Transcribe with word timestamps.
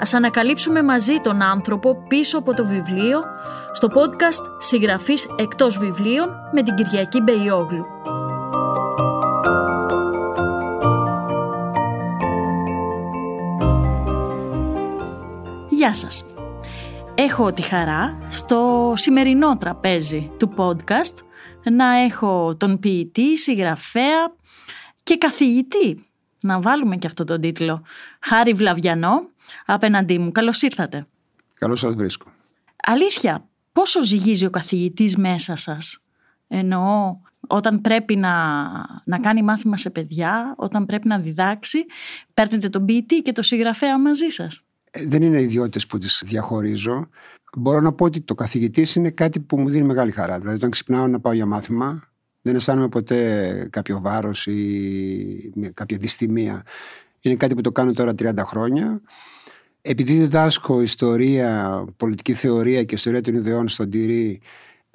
Ας 0.00 0.14
ανακαλύψουμε 0.14 0.82
μαζί 0.82 1.20
τον 1.20 1.42
άνθρωπο 1.42 2.02
πίσω 2.08 2.38
από 2.38 2.54
το 2.54 2.66
βιβλίο 2.66 3.22
στο 3.72 3.88
podcast 3.94 4.44
«Συγγραφής 4.58 5.28
εκτός 5.36 5.78
βιβλίων» 5.78 6.28
με 6.52 6.62
την 6.62 6.74
Κυριακή 6.74 7.20
Μπεϊόγλου. 7.20 7.84
Γεια 15.68 15.94
σας. 15.94 16.24
Έχω 17.14 17.52
τη 17.52 17.62
χαρά 17.62 18.18
στο 18.28 18.92
σημερινό 18.96 19.56
τραπέζι 19.58 20.30
του 20.38 20.54
podcast 20.56 21.14
να 21.62 21.98
έχω 21.98 22.56
τον 22.56 22.78
ποιητή, 22.78 23.38
συγγραφέα 23.38 24.34
και 25.02 25.16
καθηγητή. 25.16 26.04
Να 26.40 26.60
βάλουμε 26.60 26.96
και 26.96 27.06
αυτό 27.06 27.24
τον 27.24 27.40
τίτλο. 27.40 27.82
Χάρη 28.20 28.52
Βλαβιανό, 28.52 29.28
απέναντί 29.66 30.18
μου. 30.18 30.32
Καλώς 30.32 30.62
ήρθατε. 30.62 31.06
Καλώς 31.54 31.78
σας 31.78 31.94
βρίσκω. 31.94 32.30
Αλήθεια, 32.82 33.48
πόσο 33.72 34.02
ζυγίζει 34.02 34.46
ο 34.46 34.50
καθηγητής 34.50 35.16
μέσα 35.16 35.56
σας; 35.56 36.04
Εννοώ 36.48 37.16
όταν 37.46 37.80
πρέπει 37.80 38.16
να, 38.16 38.32
να 39.04 39.18
κάνει 39.20 39.42
μάθημα 39.42 39.76
σε 39.76 39.90
παιδιά, 39.90 40.54
όταν 40.56 40.86
πρέπει 40.86 41.08
να 41.08 41.18
διδάξει, 41.18 41.84
παίρνετε 42.34 42.68
τον 42.68 42.84
ποιητή 42.84 43.22
και 43.22 43.32
τον 43.32 43.44
συγγραφέα 43.44 43.98
μαζί 43.98 44.28
σας; 44.28 44.62
Ε, 44.90 45.06
δεν 45.06 45.22
είναι 45.22 45.40
ιδιότητες 45.40 45.86
που 45.86 45.98
τις 45.98 46.22
διαχωρίζω. 46.26 47.08
Μπορώ 47.56 47.80
να 47.80 47.92
πω 47.92 48.04
ότι 48.04 48.20
το 48.20 48.34
καθηγητής 48.34 48.94
είναι 48.94 49.10
κάτι 49.10 49.40
που 49.40 49.60
μου 49.60 49.68
δίνει 49.68 49.86
μεγάλη 49.86 50.10
χαρά. 50.10 50.38
Δηλαδή, 50.38 50.56
όταν 50.56 50.70
ξυπνάω 50.70 51.06
να 51.06 51.20
πάω 51.20 51.32
για 51.32 51.46
μάθημα, 51.46 52.10
δεν 52.42 52.54
αισθάνομαι 52.54 52.88
ποτέ 52.88 53.68
κάποιο 53.70 54.00
βάρος 54.00 54.46
ή 54.46 55.52
κάποια 55.74 55.98
δυστημία. 55.98 56.62
Είναι 57.20 57.34
κάτι 57.34 57.54
που 57.54 57.60
το 57.60 57.72
κάνω 57.72 57.92
τώρα 57.92 58.14
30 58.18 58.34
χρόνια. 58.44 59.00
Επειδή 59.82 60.12
διδάσκω 60.12 60.80
ιστορία, 60.80 61.84
πολιτική 61.96 62.32
θεωρία 62.32 62.84
και 62.84 62.94
ιστορία 62.94 63.20
των 63.20 63.34
ιδεών 63.34 63.68
στον 63.68 63.90
Τυρί, 63.90 64.40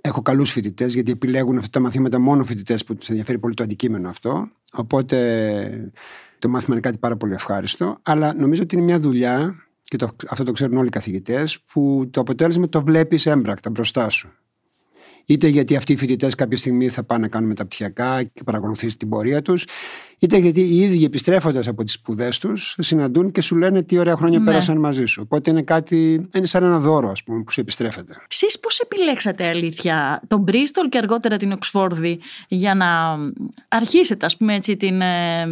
έχω 0.01 0.21
καλούς 0.21 0.51
φοιτητές, 0.51 0.93
γιατί 0.93 1.11
επιλέγουν 1.11 1.57
αυτά 1.57 1.69
τα 1.69 1.79
μαθήματα 1.79 2.19
μόνο 2.19 2.43
φοιτητές 2.43 2.83
που 2.83 2.95
τους 2.95 3.09
ενδιαφέρει 3.09 3.39
πολύ 3.39 3.53
το 3.53 3.63
αντικείμενο 3.63 4.09
αυτό. 4.09 4.49
Οπότε 4.73 5.91
το 6.39 6.49
μάθημα 6.49 6.73
είναι 6.73 6.81
κάτι 6.81 6.97
πάρα 6.97 7.15
πολύ 7.15 7.33
ευχάριστο. 7.33 7.97
Αλλά 8.03 8.33
νομίζω 8.33 8.61
ότι 8.61 8.75
είναι 8.75 8.83
μια 8.83 8.99
δουλειά 8.99 9.55
και 9.83 9.97
το, 9.97 10.15
αυτό 10.29 10.43
το 10.43 10.51
ξέρουν 10.51 10.77
όλοι 10.77 10.87
οι 10.87 10.91
καθηγητές, 10.91 11.59
που 11.73 12.07
το 12.11 12.21
αποτέλεσμα 12.21 12.69
το 12.69 12.83
βλέπεις 12.83 13.25
έμπρακτα 13.25 13.69
μπροστά 13.69 14.09
σου. 14.09 14.31
Είτε 15.25 15.47
γιατί 15.47 15.75
αυτοί 15.75 15.93
οι 15.93 15.97
φοιτητές 15.97 16.35
κάποια 16.35 16.57
στιγμή 16.57 16.89
θα 16.89 17.03
πάνε 17.03 17.21
να 17.21 17.27
κάνουν 17.27 17.47
μεταπτυχιακά 17.47 18.23
και 18.23 18.43
παρακολουθήσει 18.43 18.97
την 18.97 19.09
πορεία 19.09 19.41
τους, 19.41 19.65
είτε 20.19 20.37
γιατί 20.37 20.61
οι 20.61 20.77
ίδιοι 20.77 21.03
επιστρέφοντας 21.03 21.67
από 21.67 21.83
τις 21.83 21.93
σπουδές 21.93 22.37
τους 22.39 22.75
συναντούν 22.79 23.31
και 23.31 23.41
σου 23.41 23.55
λένε 23.55 23.83
τι 23.83 23.97
ωραία 23.97 24.15
χρόνια 24.15 24.39
ναι. 24.39 24.45
πέρασαν 24.45 24.77
μαζί 24.77 25.05
σου. 25.05 25.21
Οπότε 25.25 25.49
είναι 25.49 25.61
κάτι, 25.61 26.29
είναι 26.35 26.45
σαν 26.45 26.63
ένα 26.63 26.79
δώρο, 26.79 27.09
ας 27.09 27.23
πούμε, 27.23 27.43
που 27.43 27.51
σου 27.51 27.59
επιστρέφεται. 27.59 28.15
Εσείς 28.31 28.59
πώς 28.59 28.79
επιλέξατε 28.79 29.47
αλήθεια 29.47 30.21
τον 30.27 30.39
Μπρίστολ 30.39 30.89
και 30.89 30.97
αργότερα 30.97 31.37
την 31.37 31.51
Οξφόρδη 31.51 32.19
για 32.47 32.75
να 32.75 33.17
αρχίσετε, 33.67 34.25
ας 34.25 34.37
πούμε, 34.37 34.55
έτσι 34.55 34.77
την 34.77 35.01
ε, 35.01 35.45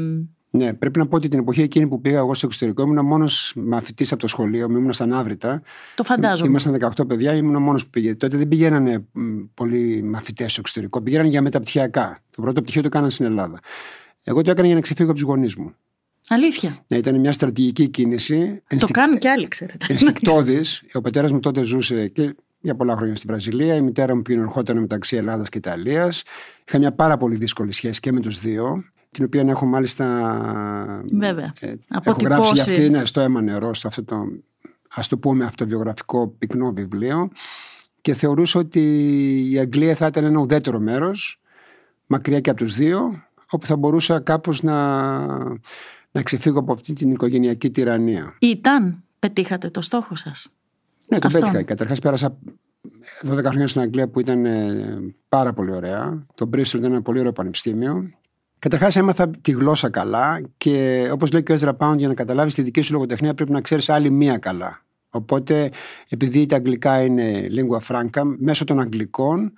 ναι, 0.56 0.73
πρέπει 0.73 1.00
να 1.00 1.08
πω 1.08 1.16
ότι 1.16 1.28
την 1.28 1.40
εποχή 1.40 1.62
εκείνη 1.62 1.88
που 1.88 2.02
πήγα 2.02 2.18
εγώ 2.18 2.34
στο 2.34 2.46
εξωτερικό 2.46 2.82
ήμουν 2.82 3.06
μόνος 3.06 3.54
μαθητής 3.55 4.11
από 4.11 4.22
το 4.22 4.27
σχολείο 4.27 4.70
μου, 4.70 4.77
ήμουν 4.77 4.94
σαν 4.94 5.14
άβρητα. 5.14 5.61
Το 5.95 6.04
φαντάζομαι. 6.04 6.50
Ήμασταν 6.50 6.77
18 6.98 7.08
παιδιά, 7.08 7.33
ήμουν 7.33 7.61
μόνος 7.61 7.83
που 7.83 7.89
πήγε. 7.89 8.16
Τότε 8.16 8.38
δεν 8.38 8.48
πηγαίνανε 8.48 9.05
πολλοί 9.54 10.04
μαθητές 10.04 10.52
στο 10.52 10.60
εξωτερικό, 10.61 11.02
πηγαίνανε 11.02 11.30
για 11.30 11.42
μεταπτυχιακά. 11.42 12.20
Το 12.36 12.42
πρώτο 12.42 12.61
πτυχίο 12.61 12.82
το 12.82 12.88
έκανα 12.88 13.10
στην 13.10 13.26
Ελλάδα. 13.26 13.60
Εγώ 14.23 14.42
το 14.42 14.52
έκανα 14.52 14.67
για 14.67 14.76
να 14.76 14.82
ξεφύγω 14.82 15.10
από 15.10 15.20
τους 15.20 15.27
γονείς 15.27 15.55
μου. 15.55 15.76
Αλήθεια. 16.27 16.83
Ναι, 16.88 16.98
ήταν 16.98 17.20
μια 17.20 17.32
στρατηγική 17.32 17.89
κίνηση. 17.89 18.64
Το 18.77 18.88
κάνουν 18.92 19.17
κι 19.17 19.27
άλλοι, 19.27 19.48
ξέρετε. 19.48 19.86
Ενστικτόδης. 19.89 20.83
Ο 20.94 21.02
πατέρας 21.02 21.32
μου 21.32 21.39
τότε 21.39 21.61
ζούσε 21.61 22.08
και 22.08 22.36
για 22.60 22.76
πολλά 22.76 22.95
χρόνια 22.95 23.16
στη 23.16 23.27
Βραζιλία. 23.27 23.76
Η 23.76 23.82
μητέρα 23.82 24.16
μου 24.16 24.22
πήγαινε 24.22 24.44
ερχόταν 24.44 24.80
μεταξύ 24.80 25.16
Ελλάδας 25.16 25.50
και 25.50 25.58
Ιταλίας. 25.58 26.23
Είχα 26.67 26.77
μια 26.77 26.92
πάρα 26.92 27.17
πολύ 27.17 27.36
δύσκολη 27.36 27.72
σχέση 27.72 28.00
και 28.00 28.11
με 28.11 28.20
τους 28.20 28.39
δύο 28.39 28.83
την 29.14 29.26
οποία 29.26 29.42
έχω 29.48 29.66
μάλιστα 29.66 30.06
Βέβαια. 31.12 31.54
Ε, 31.60 31.74
έχω 32.04 32.22
γράψει 32.22 32.52
για 32.54 32.64
αυτή 32.64 32.90
ναι, 32.90 33.06
στο 33.06 33.22
αίμα 33.22 33.42
νερό, 33.42 33.74
σε 33.74 33.88
αυτό 33.88 34.04
το 34.04 34.28
ας 34.96 35.08
το 35.08 35.18
πούμε 35.18 35.46
αυτοβιογραφικό 35.46 36.28
πυκνό 36.28 36.72
βιβλίο 36.74 37.30
και 38.02 38.14
θεωρούσα 38.14 38.60
ότι 38.60 38.82
η 39.52 39.60
Αγγλία 39.60 39.96
θα 39.96 40.08
ήταν 40.08 40.24
ένα 40.24 40.40
ουδέτερο 40.40 40.80
μέρος 40.80 41.42
μακριά 42.06 42.40
και 42.40 42.50
από 42.50 42.60
τους 42.60 42.76
δύο 42.76 43.24
όπου 43.50 43.66
θα 43.66 43.76
μπορούσα 43.76 44.20
κάπως 44.20 44.64
να, 44.64 45.18
να 46.12 46.22
ξεφύγω 46.24 46.60
από 46.60 46.74
αυτή 46.74 46.94
την 46.94 47.12
οικογενειακή 47.12 47.70
τυραννία. 47.72 48.36
Ήταν, 48.40 49.04
πετύχατε 49.20 49.70
το 49.70 49.82
στόχο 49.82 50.16
σας; 50.16 50.50
Ναι, 51.10 51.20
το 51.20 51.30
πέτυχα. 51.34 51.64
Καταρχάς 51.64 52.00
πέρασα 52.00 52.38
12 53.30 53.44
χρόνια 53.44 53.68
στην 53.68 53.82
Αγγλία 53.82 54.08
που 54.08 54.20
ήταν 54.20 54.45
ε, 54.45 55.14
πάρα 55.30 55.54
πολύ 55.54 55.72
ωραία. 55.72 56.24
Το 56.36 56.50
Bristol 56.54 56.74
ήταν 56.74 56.84
ένα 56.84 57.02
πολύ 57.02 57.20
ωραίο 57.20 57.32
πανεπιστήμιο 57.32 58.12
Καταρχάς, 58.64 58.96
έμαθα 58.96 59.30
τη 59.42 59.52
γλώσσα 59.52 59.90
καλά 59.90 60.42
και 60.58 61.08
όπως 61.12 61.32
λέει 61.32 61.44
και 61.44 61.54
ο 61.54 61.58
Ezra 61.60 61.78
Pound, 61.78 61.98
για 61.98 62.08
να 62.08 62.14
καταλάβεις 62.14 62.54
τη 62.54 62.62
δική 62.62 62.82
σου 62.82 62.94
λογοτεχνία 62.94 63.34
πρέπει 63.34 63.52
να 63.52 63.62
ξέρεις 63.62 63.90
άλλη 63.90 64.10
μία 64.10 64.38
καλά. 64.38 64.82
Οπότε, 65.10 65.72
επειδή 66.10 66.46
τα 66.46 66.56
αγγλικά 66.56 67.02
είναι 67.02 67.48
lingua 67.52 67.80
franca, 67.88 68.22
μέσω 68.38 68.64
των 68.64 68.80
αγγλικών 68.80 69.54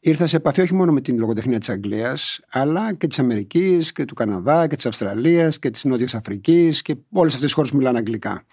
ήρθα 0.00 0.26
σε 0.26 0.36
επαφή 0.36 0.60
όχι 0.60 0.74
μόνο 0.74 0.92
με 0.92 1.00
την 1.00 1.18
λογοτεχνία 1.18 1.58
της 1.58 1.68
Αγγλίας, 1.68 2.40
αλλά 2.50 2.94
και 2.94 3.06
της 3.06 3.18
Αμερικής 3.18 3.92
και 3.92 4.04
του 4.04 4.14
Καναδά 4.14 4.66
και 4.66 4.76
της 4.76 4.86
Αυστραλίας 4.86 5.58
και 5.58 5.70
της 5.70 5.84
Νότιας 5.84 6.14
Αφρικής 6.14 6.82
και 6.82 6.96
όλες 7.12 7.32
αυτές 7.34 7.46
τις 7.46 7.52
χώρες 7.52 7.70
που 7.70 7.76
μιλάνε 7.76 7.98
αγγλικά 7.98 8.44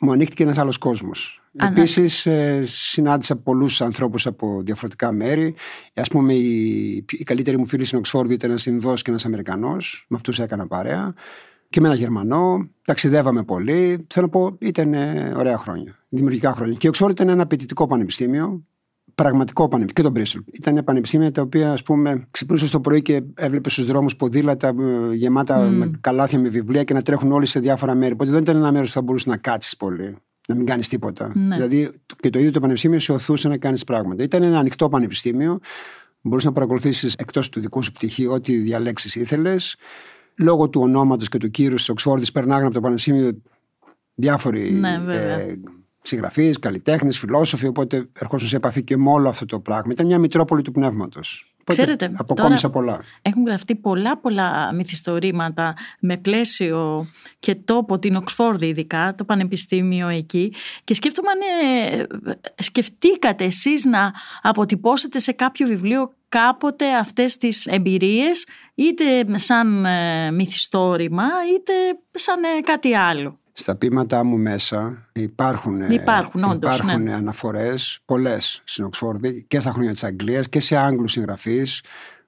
μου 0.00 0.12
ανοίχτηκε 0.12 0.42
ένας 0.42 0.58
άλλος 0.58 0.78
κόσμος. 0.78 1.43
Επίσης, 1.56 2.26
ε, 2.26 2.62
συνάντησα 2.64 3.36
πολλούς 3.36 3.80
ανθρώπους 3.80 4.26
από 4.26 4.60
διαφορετικά 4.62 5.12
μέρη. 5.12 5.54
Α 5.94 6.02
πούμε, 6.02 6.34
η, 6.34 7.04
η 7.08 7.24
καλύτερη 7.24 7.58
μου 7.58 7.66
φίλη 7.66 7.84
στην 7.84 7.98
Οξφόρδη 7.98 8.34
ήταν 8.34 8.50
ένας 8.50 8.66
Ινδός 8.66 9.02
και 9.02 9.10
ένας 9.10 9.24
Αμερικανός. 9.24 10.04
Με 10.08 10.16
αυτούς 10.16 10.38
έκανα 10.38 10.66
παρέα. 10.66 11.14
Και 11.68 11.80
με 11.80 11.86
ένα 11.86 11.96
Γερμανό. 11.96 12.68
Ταξιδεύαμε 12.84 13.42
πολύ. 13.42 14.06
Θέλω 14.08 14.26
να 14.26 14.28
πω, 14.28 14.56
ήταν 14.60 14.94
ωραία 15.36 15.58
χρόνια. 15.58 15.98
Δημιουργικά 16.08 16.52
χρόνια. 16.52 16.74
Και 16.74 16.86
η 16.86 16.88
Οξφόρδη 16.88 17.14
ήταν 17.14 17.28
ένα 17.28 17.42
απαιτητικό 17.42 17.86
πανεπιστήμιο 17.86 18.64
πραγματικό 19.14 19.68
πανεπιστήμιο 19.68 19.92
και 19.94 20.02
τον 20.02 20.12
Μπρίστολ. 20.12 20.42
Ήταν 20.52 20.84
πανεπιστήμια 20.84 21.30
τα 21.30 21.42
οποία, 21.42 21.72
ας 21.72 21.82
πούμε, 21.82 22.26
ξυπνούσες 22.30 22.70
το 22.70 22.80
πρωί 22.80 23.02
και 23.02 23.22
έβλεπες 23.34 23.72
στους 23.72 23.86
δρόμους 23.86 24.16
ποδήλατα 24.16 24.68
ε, 24.68 25.14
γεμάτα 25.14 25.68
mm. 25.68 25.70
με 25.70 25.90
καλάθια 26.00 26.38
με 26.38 26.48
βιβλία 26.48 26.84
και 26.84 26.94
να 26.94 27.02
τρέχουν 27.02 27.32
όλοι 27.32 27.46
σε 27.46 27.60
διάφορα 27.60 27.94
μέρη. 27.94 28.12
Οπότε 28.12 28.30
δεν 28.30 28.42
ήταν 28.42 28.56
ένα 28.56 28.72
μέρος 28.72 28.88
που 28.88 28.94
θα 28.94 29.02
μπορούσες 29.02 29.26
να 29.26 29.36
κάτσεις 29.36 29.76
πολύ. 29.76 30.16
Να 30.48 30.54
μην 30.54 30.66
κάνεις 30.66 30.88
τίποτα. 30.88 31.32
Ναι. 31.34 31.54
Δηλαδή 31.54 31.90
και 32.20 32.30
το 32.30 32.38
ίδιο 32.38 32.50
το 32.50 32.60
πανεπιστήμιο 32.60 32.98
σε 32.98 33.12
οθούσε 33.12 33.48
να 33.48 33.58
κάνεις 33.58 33.84
πράγματα. 33.84 34.22
Ήταν 34.22 34.42
ένα 34.42 34.58
ανοιχτό 34.58 34.88
πανεπιστήμιο. 34.88 35.58
Μπορούσε 36.20 36.46
να 36.46 36.52
παρακολουθήσεις 36.52 37.14
εκτός 37.14 37.48
του 37.48 37.60
δικού 37.60 37.82
σου 37.82 37.92
πτυχίου 37.92 38.32
ό,τι 38.32 38.56
διαλέξεις 38.56 39.14
ήθελες. 39.14 39.76
Λόγω 40.36 40.68
του 40.68 40.80
ονόματος 40.80 41.28
και 41.28 41.38
του 41.38 41.50
κύρους 41.50 41.80
της 41.80 41.88
Οξφόρδης 41.88 42.32
περνάγανε 42.32 42.64
από 42.64 42.74
το 42.74 42.80
πανεπιστήμιο 42.80 43.42
διάφοροι 44.14 44.70
ναι, 44.70 45.02
ε, 45.08 45.54
συγγραφείς, 46.02 46.58
καλλιτέχνες, 46.58 47.18
φιλόσοφοι. 47.18 47.66
Οπότε 47.66 48.08
ερχόσουν 48.12 48.48
σε 48.48 48.56
επαφή 48.56 48.82
και 48.82 48.96
με 48.96 49.10
όλο 49.10 49.28
αυτό 49.28 49.46
το 49.46 49.60
πράγμα. 49.60 49.92
Ήταν 49.92 50.06
μια 50.06 50.18
μητρόπολη 50.18 50.62
του 50.62 50.72
πνεύματος. 50.72 51.53
Ξέρετε, 51.64 52.12
αποκόμισα 52.16 52.70
πολλά. 52.70 53.00
Έχουν 53.22 53.46
γραφτεί 53.46 53.74
πολλά 53.74 54.18
πολλά 54.18 54.72
μυθιστορήματα 54.72 55.74
με 56.00 56.16
πλαίσιο 56.16 57.06
και 57.38 57.54
τόπο 57.54 57.98
την 57.98 58.16
Οξφόρδη 58.16 58.66
ειδικά, 58.66 59.14
το 59.16 59.24
πανεπιστήμιο 59.24 60.08
εκεί 60.08 60.54
και 60.84 60.94
σκέφτομαι 60.94 61.28
αν 61.30 61.40
ε, 61.98 62.06
σκεφτήκατε 62.62 63.44
εσείς 63.44 63.84
να 63.84 64.12
αποτυπώσετε 64.42 65.18
σε 65.18 65.32
κάποιο 65.32 65.66
βιβλίο 65.66 66.12
κάποτε 66.28 66.94
αυτές 66.94 67.36
τις 67.36 67.66
εμπειρίες 67.66 68.46
είτε 68.74 69.38
σαν 69.38 69.84
ε, 69.84 70.30
μυθιστόρημα 70.30 71.26
είτε 71.54 71.72
σαν 72.10 72.42
ε, 72.44 72.60
κάτι 72.60 72.94
άλλο; 72.94 73.38
Στα 73.56 73.76
πείματά 73.76 74.24
μου 74.24 74.36
μέσα 74.36 75.08
υπάρχουν, 75.12 75.80
ε, 75.80 75.94
υπάρχουν, 75.94 76.44
όντως, 76.44 76.78
υπάρχουν 76.78 77.02
ναι. 77.02 77.14
αναφορές 77.14 77.98
πολλές 78.04 78.62
στην 78.64 78.84
Οξφόρδη 78.84 79.44
και 79.48 79.60
στα 79.60 79.70
χρόνια 79.70 79.92
της 79.92 80.04
Αγγλίας 80.04 80.48
και 80.48 80.60
σε 80.60 80.76
Άγγλους 80.76 81.12
συγγραφείς 81.12 81.82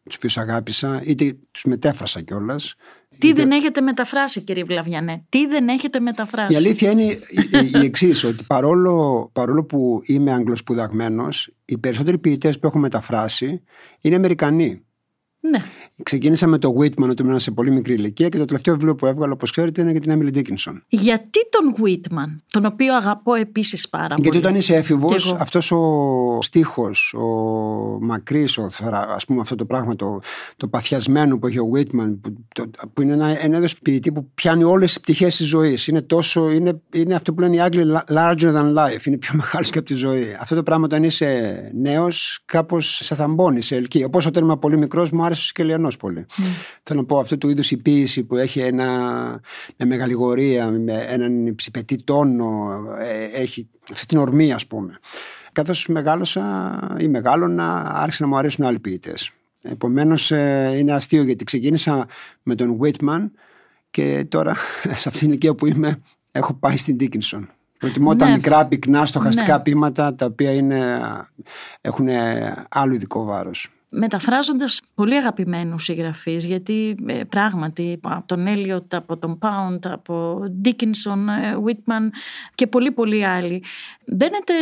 τους 0.06 0.17
οποίους 0.17 0.38
αγάπησα, 0.38 1.02
είτε 1.05 1.37
τους 1.50 1.64
μετέφρασα 1.64 2.20
κιόλας. 2.20 2.75
Τι 3.19 3.32
δεν 3.32 3.50
έχετε 3.50 3.81
μεταφράσει, 3.81 4.40
κύριε 4.40 4.64
Βλαβιανέ, 4.64 5.25
τι 5.28 5.46
δεν 5.46 5.69
έχετε 5.69 6.00
μεταφράσει; 6.00 6.52
Η 6.52 6.56
αλήθεια 6.56 6.90
είναι 6.90 7.02
η, 7.02 7.20
η 7.75 7.84
εξής, 7.84 8.25
ότι 8.25 8.44
παρόλο, 8.46 9.28
παρόλο 9.32 9.64
που 9.64 10.00
είμαι 10.05 10.32
Αγγλοσπουδαγμένο, 10.32 11.28
οι 11.64 11.78
περισσότεροι 11.78 12.19
ποιητές 12.19 12.58
που 12.58 12.67
έχω 12.67 12.78
μεταφράσει 12.78 13.62
είναι 14.00 14.17
Αμερικανοί. 14.17 14.85
Ναι. 15.50 15.58
Ξεκίνησα 16.02 16.46
με 16.46 16.58
το 16.58 16.75
Whitman 16.78 17.08
όταν 17.10 17.26
ήμουν 17.26 17.38
σε 17.38 17.50
πολύ 17.50 17.70
μικρή 17.70 17.94
ηλικία 17.94 18.28
και 18.28 18.38
το 18.38 18.44
τελευταίο 18.44 18.75
βιβλίο 18.75 18.94
που 18.94 19.06
έβγαλα, 19.06 19.32
όπως 19.32 19.50
ξέρετε, 19.50 19.81
είναι 19.81 19.90
για 19.90 20.00
την 20.00 20.12
Emily 20.12 20.37
Dickinson. 20.37 20.81
Γιατί 20.88 21.38
τον 21.50 21.75
Whitman, 21.84 22.40
τον 22.50 22.64
οποίο 22.64 22.94
αγαπώ 22.94 23.34
επίσης 23.34 23.88
πάρα 23.88 24.14
πολύ. 24.14 24.20
Γιατί 24.22 24.38
όταν 24.38 24.54
είσαι 24.54 24.75
έφηβος, 24.75 25.37
αυτός 25.38 25.72
ο 25.72 26.38
στίχος, 26.40 27.14
ο 27.14 27.25
μακρύς, 28.00 28.58
ας 29.14 29.25
πούμε 29.25 29.40
αυτό 29.40 29.54
το 29.54 29.64
πράγμα, 29.64 29.96
το, 29.96 30.20
το 30.56 30.69
παθιασμένο 30.69 31.38
που 31.38 31.46
έχει 31.46 31.58
ο 31.58 31.70
Whitman, 31.75 32.19
που, 32.20 32.37
το, 32.54 32.70
που 32.92 33.02
είναι 33.02 33.12
ένα, 33.12 33.44
ένα 33.44 33.56
είδος 33.56 33.78
ποιητή 33.78 34.12
που 34.12 34.31
πιάνει 34.34 34.64
όλες 34.64 34.92
τις 34.92 35.00
πτυχές 35.00 35.37
της 35.37 35.46
ζωής. 35.46 35.87
Είναι, 35.87 36.02
τόσο, 36.02 36.50
είναι, 36.50 36.81
είναι 36.92 37.14
αυτό 37.14 37.34
που 37.34 37.40
λένε 37.40 37.56
οι 37.56 37.60
Άγγλοι 37.60 37.84
larger 38.08 38.54
than 38.54 38.75
life. 38.75 39.06
Είναι 39.06 39.16
πιο 39.16 39.34
μεγάλος 39.40 39.70
και 39.70 39.78
από 39.78 39.87
τη 39.87 39.94
ζωή. 39.94 40.37
Αυτό 40.40 40.54
το 40.54 40.62
πράγμα 40.62 40.84
όταν 40.84 41.02
είσαι 41.02 41.60
νέος, 41.75 42.42
κάπως 42.44 43.00
σε 43.02 43.14
θαμπώνει, 43.14 43.62
σε 43.62 43.76
ελκύει. 43.76 44.02
Όπως 44.06 44.26
όταν 44.26 44.42
είμαι 44.42 44.56
πολύ 44.56 44.76
μικρός, 44.76 45.10
μου 45.10 45.25
άρεσε 45.25 45.35
ο 45.38 45.46
Σκελιανός 45.46 45.96
πολύ. 45.96 46.26
Mm. 46.28 46.42
Θέλω 46.82 47.00
να 47.00 47.06
πω 47.06 47.18
αυτού 47.18 47.38
του 47.38 47.48
είδους 47.48 47.70
η 47.70 47.76
ποίηση 47.76 48.22
που 48.22 48.36
έχει 48.36 48.60
ένα, 48.60 48.86
μια 49.76 49.88
μεγαληγορία, 49.88 50.66
με 50.66 51.06
έναν 51.08 51.54
ψηπετή 51.54 52.02
τόνο, 52.02 52.80
ε, 52.98 53.40
έχει 53.40 53.68
αυτή 53.92 54.06
την 54.06 54.18
ορμή, 54.18 54.52
ας 54.52 54.66
πούμε. 54.66 54.98
Καθώς 55.52 55.86
μεγάλωσα 55.86 56.78
ή 56.98 57.08
μεγάλωνα, 57.08 57.92
άρχισε 57.94 58.22
να 58.22 58.28
μου 58.28 58.36
αρέσουν 58.36 58.64
άλλοι 58.64 58.78
ποιητές. 58.78 59.30
Επομένως, 59.62 60.30
ε, 60.30 60.74
είναι 60.76 60.92
αστείο 60.92 61.22
γιατί 61.22 61.44
ξεκίνησα 61.44 62.06
με 62.42 62.54
τον 62.54 62.78
Whitman 62.80 63.30
και 63.90 64.26
τώρα 64.28 64.54
σε 65.00 65.08
αυτήν 65.08 65.18
την 65.18 65.28
ηλικία 65.28 65.54
που 65.54 65.66
είμαι 65.66 66.00
έχω 66.32 66.54
πάει 66.54 66.76
στην 66.76 66.96
Dickinson. 67.00 67.46
Προτιμώ 67.78 68.12
ναι. 68.12 68.18
τα 68.18 68.28
μικρά, 68.28 68.66
πυκνά, 68.66 69.06
στοχαστικά 69.06 69.56
ναι. 69.56 69.62
ποίηματα 69.62 70.14
τα 70.14 70.26
οποία 70.26 70.52
είναι, 70.52 71.00
έχουν 71.80 72.08
άλλο 72.68 72.94
ειδικό 72.94 73.24
βάρος 73.24 73.70
μεταφράζοντας 73.98 74.81
πολύ 74.94 75.16
αγαπημένους 75.16 75.84
συγγραφείς 75.84 76.44
γιατί 76.44 76.96
ε, 77.06 77.25
πράγματι 77.25 77.98
από 78.02 78.26
τον 78.26 78.46
Έλιοτ, 78.46 78.94
από 78.94 79.16
τον 79.16 79.38
Πάουντ, 79.38 79.87
από 79.87 80.43
Ντίκινσον, 80.50 81.28
Βίτμαν 81.62 82.12
και 82.54 82.66
πολύ 82.66 82.93
πολύ 82.93 83.25
άλλοι 83.25 83.62
μπαίνετε 84.06 84.52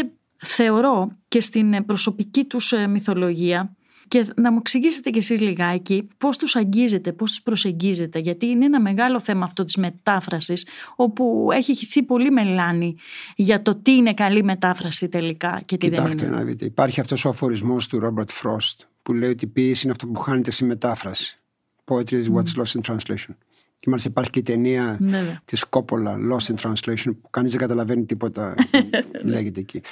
θεωρώ 0.44 1.16
και 1.28 1.40
στην 1.40 1.84
προσωπική 1.86 2.44
τους 2.44 2.72
ε, 2.72 2.86
μυθολογία 2.86 3.76
και 4.08 4.26
να 4.36 4.52
μου 4.52 4.58
εξηγήσετε 4.60 5.10
κι 5.10 5.18
εσείς 5.18 5.40
λιγάκι 5.40 6.08
πώς 6.18 6.38
τους 6.38 6.56
αγγίζετε, 6.56 7.12
πώς 7.12 7.30
τους 7.30 7.42
προσεγγίζετε 7.42 8.18
γιατί 8.18 8.46
είναι 8.46 8.64
ένα 8.64 8.80
μεγάλο 8.80 9.20
θέμα 9.20 9.44
αυτό 9.44 9.64
της 9.64 9.76
μετάφρασης 9.76 10.66
όπου 10.96 11.48
έχει 11.52 11.74
χυθεί 11.74 12.02
πολύ 12.02 12.30
μελάνη 12.30 12.96
για 13.36 13.62
το 13.62 13.74
τι 13.74 13.92
είναι 13.92 14.14
καλή 14.14 14.44
μετάφραση 14.44 15.08
τελικά 15.08 15.62
και 15.64 15.76
τι 15.76 15.88
Κοιτάξτε, 15.88 16.14
δεν 16.14 16.26
είναι. 16.26 16.36
να 16.36 16.44
δείτε, 16.44 16.64
υπάρχει 16.64 17.00
αυτός 17.00 17.24
ο 17.24 17.28
αφορισμός 17.28 17.88
του 17.88 17.98
Ρόμπερτ 17.98 18.30
Φρόστ 18.30 18.80
που 19.04 19.12
λέει 19.12 19.30
ότι 19.30 19.44
η 19.44 19.48
ποιήση 19.48 19.80
είναι 19.82 19.92
αυτό 19.92 20.06
που 20.06 20.20
χάνεται 20.20 20.50
στη 20.50 20.64
μετάφραση. 20.64 21.38
Poetry 21.84 22.24
is 22.24 22.26
what's 22.34 22.62
lost 22.62 22.80
in 22.80 22.92
translation. 22.92 23.34
Και 23.78 23.90
μάλιστα 23.90 24.10
υπάρχει 24.10 24.30
και 24.30 24.38
η 24.38 24.42
ταινία 24.42 24.96
ναι, 25.00 25.38
της 25.44 25.64
Κόπολα, 25.64 26.16
Lost 26.30 26.54
in 26.54 26.54
Translation, 26.54 27.10
που 27.22 27.30
κανείς 27.30 27.50
δεν 27.50 27.60
καταλαβαίνει 27.60 28.04
τίποτα 28.04 28.54
λέγεται 29.32 29.60
εκεί. 29.60 29.82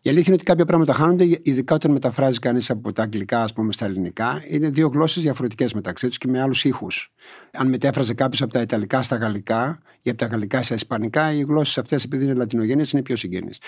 Η 0.00 0.10
αλήθεια 0.10 0.26
είναι 0.26 0.34
ότι 0.34 0.44
κάποια 0.44 0.64
πράγματα 0.64 0.92
χάνονται, 0.92 1.40
ειδικά 1.42 1.74
όταν 1.74 1.90
μεταφράζει 1.90 2.38
κανείς 2.38 2.70
από 2.70 2.92
τα 2.92 3.02
αγγλικά, 3.02 3.42
ας 3.42 3.52
πούμε, 3.52 3.72
στα 3.72 3.84
ελληνικά. 3.84 4.44
Είναι 4.48 4.68
δύο 4.68 4.88
γλώσσες 4.88 5.22
διαφορετικές 5.22 5.74
μεταξύ 5.74 6.08
τους 6.08 6.18
και 6.18 6.28
με 6.28 6.40
άλλους 6.40 6.64
ήχους. 6.64 7.12
Αν 7.52 7.68
μετέφραζε 7.68 8.14
κάποιος 8.14 8.42
από 8.42 8.52
τα 8.52 8.60
Ιταλικά 8.60 9.02
στα 9.02 9.16
Γαλλικά 9.16 9.82
ή 10.02 10.10
από 10.10 10.18
τα 10.18 10.26
Γαλλικά 10.26 10.62
στα 10.62 10.74
Ισπανικά, 10.74 11.32
οι 11.32 11.40
γλώσσες 11.40 11.78
αυτές, 11.78 12.04
επειδή 12.04 12.24
είναι 12.24 12.34
λατινογενεί, 12.34 12.84
είναι 12.92 13.02
πιο 13.02 13.16
συγγενείς. 13.16 13.58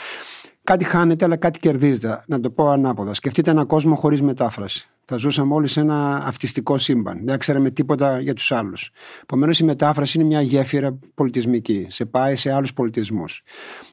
Κάτι 0.65 0.85
χάνεται, 0.85 1.25
αλλά 1.25 1.37
κάτι 1.37 1.59
κερδίζεται. 1.59 2.25
Να 2.27 2.41
το 2.41 2.51
πω 2.51 2.69
ανάποδα. 2.69 3.15
Σκεφτείτε 3.15 3.51
έναν 3.51 3.67
κόσμο 3.67 3.95
χωρίς 3.95 4.23
μετάφραση. 4.23 4.89
Θα 5.05 5.17
ζούσαμε 5.17 5.55
όλοι 5.55 5.67
σε 5.67 5.81
ένα 5.81 6.17
αυτιστικό 6.27 6.79
σύμπαν. 6.79 7.21
Δεν 7.25 7.39
ξέραμε 7.39 7.71
τίποτα 7.71 8.21
για 8.21 8.35
τους 8.35 8.53
άλλους. 8.53 8.91
Επομένως, 9.23 9.59
η 9.59 9.65
μετάφραση 9.65 10.19
είναι 10.19 10.27
μια 10.27 10.41
γέφυρα 10.41 10.99
πολιτισμική. 11.15 11.87
Σε 11.91 12.05
πάει 12.05 12.37
σε 12.37 12.53
άλλους 12.53 12.73
πολιτισμούς. 12.73 13.43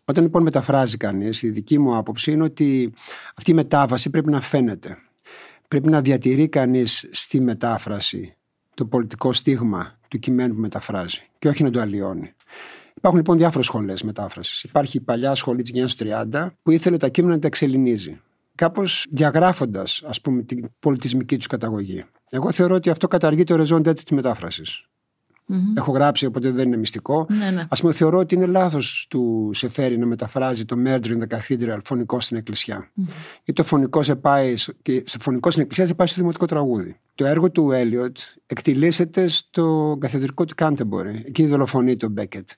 Όταν 0.06 0.24
λοιπόν 0.24 0.44
μεταφράζει 0.44 0.98
κανείς, 0.98 1.44
η 1.44 1.50
δική 1.50 1.80
μου 1.80 1.98
άποψη 1.98 2.32
είναι 2.32 2.44
ότι 2.44 2.94
αυτή 3.36 3.52
η 3.52 3.54
μετάφραση 3.54 4.10
πρέπει 4.10 4.30
να 4.30 4.42
φαίνεται. 4.42 4.98
Πρέπει 5.68 5.90
να 5.90 6.02
διατηρεί 6.02 6.48
κανείς 6.48 7.10
στη 7.12 7.42
μετάφραση 7.42 8.36
το 8.74 8.86
πολιτικό 8.86 9.34
στίγμα 9.34 10.00
του 10.08 10.20
κειμένου 10.20 10.54
που 10.54 10.60
μεταφράζει 10.60 11.22
και 11.40 11.48
όχι 11.48 11.64
να 11.64 11.70
το 11.70 11.80
αλλοιώνει. 11.80 12.34
Υπάρχουν 13.02 13.20
λοιπόν 13.20 13.38
διάφορες 13.38 13.66
σχολές 13.66 14.04
μετάφρασης. 14.04 14.64
Υπάρχει 14.64 14.98
η 14.98 15.00
παλιά 15.00 15.36
σχολή 15.36 15.62
της 15.62 15.72
γενιάς 15.72 15.96
30 16.32 16.48
που 16.62 16.72
ήθελε 16.72 16.98
τα 16.98 17.08
κείμενα 17.08 17.34
να 17.34 17.40
τα 17.40 17.48
εξελινίζει. 17.48 18.20
Κάπως 18.56 19.08
διαγράφοντας, 19.12 20.04
ας 20.08 20.22
πούμε, 20.22 20.42
την 20.42 20.70
πολιτισμική 20.80 21.38
τους 21.38 21.48
καταγωγή. 21.48 22.06
Εγώ 22.30 22.52
θεωρώ 22.52 22.76
ότι 22.76 22.90
αυτό 22.90 23.08
καταργεί 23.08 23.44
το 23.44 23.56
ρεζόν 23.56 23.84
της 23.84 24.04
μετάφρασης. 24.12 24.86
Mm-hmm. 25.50 25.78
Έχω 25.78 25.92
γράψει, 25.92 26.26
οπότε 26.26 26.52
δεν 26.52 26.68
είναι 26.68 26.78
μυστικό. 26.78 27.26
Ναι, 27.30 27.50
ναι. 27.50 27.62
Α 27.70 27.76
πούμε, 27.76 27.94
θεωρώ 27.94 28.18
ότι 28.18 28.36
είναι 28.36 28.46
λάθος 28.46 29.06
του 29.10 29.50
Σεφέρη 29.54 29.98
να 29.98 30.06
μεταφράζει 30.06 30.66
το 30.66 30.76
Murder 30.86 31.06
in 31.06 31.18
the 31.18 31.38
Cathedral 31.38 31.78
φωνικό 31.84 32.20
στην 32.20 32.38
εκκλησιά. 32.38 32.92
Mm-hmm. 32.98 33.14
Ή 33.44 33.54
το 33.54 33.64
φωνικό, 33.64 34.04
σε 34.04 34.16
πάει, 34.16 34.54
και 34.82 35.04
σε 35.06 35.18
φωνικό 35.22 35.50
στην 35.50 35.62
εκκλησία 35.62 35.86
σε 35.86 35.94
πάει 35.94 36.08
στο 36.08 36.20
δημοτικό 36.20 36.46
τραγούδι. 36.46 37.00
Το 37.16 37.26
έργο 37.26 37.52
του 37.52 37.72
Έλιοτ 37.72 38.18
εκτυλίσσεται 38.46 39.28
στο 39.28 39.98
καθεδρικό 40.00 40.46
του 40.46 40.54
Κάντερμπερι. 40.56 41.22
Εκεί 41.26 41.46
δολοφονεί 41.46 41.98
τον 41.98 42.12
Μπέκετ. 42.12 42.50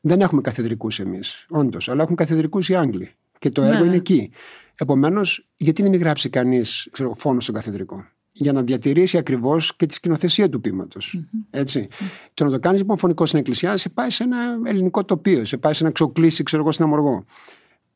Δεν 0.00 0.20
έχουμε 0.20 0.40
καθεδρικούς 0.40 1.00
εμείς, 1.00 1.46
όντως, 1.48 1.88
αλλά 1.88 2.02
έχουν 2.02 2.16
καθεδρικούς 2.16 2.68
οι 2.68 2.74
Άγγλοι. 2.74 3.10
Και 3.38 3.50
το 3.50 3.62
έργο 3.62 3.78
ναι. 3.78 3.86
είναι 3.86 3.96
εκεί. 3.96 4.30
Επομένως, 4.74 5.46
γιατί 5.56 5.82
να 5.82 5.88
μην 5.88 6.00
γράψει 6.00 6.28
κανείς 6.28 6.88
φόνο 7.16 7.40
στον 7.40 7.54
καθεδρικό; 7.54 8.04
Για 8.32 8.52
να 8.52 8.62
διατηρήσει 8.62 9.18
ακριβώς 9.18 9.76
και 9.76 9.86
τη 9.86 9.94
σκηνοθεσία 9.94 10.48
του 10.48 10.60
ποιήματος. 10.60 11.20
Έτσι. 11.50 11.88
Το 12.34 12.44
να 12.44 12.50
το 12.50 12.58
κάνεις 12.58 12.80
λοιπόν 12.80 12.98
φονικό 12.98 13.26
στην 13.26 13.38
εκκλησία, 13.38 13.76
σε 13.76 13.88
πάει 13.88 14.10
σε 14.10 14.22
ένα 14.22 14.38
ελληνικό 14.64 15.04
τοπίο, 15.04 15.44
σε 15.44 15.56
πάει 15.56 15.74
σε 15.74 15.84
ένα 15.84 15.92
ξοκλήσι, 15.92 16.42
ξέρω 16.42 16.62
εγώ, 16.62 16.72
στην 16.72 16.84
Αμοργό. 16.84 17.24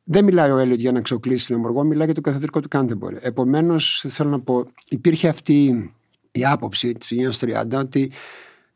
Δεν 0.04 0.24
μιλάει 0.24 0.50
ο 0.50 0.58
Έλιοτ 0.58 0.80
για 0.80 0.92
ένα 0.92 1.00
ξοκλήσι 1.00 1.44
στην 1.44 1.54
Αμοργό, 1.54 1.84
μιλάει 1.84 2.04
για 2.04 2.14
το 2.14 2.20
καθεδρικό 2.20 2.60
του 2.60 2.68
Κάντερμπερι. 2.68 3.14
Επομένως, 3.20 4.04
θέλω 4.08 4.30
να 4.30 4.40
πω, 4.40 4.66
υπήρχε 4.88 5.28
αυτή 5.28 5.90
η 6.32 6.44
άποψη 6.44 6.92
της 6.92 7.10
γενιάς 7.10 7.38
30 7.38 7.64
ότι 7.74 8.12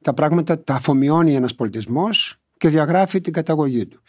τα 0.00 0.14
πράγματα 0.14 0.60
τα 0.60 0.74
αφομοιώνει 0.74 1.34
ένας 1.34 1.54
πολιτισμός 1.54 2.37
και 2.58 2.68
διαγράφει 2.68 3.20
την 3.20 3.32
καταγωγή 3.32 3.86
του. 3.86 4.02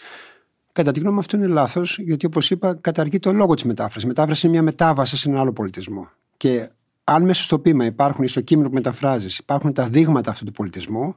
Κατά 0.71 0.91
τη 0.91 0.99
γνώμη 0.99 1.13
μου, 1.13 1.19
αυτό 1.19 1.37
είναι 1.37 1.47
λάθος, 1.47 1.97
γιατί 1.99 2.25
όπως 2.25 2.51
είπα, 2.51 2.75
καταργεί 2.81 3.19
το 3.19 3.33
λόγο 3.33 3.53
της 3.53 3.63
μετάφρασης. 3.63 4.03
Η 4.03 4.07
μετάφραση 4.07 4.45
είναι 4.45 4.55
μια 4.55 4.63
μετάβαση 4.63 5.17
σε 5.17 5.29
ένα 5.29 5.39
άλλο 5.39 5.53
πολιτισμό. 5.53 6.09
Και 6.37 6.69
αν 7.03 7.23
μέσα 7.25 7.43
στο 7.43 7.59
ποίημα 7.59 7.85
υπάρχουν, 7.85 8.27
στο 8.27 8.41
κείμενο 8.41 8.67
που 8.67 8.73
μεταφράζεις, 8.73 9.37
υπάρχουν 9.37 9.73
τα 9.73 9.87
δείγματα 9.87 10.31
αυτού 10.31 10.45
του 10.45 10.51
πολιτισμού, 10.51 11.15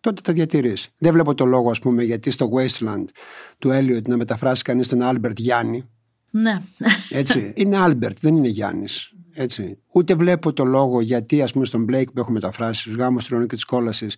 τότε 0.00 0.20
τα 0.20 0.32
διατηρείς. 0.32 0.88
Δεν 0.98 1.12
βλέπω 1.12 1.34
το 1.34 1.44
λόγο, 1.44 1.70
ας 1.70 1.78
πούμε, 1.78 2.02
γιατί 2.02 2.30
στο 2.30 2.50
Waste 2.54 2.82
Land 2.82 3.04
του 3.58 3.70
Έλιοτ 3.70 4.08
να 4.08 4.16
μεταφράσει 4.16 4.62
κανείς 4.62 4.88
τον 4.88 5.02
Άλμπερτ 5.02 5.38
Γιάννη. 5.38 5.88
Ναι. 6.30 6.60
Έτσι. 7.10 7.52
Είναι 7.56 7.76
Άλμπερτ, 7.76 8.18
δεν 8.20 8.36
είναι 8.36 8.48
Γιάννης. 8.48 9.12
Έτσι. 9.32 9.78
Ούτε 9.92 10.14
βλέπω 10.14 10.52
το 10.52 10.64
λόγο 10.64 11.00
γιατί, 11.00 11.42
ας 11.42 11.52
πούμε, 11.52 11.64
στον 11.64 11.84
Μπλέικ 11.84 12.10
που 12.10 12.20
έχω 12.20 12.32
μεταφράσει, 12.32 12.80
στους 12.80 12.94
γάμους 12.94 13.24
του 13.24 13.46
και 13.46 13.54
της 13.54 13.64
κόλασης, 13.64 14.16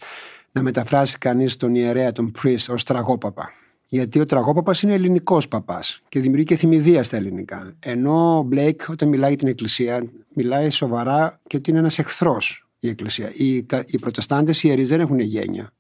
να 0.52 0.62
μεταφράσει 0.62 1.19
κανείς 1.19 1.57
τον 1.57 1.75
ιερέα, 1.75 2.12
τον 2.12 2.33
Priest, 2.43 2.67
ως 2.69 2.85
τραγόπαπα. 2.85 3.50
Γιατί 3.90 4.21
ο 4.21 4.25
τραγόπαπας 4.25 4.83
είναι 4.83 4.93
ελληνικός 4.93 5.49
παπάς 5.49 6.02
και 6.09 6.21
δημιουργεί 6.21 6.45
και 6.45 6.57
θυμηδία 6.57 7.02
στα 7.02 7.17
ελληνικά. 7.17 7.75
Ενώ 7.81 8.38
ο 8.38 8.43
Μπλέικ, 8.43 8.81
όταν 8.88 9.09
μιλάει 9.09 9.28
για 9.28 9.38
την 9.38 9.49
Εκκλησία, 9.49 10.05
μιλάει 10.35 10.71
σοβαρά 10.71 11.40
και 11.47 11.57
ότι 11.57 11.71
είναι 11.71 11.78
ένας 11.78 11.99
εχθρός 11.99 12.69
η 12.78 12.88
Εκκλησία. 12.88 13.31
Οι, 13.35 13.55
οι 13.87 13.99
Προτεστάντες, 14.00 14.62
οι 14.62 14.69
ιερείς 14.69 14.88
δεν 14.88 15.00
έχουν 15.00 15.19
γένεια. 15.19 15.73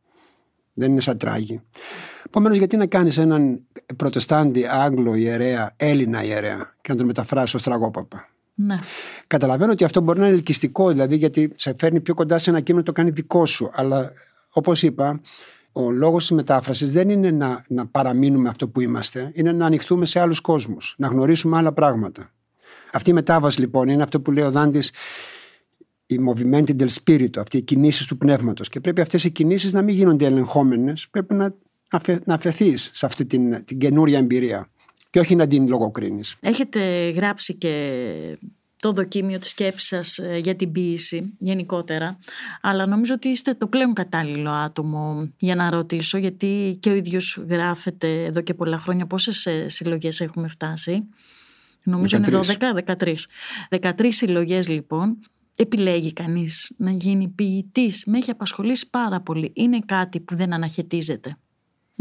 Δεν 0.72 0.90
είναι 0.90 1.00
σαν 1.00 1.18
τράγοι. 1.18 1.60
Επομένως, 2.26 2.58
γιατί 2.58 2.76
να 2.76 2.86
κάνεις 2.86 3.18
έναν 3.18 3.60
Προτεστάντη, 3.96 4.66
Άγγλο 4.66 5.14
ιερέα, 5.14 5.74
Έλληνα 5.76 6.24
ιερέα 6.24 6.74
και 6.80 6.92
να 6.92 6.96
τον 6.96 7.06
μεταφράσει 7.06 7.56
ως 7.56 7.62
τραγόπαπα; 7.62 8.28
Ναι. 8.54 8.76
Καταλαβαίνω 9.26 9.72
ότι 9.72 9.84
αυτό 9.84 10.00
μπορεί 10.00 10.18
να 10.18 10.26
είναι 10.26 10.34
ελκυστικό, 10.34 10.88
δηλαδή 10.88 11.16
γιατί 11.16 11.52
σε 11.54 11.74
φέρνει 11.78 12.00
πιο 12.00 12.14
κοντά 12.14 12.38
σε 12.38 12.50
ένα 12.50 12.60
κείμενο 12.60 12.84
το 12.84 12.92
κάνει 12.92 13.10
δικό 13.10 13.46
σου. 13.46 13.70
Αλλά 13.72 14.12
όπως 14.50 14.82
είπα, 14.82 15.20
ο 15.72 15.90
λόγος 15.90 16.26
της 16.26 16.36
μετάφρασης 16.36 16.92
δεν 16.92 17.08
είναι 17.08 17.30
να, 17.30 17.64
να 17.68 17.86
παραμείνουμε 17.86 18.48
αυτό 18.48 18.68
που 18.68 18.80
είμαστε, 18.80 19.30
είναι 19.34 19.52
να 19.52 19.66
ανοιχθούμε 19.66 20.04
σε 20.04 20.20
άλλους 20.20 20.40
κόσμους, 20.40 20.94
να 20.98 21.06
γνωρίσουμε 21.06 21.56
άλλα 21.56 21.72
πράγματα. 21.72 22.32
Αυτή 22.92 23.10
η 23.10 23.12
μετάβαση 23.12 23.60
λοιπόν 23.60 23.88
είναι 23.88 24.02
αυτό 24.02 24.20
που 24.20 24.32
λέει 24.32 24.44
ο 24.44 24.50
Δάντης 24.50 24.92
η 26.06 26.18
movimenti 26.28 26.76
del 26.76 26.88
spirito, 26.88 27.38
αυτή 27.38 27.56
οι 27.56 27.62
κινήσεις 27.62 28.06
του 28.06 28.18
πνεύματος. 28.18 28.68
Και 28.68 28.80
πρέπει 28.80 29.00
αυτές 29.00 29.24
οι 29.24 29.30
κινήσεις 29.30 29.72
να 29.72 29.82
μην 29.82 29.94
γίνονται 29.94 30.26
ελεγχόμενες, 30.26 31.08
πρέπει 31.10 31.34
να, 31.34 31.54
αφαι, 31.90 32.20
να 32.24 32.34
αφαιθείς 32.34 32.90
σε 32.94 33.06
αυτή 33.06 33.26
την, 33.26 33.64
την 33.64 33.78
καινούρια 33.78 34.18
εμπειρία 34.18 34.70
και 35.10 35.20
όχι 35.20 35.34
να 35.34 35.46
την 35.46 35.68
λογοκρίνεις. 35.68 36.36
Έχετε 36.40 37.10
γράψει 37.10 37.54
και 37.54 37.98
το 38.80 38.92
δοκίμιο 38.92 39.38
της 39.38 39.48
σκέψης 39.48 39.88
σας 39.88 40.18
ε, 40.18 40.36
για 40.36 40.56
την 40.56 40.72
ποίηση 40.72 41.34
γενικότερα, 41.38 42.18
αλλά 42.60 42.86
νομίζω 42.86 43.14
ότι 43.14 43.28
είστε 43.28 43.54
το 43.54 43.66
πλέον 43.66 43.92
κατάλληλο 43.92 44.50
άτομο 44.50 45.32
για 45.38 45.54
να 45.54 45.70
ρωτήσω, 45.70 46.18
γιατί 46.18 46.78
και 46.80 46.90
ο 46.90 46.94
ίδιος 46.94 47.44
γράφετε 47.48 48.24
εδώ 48.24 48.40
και 48.40 48.54
πολλά 48.54 48.78
χρόνια 48.78 49.06
πόσες 49.06 49.46
ε, 49.46 49.68
συλλογές 49.68 50.20
έχουμε 50.20 50.48
φτάσει; 50.48 51.08
Νομίζω 51.88 52.16
είναι 52.16 52.40
12, 52.42 52.94
13. 52.98 53.14
13 53.80 54.08
συλλογές 54.08 54.68
λοιπόν. 54.68 55.18
Επιλέγει 55.56 56.12
κανείς 56.12 56.74
να 56.76 56.90
γίνει 56.90 57.28
ποιητής. 57.28 58.04
Με 58.06 58.18
έχει 58.18 58.30
απασχολήσει 58.30 58.90
πάρα 58.90 59.20
πολύ. 59.20 59.50
Είναι 59.54 59.78
κάτι 59.86 60.20
που 60.20 60.36
δεν 60.36 60.52
αναχαιτίζεται. 60.52 61.36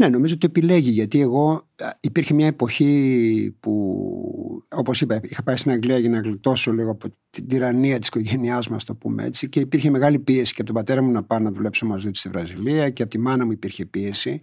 Ναι, 0.00 0.08
νομίζω 0.08 0.34
ότι 0.34 0.46
επιλέγει 0.46 0.90
γιατί 0.90 1.20
εγώ 1.20 1.68
υπήρχε 2.00 2.34
μια 2.34 2.46
εποχή 2.46 3.56
που, 3.60 4.62
όπως 4.70 5.00
είπα, 5.00 5.20
είχα 5.22 5.42
πάει 5.42 5.56
στην 5.56 5.70
Αγγλία 5.70 5.98
για 5.98 6.10
να 6.10 6.20
γλιτώσω 6.20 6.72
λίγο 6.72 6.90
από 6.90 7.08
την 7.30 7.46
τυραννία 7.46 7.98
της 7.98 8.08
οικογένειάς 8.08 8.68
μας, 8.68 8.84
το 8.84 8.94
πούμε 8.94 9.24
έτσι, 9.24 9.48
και 9.48 9.60
υπήρχε 9.60 9.90
μεγάλη 9.90 10.18
πίεση 10.18 10.54
και 10.54 10.60
από 10.62 10.72
τον 10.72 10.74
πατέρα 10.74 11.02
μου 11.02 11.10
να 11.12 11.22
πάω 11.22 11.38
να 11.38 11.50
δουλέψω 11.50 11.86
μαζί 11.86 12.10
του 12.10 12.18
στη 12.18 12.28
Βραζιλία 12.28 12.90
και 12.90 13.02
από 13.02 13.10
τη 13.10 13.18
μάνα 13.18 13.44
μου 13.44 13.52
υπήρχε 13.52 13.84
πίεση. 13.84 14.40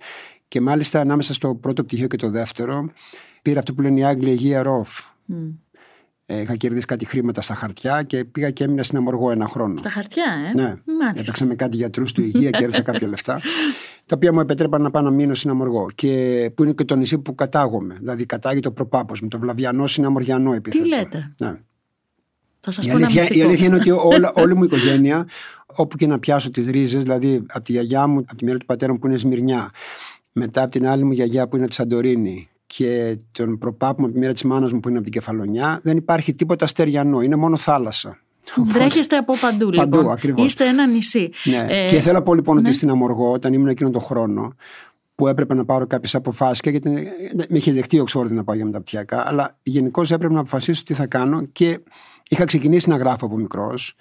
Και 0.48 0.62
μάλιστα 0.62 1.00
ανάμεσα 1.00 1.34
στο 1.34 1.56
πρώτο 1.56 1.84
πτυχίο 1.84 2.08
και 2.08 2.18
το 2.18 2.30
δεύτερο 2.30 2.92
πήρα 3.42 3.60
αυτό 3.60 3.74
που 3.74 3.82
λένε 3.82 4.00
οι 4.00 4.04
Άγγλοι 4.04 4.40
year 4.42 4.66
off. 4.66 5.12
Mm. 5.34 5.54
Ε, 6.26 6.42
είχα 6.42 6.56
κερδίσει 6.56 6.86
κάτι 6.86 7.06
χρήματα 7.06 7.42
στα 7.42 7.54
χαρτιά 7.54 8.04
και 8.04 8.26
πήγα 8.26 8.50
και 8.50 8.64
έμεινα 8.64 8.84
στην 8.84 8.98
Αμοργό 8.98 9.32
ένα 9.32 9.48
χρόνο. 9.48 9.78
Στα 9.78 9.90
χαρτιά, 9.90 10.26
ε; 10.50 10.54
Ναι. 10.54 10.76
Έπαιξα 11.16 11.46
με 11.46 11.56
κάτι 11.56 11.76
γιατρούς 11.78 12.12
του 12.12 12.22
υγεία, 12.22 12.50
κέρδισα 12.50 12.82
κάποια 12.82 13.08
λεφτά. 13.08 13.42
Τα 14.06 14.16
οποία 14.16 14.34
μου 14.34 14.40
επετρέπαν 14.40 14.82
να 14.82 14.92
πάω 14.92 15.02
να 15.02 15.10
μείνω 15.10 15.34
στην 15.34 15.50
Αμοργό. 15.50 15.86
Και 15.96 16.52
που 16.56 16.64
είναι 16.64 16.74
και 16.74 16.84
το 16.84 16.96
νησί 16.96 17.18
που 17.18 17.36
κατάγομαι. 17.36 17.96
Δηλαδή 18.00 18.26
κατάγει 18.26 18.60
το 18.60 18.72
προπάπο 18.72 19.14
με 19.22 19.28
το 19.28 19.40
βλαβιανό 19.40 19.88
συναμοριανό 19.88 20.54
επίθετο. 20.54 20.84
Τι 20.84 20.90
λέτε; 20.90 21.34
Ναι. 21.38 21.56
Θα 22.60 22.72
σας 22.72 22.86
η, 22.86 22.90
πω 22.90 22.96
αλήθεια, 22.96 23.22
ένα 23.22 23.36
η 23.36 23.42
αλήθεια 23.42 23.66
είναι 23.66 23.76
ότι 23.76 23.92
όλα, 24.16 24.32
όλη 24.36 24.56
μου 24.56 24.64
η 24.64 24.66
οικογένεια, 24.66 25.28
όπου 25.66 25.98
και 25.98 26.08
να 26.08 26.20
πιάσω 26.20 26.50
τις 26.50 26.68
ρίζες, 26.68 27.04
δηλαδή 27.04 27.46
από 27.48 27.64
τη 27.64 27.72
γιαγιά 27.72 28.08
μου, 28.08 28.20
από 28.20 28.36
τη 28.36 28.46
μέρα 28.46 28.58
του 28.58 28.66
πατέρα 28.66 28.92
μου 28.92 29.00
που 29.00 29.08
είναι 29.08 29.18
Σμυρνιά, 29.18 29.72
μετά 30.32 30.62
από 30.62 30.72
την 30.72 30.88
άλλη 30.88 31.04
μου 31.04 31.12
γιαγιά 31.12 31.48
που 31.48 31.58
είναι 31.58 31.68
τη 31.68 31.74
Σαντορίνη, 31.74 32.50
και 32.68 33.18
τον 33.32 33.58
προπάπου 33.58 34.04
από 34.04 34.14
τη 34.14 34.20
μοίρα 34.20 34.34
της 34.34 34.44
μάνας 34.44 34.72
μου 34.72 34.80
που 34.80 34.88
είναι 34.90 34.98
από 34.98 35.10
την 35.10 35.20
Κεφαλονιά, 35.20 35.80
δεν 35.84 35.98
υπάρχει 35.98 36.34
τίποτα 36.34 36.66
στεριανό. 36.66 37.22
Είναι 37.22 37.36
μόνο 37.36 37.58
θάλασσα. 37.58 38.20
Βρέχεστε 38.56 39.18
από 39.18 39.38
παντού, 39.38 39.72
λοιπόν. 39.72 39.90
Παντού, 39.90 40.12
ακριβώς. 40.12 40.46
Είστε 40.46 40.66
ένα 40.66 40.88
νησί. 40.88 41.30
Ναι. 41.44 41.66
Ε, 41.70 41.88
και 41.88 42.00
θέλω 42.00 42.18
να 42.18 42.24
πω 42.24 42.34
λοιπόν 42.34 42.56
ναι. 42.56 42.62
ότι 42.62 42.72
στην 42.72 42.90
Αμοργό, 42.90 43.32
όταν 43.32 43.54
ήμουν 43.54 43.68
εκείνον 43.68 43.92
τον 43.92 44.02
χρόνο, 44.02 44.56
που 45.16 45.28
έπρεπε 45.28 45.54
να 45.54 45.66
πάρω 45.66 45.88
κάποιες 45.88 46.16
αποφάσεις 46.16 46.60
και 46.60 46.70
γιατί 46.70 46.90
με 47.50 47.58
είχε 47.58 47.72
δεχτεί 47.72 48.00
ο 48.00 48.04
Ξόρδη 48.04 48.36
να 48.36 48.44
πάω 48.44 48.56
για 48.56 48.66
μεταπτυχιακά, 48.66 49.28
αλλά 49.28 49.58
γενικώς 49.64 50.12
έπρεπε 50.12 50.34
να 50.34 50.40
αποφασίσω 50.40 50.84
τι 50.84 50.94
θα 50.94 51.08
κάνω 51.08 51.46
και 51.46 51.80
είχα 52.30 52.46
ξεκινήσει 52.46 52.90
να 52.90 52.98
γράφω 52.98 53.25
από 53.25 53.38
μικρός. 53.38 53.96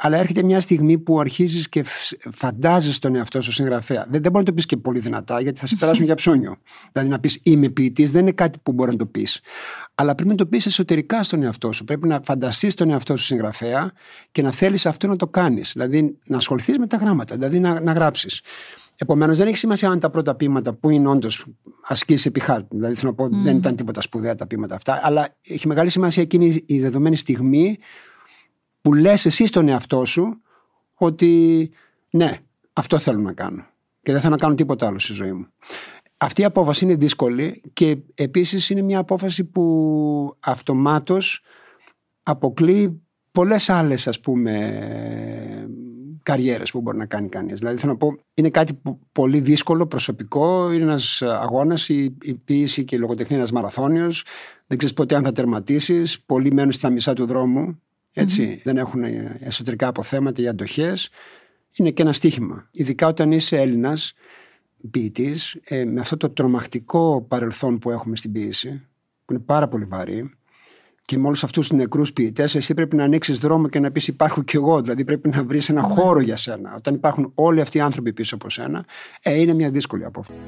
Αλλά 0.00 0.16
έρχεται 0.16 0.42
μια 0.42 0.60
στιγμή 0.60 0.98
που 0.98 1.20
αρχίζεις 1.20 1.68
και 1.68 1.84
φαντάζεσαι 2.32 3.00
τον 3.00 3.14
εαυτό 3.14 3.40
σου 3.40 3.52
συγγραφέα. 3.52 4.06
Δεν, 4.10 4.22
δεν 4.22 4.30
μπορεί 4.32 4.44
να 4.44 4.50
το 4.50 4.52
πεις 4.52 4.66
και 4.66 4.76
πολύ 4.76 4.98
δυνατά, 4.98 5.40
γιατί 5.40 5.60
θα 5.60 5.66
σε 5.66 5.76
περάσουν 5.76 6.04
για 6.04 6.14
ψώνιο. 6.14 6.56
Δηλαδή 6.92 7.10
να 7.10 7.20
πεις 7.20 7.40
είμαι 7.42 7.68
ποιητής 7.68 8.12
δεν 8.12 8.20
είναι 8.20 8.32
κάτι 8.32 8.58
που 8.62 8.72
μπορεί 8.72 8.90
να 8.90 8.96
το 8.96 9.06
πεις. 9.06 9.40
Αλλά 9.94 10.14
πρέπει 10.14 10.30
να 10.30 10.36
το 10.36 10.46
πεις 10.46 10.66
εσωτερικά 10.66 11.22
στον 11.22 11.42
εαυτό 11.42 11.72
σου. 11.72 11.84
Πρέπει 11.84 12.08
να 12.08 12.20
φανταστείς 12.24 12.74
τον 12.74 12.90
εαυτό 12.90 13.16
σου 13.16 13.24
συγγραφέα 13.24 13.92
και 14.32 14.42
να 14.42 14.52
θέλεις 14.52 14.86
αυτό 14.86 15.06
να 15.06 15.16
το 15.16 15.28
κάνεις. 15.28 15.70
Δηλαδή 15.72 16.18
να 16.24 16.36
ασχοληθείς 16.36 16.78
με 16.78 16.86
τα 16.86 16.96
γράμματα, 16.96 17.34
δηλαδή 17.34 17.60
να, 17.60 17.80
να 17.80 17.92
γράψεις. 17.92 18.42
Επομένως, 19.00 19.38
δεν 19.38 19.46
έχει 19.46 19.56
σημασία 19.56 19.90
αν 19.90 20.00
τα 20.00 20.10
πρώτα 20.10 20.34
πείματα 20.34 20.72
που 20.72 20.90
είναι 20.90 21.08
όντως 21.08 21.46
ασκήσεις 21.88 22.26
επί 22.26 22.40
χάρτη. 22.40 22.76
Δηλαδή, 22.76 22.94
θέλω 22.94 23.10
να 23.10 23.16
πω, 23.16 23.24
mm. 23.24 23.42
δεν 23.44 23.56
ήταν 23.56 23.76
τίποτα 23.76 24.00
σπουδαία 24.00 24.34
τα 24.34 24.46
πείματα 24.46 24.74
αυτά. 24.74 25.00
Αλλά 25.02 25.28
έχει 25.48 25.66
μεγάλη 25.66 25.90
σημασία 25.90 26.22
εκείνη 26.22 26.62
η 26.66 26.80
δεδομένη 26.80 27.16
στιγμή 27.16 27.78
που 28.88 28.94
λες 28.94 29.26
εσύ 29.26 29.46
στον 29.46 29.68
εαυτό 29.68 30.04
σου 30.04 30.42
ότι 30.94 31.70
ναι, 32.10 32.38
αυτό 32.72 32.98
θέλω 32.98 33.20
να 33.20 33.32
κάνω 33.32 33.66
και 34.02 34.12
δεν 34.12 34.20
θέλω 34.20 34.32
να 34.32 34.40
κάνω 34.40 34.54
τίποτα 34.54 34.86
άλλο 34.86 34.98
στη 34.98 35.12
ζωή 35.12 35.32
μου. 35.32 35.46
Αυτή 36.16 36.40
η 36.40 36.44
απόφαση 36.44 36.84
είναι 36.84 36.94
δύσκολη 36.94 37.62
και 37.72 37.98
επίσης 38.14 38.70
είναι 38.70 38.82
μια 38.82 38.98
απόφαση 38.98 39.44
που 39.44 40.36
αυτομάτως 40.40 41.42
αποκλεί 42.22 43.02
πολλές 43.32 43.68
άλλες 43.68 44.08
ας 44.08 44.20
πούμε 44.20 44.52
καριέρες 46.22 46.70
που 46.70 46.80
μπορεί 46.80 46.96
να 46.96 47.06
κάνει 47.06 47.28
κανείς. 47.28 47.58
Δηλαδή 47.58 47.76
θέλω 47.78 47.92
να 47.92 47.98
πω 47.98 48.16
είναι 48.34 48.50
κάτι 48.50 48.80
πολύ 49.12 49.40
δύσκολο, 49.40 49.86
προσωπικό, 49.86 50.72
είναι 50.72 50.82
ένας 50.82 51.22
αγώνας, 51.22 51.88
η, 51.88 52.16
η 52.22 52.34
ποίηση 52.34 52.84
και 52.84 52.96
η 52.96 52.98
λογοτεχνία 52.98 53.36
είναι 53.36 53.40
ένας 53.40 53.52
μαραθώνιος, 53.52 54.24
δεν 54.66 54.78
ξέρεις 54.78 54.94
ποτέ 54.96 55.14
αν 55.14 55.22
θα 55.22 55.32
τερματίσεις, 55.32 56.20
πολλοί 56.20 56.52
μένουν 56.52 56.72
στα 56.72 56.90
μισά 56.90 57.12
του 57.12 57.26
δρόμου 57.26 57.78
ετσι 58.20 58.60
δεν 58.64 58.76
έχουν 58.76 59.02
εσωτερικά 59.38 59.86
αποθέματα 59.86 60.42
ή 60.42 60.48
αντοχές. 60.48 61.10
Είναι 61.76 61.90
και 61.90 62.02
ένα 62.02 62.12
στίχημα. 62.12 62.68
Ειδικά 62.70 63.06
όταν 63.06 63.32
είσαι 63.32 63.56
Έλληνας 63.56 64.12
ποιητής, 64.90 65.58
ε, 65.64 65.84
με 65.84 66.00
αυτό 66.00 66.16
το 66.16 66.30
τρομακτικό 66.30 67.24
παρελθόν 67.28 67.78
που 67.78 67.90
έχουμε 67.90 68.16
στην 68.16 68.32
ποιήση, 68.32 68.86
που 69.24 69.32
είναι 69.32 69.42
πάρα 69.42 69.68
πολύ 69.68 69.84
βαρύ, 69.84 70.30
και 71.04 71.18
με 71.18 71.26
όλους 71.26 71.44
αυτούς 71.44 71.68
τους 71.68 71.78
νεκρούς 71.78 72.12
ποιητές, 72.12 72.54
εσύ 72.54 72.74
πρέπει 72.74 72.96
να 72.96 73.04
ανοίξεις 73.04 73.38
δρόμο 73.38 73.68
και 73.68 73.80
να 73.80 73.90
πεις: 73.90 74.08
Υπάρχω 74.08 74.42
κι 74.42 74.56
εγώ. 74.56 74.80
Δηλαδή 74.80 75.04
πρέπει 75.04 75.28
να 75.28 75.44
βρεις 75.44 75.68
ένα 75.68 75.80
ναι. 75.80 75.94
χώρο 75.94 76.20
για 76.20 76.36
σένα. 76.36 76.74
Όταν 76.74 76.94
υπάρχουν 76.94 77.32
όλοι 77.34 77.60
αυτοί 77.60 77.78
οι 77.78 77.80
άνθρωποι 77.80 78.12
πίσω 78.12 78.34
από 78.34 78.50
σένα, 78.50 78.84
ε, 79.22 79.40
είναι 79.40 79.54
μια 79.54 79.70
δύσκολη 79.70 80.04
απόφαση. 80.04 80.38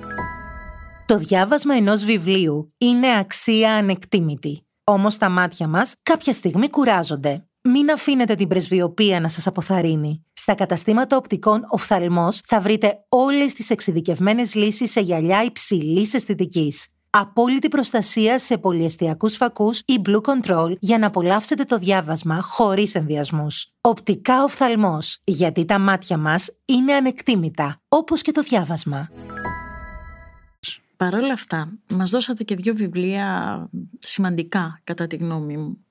Το 1.07 1.19
διάβασμα 1.19 1.75
ενός 1.75 2.05
βιβλίου 2.05 2.73
είναι 2.79 3.19
αξία 3.19 3.75
ανεκτήμητη. 3.75 4.65
Όμως 4.85 5.19
τα 5.19 5.29
μάτια 5.29 5.69
μας 5.69 5.95
κάποια 6.03 6.33
στιγμή 6.33 6.71
κουράζονται. 6.71 7.45
Μην 7.63 7.91
αφήνετε 7.91 8.35
την 8.35 8.49
πρεσβειοποίηση 8.49 9.21
να 9.21 9.29
σας 9.29 9.47
αποθαρρύνει. 9.47 10.27
Στα 10.33 10.55
καταστήματα 10.55 11.17
οπτικών 11.17 11.65
οφθαλμός 11.69 12.41
θα 12.47 12.61
βρείτε 12.61 13.05
όλες 13.09 13.53
τις 13.53 13.71
εξειδικευμένες 13.71 14.55
λύσεις 14.55 14.91
σε 14.91 15.01
γυαλιά 15.01 15.43
υψηλής 15.43 16.15
αισθητικής. 16.15 16.89
Απόλυτη 17.11 17.69
προστασία 17.69 18.39
σε 18.39 18.59
πολυεστιακούς 18.59 19.37
φακούς 19.37 19.79
ή 19.79 20.01
Blue 20.05 20.21
Control 20.21 20.73
για 20.79 20.99
να 20.99 21.07
απολαύσετε 21.07 21.65
το 21.65 21.79
διάβασμα 21.79 22.43
χωρίς 22.43 22.95
ενδιασμούς. 22.95 23.73
Οπτικά 23.81 24.43
οφθαλμός, 24.43 25.21
γιατί 25.25 25.65
τα 25.65 25.79
μάτια 25.79 26.17
μας 26.17 26.51
είναι 26.65 26.93
ανεκτήμητα, 26.93 27.81
όπως 27.89 28.23
και 28.23 28.33
το 28.33 28.43
διάβασμα. 28.43 29.09
Παρ' 30.97 31.15
όλα 31.15 31.33
αυτά, 31.33 31.79
μας 31.91 32.11
δώσατε 32.11 32.45
και 32.45 32.55
δύο 32.55 32.75
βιβλία 32.75 33.69
σημαντικά, 33.99 34.81
κατά 34.85 35.07
τη 35.07 35.17
γνώμη 35.17 35.57
μου 35.57 35.85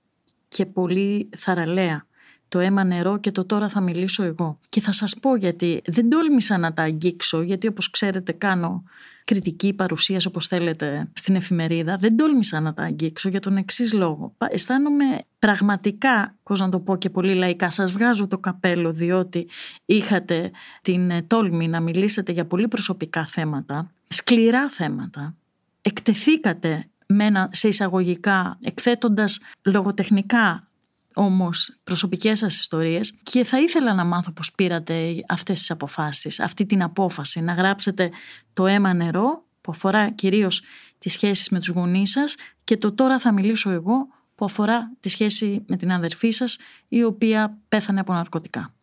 και 0.49 0.65
πολύ 0.65 1.29
θαραλέα. 1.37 2.07
Το 2.47 2.59
αίμα 2.59 2.83
νερό 2.83 3.19
και 3.19 3.31
το 3.31 3.45
τώρα 3.45 3.69
θα 3.69 3.81
μιλήσω 3.81 4.23
εγώ. 4.23 4.59
Και 4.69 4.81
θα 4.81 4.91
σας 4.91 5.15
πω 5.21 5.35
γιατί 5.35 5.81
δεν 5.85 6.09
τόλμησα 6.09 6.57
να 6.57 6.73
τα 6.73 6.83
αγγίξω, 6.83 7.41
γιατί 7.41 7.67
όπως 7.67 7.89
ξέρετε 7.89 8.31
κάνω 8.31 8.83
κριτική 9.25 9.73
παρουσίαση 9.73 10.27
όπως 10.27 10.47
θέλετε 10.47 11.09
στην 11.13 11.35
εφημερίδα. 11.35 11.97
Δεν 11.97 12.17
τόλμησα 12.17 12.59
να 12.59 12.73
τα 12.73 12.83
αγγίξω 12.83 13.29
για 13.29 13.39
τον 13.39 13.57
εξής 13.57 13.93
λόγο. 13.93 14.35
Αισθάνομαι 14.37 15.05
πραγματικά, 15.39 16.35
πώς 16.43 16.59
να 16.59 16.69
το 16.69 16.79
πω 16.79 16.97
και 16.97 17.09
πολύ 17.09 17.33
λαϊκά, 17.33 17.69
σας 17.69 17.91
βγάζω 17.91 18.27
το 18.27 18.37
καπέλο 18.37 18.93
διότι 18.93 19.47
είχατε 19.85 20.51
την 20.81 21.27
τόλμη 21.27 21.67
να 21.67 21.79
μιλήσετε 21.79 22.31
για 22.31 22.45
πολύ 22.45 22.67
προσωπικά 22.67 23.25
θέματα, 23.25 23.91
σκληρά 24.07 24.69
θέματα. 24.69 25.35
Εκτεθήκατε 25.81 26.89
με 27.13 27.25
ένα, 27.25 27.49
σε 27.51 27.67
εισαγωγικά, 27.67 28.57
εκθέτοντας 28.63 29.39
λογοτεχνικά 29.65 30.69
όμως 31.13 31.77
προσωπικές 31.83 32.39
σας 32.39 32.59
ιστορίες 32.59 33.13
και 33.23 33.43
θα 33.43 33.61
ήθελα 33.61 33.93
να 33.93 34.03
μάθω 34.03 34.31
πώς 34.31 34.53
πήρατε 34.53 35.23
αυτές 35.27 35.59
τις 35.59 35.71
αποφάσεις, 35.71 36.39
αυτή 36.39 36.65
την 36.65 36.83
απόφαση 36.83 37.41
να 37.41 37.53
γράψετε 37.53 38.09
το 38.53 38.67
αίμα 38.67 38.93
νερό 38.93 39.43
που 39.61 39.71
αφορά 39.71 40.09
κυρίως 40.09 40.63
τις 40.97 41.13
σχέσεις 41.13 41.49
με 41.49 41.59
τους 41.59 41.67
γονείς 41.67 42.11
σας 42.11 42.35
και 42.63 42.77
το 42.77 42.91
τώρα 42.91 43.19
θα 43.19 43.33
μιλήσω 43.33 43.69
εγώ 43.69 44.07
που 44.35 44.45
αφορά 44.45 44.91
τη 44.99 45.09
σχέση 45.09 45.63
με 45.67 45.77
την 45.77 45.91
αδερφή 45.91 46.31
σας 46.31 46.57
η 46.87 47.03
οποία 47.03 47.57
πέθανε 47.67 47.99
από 47.99 48.13
ναρκωτικά. 48.13 48.73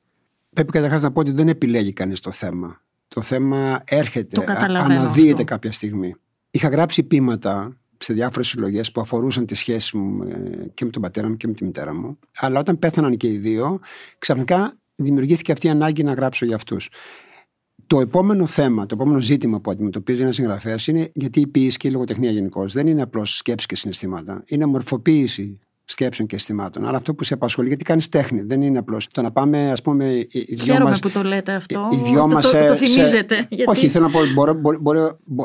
Πρέπει 0.51 0.73
καταρχάς 0.73 1.03
να 1.03 1.13
πω 1.13 1.21
ότι 1.21 1.31
δεν 1.31 1.49
επιλέγει 1.49 1.93
κανείς 1.93 2.21
το 2.21 2.31
θέμα. 2.31 2.81
Το 3.09 3.23
θέμα 3.23 3.83
έρχεται, 3.85 4.45
αναδύεται 4.67 5.33
αυτό. 5.33 5.45
κάποια 5.45 5.73
στιγμή. 5.73 6.15
Είχα 6.51 6.69
γράψει 6.69 7.03
πείματα 7.03 7.77
σε 7.99 8.13
διάφορες 8.13 8.49
συλλογές 8.49 8.93
που 8.93 9.01
αφορούσαν 9.01 9.47
τη 9.47 9.55
σχέση 9.55 9.97
μου 9.97 10.23
ε, 10.23 10.67
και 10.75 10.85
με 10.85 10.91
τον 10.91 11.03
πατέρα 11.03 11.29
μου 11.29 11.37
και 11.37 11.47
με 11.47 11.53
τη 11.53 11.65
μητέρα 11.65 11.95
μου. 11.95 12.19
Αλλά 12.37 12.61
όταν 12.61 12.79
πέθαναν 12.79 13.17
και 13.17 13.29
οι 13.29 13.37
δύο, 13.37 13.81
ξαφνικά 14.19 14.77
δημιουργήθηκε 14.95 15.53
αυτή 15.53 15.67
η 15.67 15.71
ανάγκη 15.71 16.03
να 16.03 16.13
γράψω 16.13 16.45
για 16.45 16.55
αυτούς. 16.55 16.89
Το 17.87 18.01
επόμενο 18.01 18.47
θέμα, 18.47 18.87
το 18.87 18.95
επόμενο 18.95 19.21
ζήτημα 19.21 19.61
που 19.61 19.71
αντιμετωπίζει 19.71 20.23
ένας 20.23 20.35
συγγραφέας 20.35 20.87
είναι 20.87 21.11
γιατί 21.15 21.41
η 21.41 21.47
ποιήση 21.47 21.77
και 21.77 21.89
η 21.89 21.91
λογοτεχνία 21.91 22.31
γενικώς 22.31 22.73
δεν 22.73 22.87
είναι 22.87 23.03
απλώς 23.03 23.37
σκέψη 23.37 23.67
και 23.67 23.77
συναισθήματα. 23.77 24.43
Είναι 24.47 24.67
μορφοποίηση 24.67 25.61
σκέψεων 25.89 26.29
και 26.29 26.35
αισθημάτων. 26.35 26.87
Αλλά 26.87 26.97
αυτό 26.97 27.15
που 27.15 27.25
σε 27.25 27.35
απασχολεί, 27.35 27.69
γιατί 27.69 27.85
κάνεις 27.85 28.09
τέχνη, 28.09 28.41
δεν 28.41 28.63
είναι 28.63 28.79
απλώς. 28.79 29.09
Το 29.09 29.23
να 29.23 29.31
πάμε, 29.31 29.71
ας 29.71 29.83
πούμε. 29.83 30.05
Οι 30.05 30.45
δυο 30.49 30.65
Χαίρομαι 30.65 30.91
μας, 30.91 30.99
που 30.99 31.11
το 31.11 31.23
λέτε 31.23 31.53
αυτό. 31.53 31.89
Οι 31.93 31.97
δυο 31.97 32.27
το, 32.27 32.39
το, 32.39 32.67
το, 32.67 32.75
θυμίζετε. 32.75 33.47
Γιατί... 33.49 33.71
Όχι, 33.71 33.89
θέλω 33.89 34.07
να 34.07 34.13
πω. 34.13 34.19
Μπορεί, 34.35 34.53
μπορεί, 34.53 34.79
μπορεί, 34.81 35.01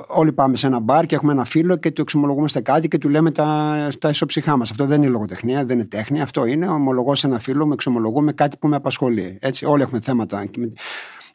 όλοι 0.07 0.31
πάμε 0.31 0.55
σε 0.55 0.67
ένα 0.67 0.79
μπαρ 0.79 1.05
και 1.05 1.15
έχουμε 1.15 1.31
ένα 1.31 1.43
φίλο 1.43 1.75
και 1.75 1.91
του 1.91 2.01
εξομολογούμαστε 2.01 2.61
κάτι 2.61 2.87
και 2.87 2.97
του 2.97 3.09
λέμε 3.09 3.31
τα, 3.31 3.87
τα 3.99 4.09
ισοψυχά 4.09 4.57
μας. 4.57 4.71
Αυτό 4.71 4.85
δεν 4.85 5.01
είναι 5.01 5.11
λογοτεχνία, 5.11 5.65
δεν 5.65 5.77
είναι 5.77 5.87
τέχνη. 5.87 6.21
Αυτό 6.21 6.45
είναι 6.45 6.67
ομολογώ 6.67 7.15
σε 7.15 7.27
ένα 7.27 7.39
φίλο, 7.39 7.65
με 7.65 7.73
εξομολογούμε 7.73 8.33
κάτι 8.33 8.57
που 8.57 8.67
με 8.67 8.75
απασχολεί. 8.75 9.37
Έτσι, 9.41 9.65
όλοι 9.65 9.81
έχουμε 9.81 9.99
θέματα. 9.99 10.49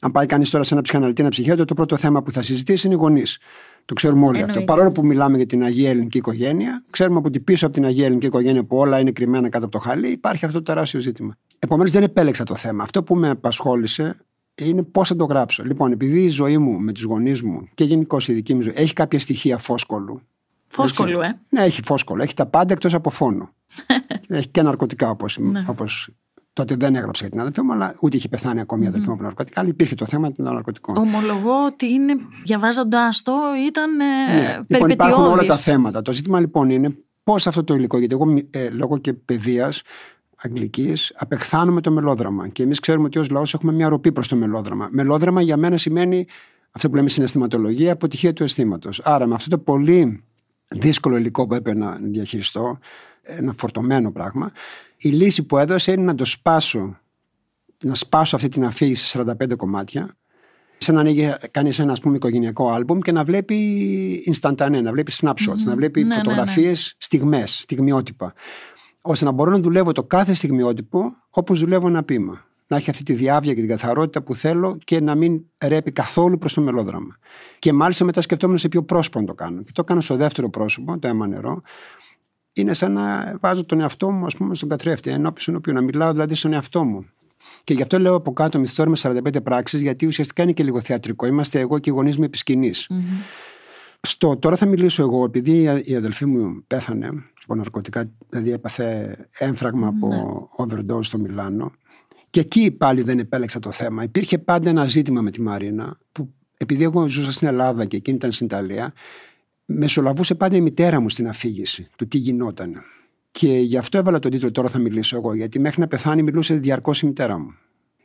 Αν 0.00 0.12
πάει 0.12 0.26
κανείς 0.26 0.50
τώρα 0.50 0.64
σε 0.64 0.74
ένα 0.74 0.82
ψυχαναλυτή, 0.82 1.20
ένα 1.20 1.30
ψυχιάτρο, 1.30 1.64
το 1.64 1.74
πρώτο 1.74 1.96
θέμα 1.96 2.22
που 2.22 2.32
θα 2.32 2.42
συζητήσει 2.42 2.86
είναι 2.86 2.96
οι 2.96 2.98
γονείς. 2.98 3.38
Το 3.84 3.94
ξέρουμε 3.94 4.26
όλοι 4.26 4.42
αυτό. 4.42 4.62
Παρόλο 4.62 4.92
που 4.92 5.06
μιλάμε 5.06 5.36
για 5.36 5.46
την 5.46 5.62
Αγία 5.64 5.90
Ελληνική 5.90 6.18
οικογένεια, 6.18 6.84
ξέρουμε 6.90 7.20
ότι 7.24 7.40
πίσω 7.40 7.66
από 7.66 7.74
την 7.74 7.84
Αγία 7.84 8.04
Ελληνική 8.04 8.26
οικογένεια 8.26 8.64
που 8.64 8.76
όλα 8.76 8.98
είναι 8.98 9.10
κρυμμένα 9.10 9.48
κάτω 9.48 9.64
από 9.64 9.72
το 9.72 9.78
χαλί, 9.78 10.08
υπάρχει 10.08 10.44
αυτό 10.44 10.58
το 10.58 10.64
τεράστιο 10.64 11.00
ζήτημα. 11.00 11.36
Επομένως, 11.58 11.92
δεν 11.92 12.02
επέλεξα 12.02 12.44
το 12.44 12.54
θέμα. 12.54 12.82
Αυτό 12.82 13.02
που 13.02 13.14
με 13.14 13.28
απασχόλησε 13.28 14.16
είναι 14.54 14.82
πώς 14.82 15.08
θα 15.08 15.16
το 15.16 15.24
γράψω. 15.24 15.64
Λοιπόν, 15.64 15.92
επειδή 15.92 16.22
η 16.22 16.28
ζωή 16.28 16.58
μου 16.58 16.80
με 16.80 16.92
τους 16.92 17.02
γονείς 17.02 17.42
μου 17.42 17.68
και 17.74 17.84
γενικώς 17.84 18.28
η 18.28 18.32
δική 18.32 18.54
μου 18.54 18.62
ζωή 18.62 18.72
έχει 18.76 18.92
κάποια 18.92 19.18
στοιχεία 19.18 19.58
φόσκολου. 19.58 20.20
Φόσκολου, 20.68 21.20
ε. 21.20 21.40
Ναι, 21.48 21.62
έχει 21.62 21.80
φόσκολο. 21.84 22.22
Έχει 22.22 22.34
τα 22.34 22.46
πάντα 22.46 22.72
εκτός 22.72 22.94
από 22.94 23.10
φόνο. 23.10 23.50
έχει 24.28 24.48
και 24.48 24.62
ναρκωτικά 24.62 25.10
όπως 25.10 25.38
ναι. 25.38 25.64
Τότε 26.56 26.74
δεν 26.74 26.94
έγραψε 26.94 27.22
για 27.22 27.30
την 27.30 27.40
αδελφή 27.40 27.62
μου, 27.62 27.72
αλλά 27.72 27.94
ούτε 28.00 28.16
είχε 28.16 28.28
πεθάνει 28.28 28.60
ακόμη 28.60 28.84
η 28.84 28.88
αδελφή 28.88 29.08
μου 29.08 29.14
από 29.14 29.22
ναρκωτικά. 29.22 29.60
Αλλά 29.60 29.68
υπήρχε 29.68 29.94
το 29.94 30.06
θέμα 30.06 30.32
των 30.32 30.44
ναρκωτικών. 30.44 30.96
Ομολογώ 30.96 31.64
ότι 31.66 31.92
είναι, 31.92 32.14
διαβάζοντα 32.44 33.08
το, 33.22 33.32
ήταν 33.66 34.00
ε, 34.00 34.34
ναι. 34.34 34.60
Λοιπόν, 34.66 34.90
υπάρχουν 34.90 35.24
όλα 35.24 35.44
τα 35.44 35.56
θέματα. 35.56 36.02
Το 36.02 36.12
ζήτημα 36.12 36.40
λοιπόν 36.40 36.70
είναι 36.70 36.96
πώς 37.22 37.46
αυτό 37.46 37.64
το 37.64 37.74
υλικό, 37.74 37.98
γιατί 37.98 38.14
εγώ 38.14 38.42
ε, 38.50 38.68
λόγω 38.68 38.98
και 38.98 39.12
παιδείας 39.12 39.82
αγγλικής 40.36 41.12
απεχθάνομαι 41.16 41.80
το 41.80 41.90
μελόδραμα. 41.90 42.48
Και 42.48 42.62
εμείς 42.62 42.80
ξέρουμε 42.80 43.06
ότι 43.06 43.18
ως 43.18 43.30
λαός 43.30 43.54
έχουμε 43.54 43.72
μια 43.72 43.88
ροπή 43.88 44.12
προς 44.12 44.28
το 44.28 44.36
μελόδραμα. 44.36 44.88
Μελόδραμα 44.90 45.40
για 45.40 45.56
μένα 45.56 45.76
σημαίνει 45.76 46.26
αυτό 46.70 46.88
που 46.88 46.96
λέμε 46.96 47.08
συναισθηματολογία, 47.08 47.92
αποτυχία 47.92 48.32
του 48.32 48.42
αισθήματος. 48.42 49.00
Άρα 49.04 49.26
με 49.26 49.34
αυτό 49.34 49.50
το 49.50 49.58
πολύ 49.58 50.24
δύσκολο 50.68 51.16
υλικό 51.16 51.46
που 51.46 51.54
έπρεπε 51.54 51.78
να 51.78 51.98
διαχειριστώ, 52.02 52.78
ένα 53.26 53.52
φορτωμένο 53.58 54.12
πράγμα, 54.12 54.52
η 54.96 55.08
λύση 55.08 55.42
που 55.42 55.58
έδωσε 55.58 55.92
είναι 55.92 56.02
να 56.02 56.14
το 56.14 56.24
σπάσω, 56.24 56.98
να 57.84 57.94
σπάσω 57.94 58.36
αυτή 58.36 58.48
την 58.48 58.64
αφήγηση 58.64 59.06
σε 59.06 59.24
45 59.40 59.56
κομμάτια, 59.56 60.16
σαν 60.78 60.94
να 60.94 61.00
ανοίγει 61.00 61.34
κανείς 61.50 61.78
ένα 61.78 61.92
ας 61.92 62.00
πούμε, 62.00 62.16
οικογενειακό 62.16 62.70
άλμπουμ 62.70 62.98
και 62.98 63.12
να 63.12 63.24
βλέπει 63.24 64.34
instantanea, 64.34 64.82
να 64.82 64.92
βλέπει 64.92 65.12
snapshots, 65.20 65.62
να 65.64 65.74
βλέπει 65.74 66.04
ναι, 66.04 66.14
φωτογραφίε, 66.14 66.64
ναι, 66.64 66.70
ναι. 66.70 66.76
στιγμές, 66.98 67.58
στιγμιότυπα. 67.58 68.32
ώστε 69.00 69.24
να 69.24 69.30
μπορώ 69.30 69.50
να 69.50 69.58
δουλεύω 69.58 69.92
το 69.92 70.04
κάθε 70.04 70.34
στιγμιότυπο 70.34 71.12
όπως 71.30 71.60
δουλεύω 71.60 71.86
ένα 71.88 72.02
πείμα. 72.02 72.44
Να 72.68 72.76
έχει 72.76 72.90
αυτή 72.90 73.02
τη 73.02 73.12
διάβια 73.12 73.54
και 73.54 73.60
την 73.60 73.68
καθαρότητα 73.68 74.22
που 74.22 74.34
θέλω 74.34 74.78
και 74.84 75.00
να 75.00 75.14
μην 75.14 75.40
ρέπει 75.64 75.92
καθόλου 75.92 76.38
προς 76.38 76.54
το 76.54 76.60
μελόδραμα. 76.60 77.18
Και 77.58 77.72
μάλιστα 77.72 78.04
μετά 78.04 78.20
σκεφτόμουν 78.20 78.58
σε 78.58 78.68
ποιο 78.68 78.82
πρόσωπο 78.82 79.20
να 79.20 79.26
το 79.26 79.34
κάνω. 79.34 79.62
Και 79.62 79.70
το 79.72 79.80
έκανα 79.80 80.00
στο 80.00 80.16
δεύτερο 80.16 80.50
πρόσωπο, 80.50 80.98
το 80.98 81.08
αίμα 81.08 81.26
νερό, 81.26 81.62
είναι 82.56 82.74
σαν 82.74 82.92
να 82.92 83.36
βάζω 83.40 83.64
τον 83.64 83.80
εαυτό 83.80 84.10
μου 84.10 84.26
ας 84.26 84.36
πούμε, 84.36 84.54
στον 84.54 84.68
καθρέφτη, 84.68 85.10
ενώπιον 85.10 85.56
οποίου 85.56 85.72
να 85.72 85.80
μιλάω 85.80 86.12
δηλαδή 86.12 86.34
στον 86.34 86.52
εαυτό 86.52 86.84
μου. 86.84 87.06
Και 87.64 87.74
γι' 87.74 87.82
αυτό 87.82 87.98
λέω 87.98 88.14
από 88.14 88.32
κάτω 88.32 88.58
μυθιστόρημα 88.58 88.96
με 89.04 89.20
45 89.24 89.42
πράξεις, 89.42 89.80
γιατί 89.80 90.06
ουσιαστικά 90.06 90.42
είναι 90.42 90.52
και 90.52 90.64
λίγο 90.64 90.80
θεατρικό. 90.80 91.26
Είμαστε 91.26 91.60
εγώ 91.60 91.78
και 91.78 91.90
οι 91.90 91.92
γονείς 91.92 92.18
μου 92.18 92.24
επί 92.24 92.38
σκηνής. 92.38 92.90
Mm-hmm. 92.90 93.24
Στο 94.00 94.36
τώρα 94.36 94.56
θα 94.56 94.66
μιλήσω 94.66 95.02
εγώ, 95.02 95.24
επειδή 95.24 95.82
η 95.84 95.94
αδελφή 95.94 96.26
μου 96.26 96.64
πέθανε 96.66 97.06
από 97.42 97.54
ναρκωτικά, 97.54 98.10
δηλαδή 98.28 98.52
έπαθε 98.52 99.16
έμφραγμα 99.38 99.90
mm-hmm. 99.90 100.06
από 100.06 100.48
overdose 100.58 101.04
στο 101.04 101.18
Μιλάνο. 101.18 101.72
Και 102.30 102.40
εκεί 102.40 102.70
πάλι 102.70 103.02
δεν 103.02 103.18
επέλεξα 103.18 103.58
το 103.58 103.70
θέμα. 103.70 104.02
Υπήρχε 104.02 104.38
πάντα 104.38 104.70
ένα 104.70 104.86
ζήτημα 104.86 105.20
με 105.20 105.30
τη 105.30 105.40
Μαρίνα, 105.40 105.98
που 106.12 106.34
επειδή 106.56 106.82
εγώ 106.82 107.08
ζούσα 107.08 107.32
στην 107.32 107.48
Ελλάδα 107.48 107.84
και 107.84 107.96
εκείνη 107.96 108.16
ήταν 108.16 108.32
στην 108.32 108.46
Ιταλία, 108.46 108.92
μεσολαβούσε 109.66 110.34
πάντα 110.34 110.56
η 110.56 110.60
μητέρα 110.60 111.00
μου 111.00 111.08
στην 111.08 111.28
αφήγηση 111.28 111.88
του 111.96 112.08
τι 112.08 112.18
γινόταν. 112.18 112.82
Και 113.30 113.48
γι' 113.48 113.76
αυτό 113.76 113.98
έβαλα 113.98 114.18
τον 114.18 114.30
τίτλο 114.30 114.50
Τώρα 114.50 114.68
θα 114.68 114.78
μιλήσω 114.78 115.16
εγώ, 115.16 115.34
γιατί 115.34 115.58
μέχρι 115.58 115.80
να 115.80 115.86
πεθάνει 115.86 116.22
μιλούσε 116.22 116.54
διαρκώς 116.54 117.02
η 117.02 117.06
μητέρα 117.06 117.38
μου. 117.38 117.54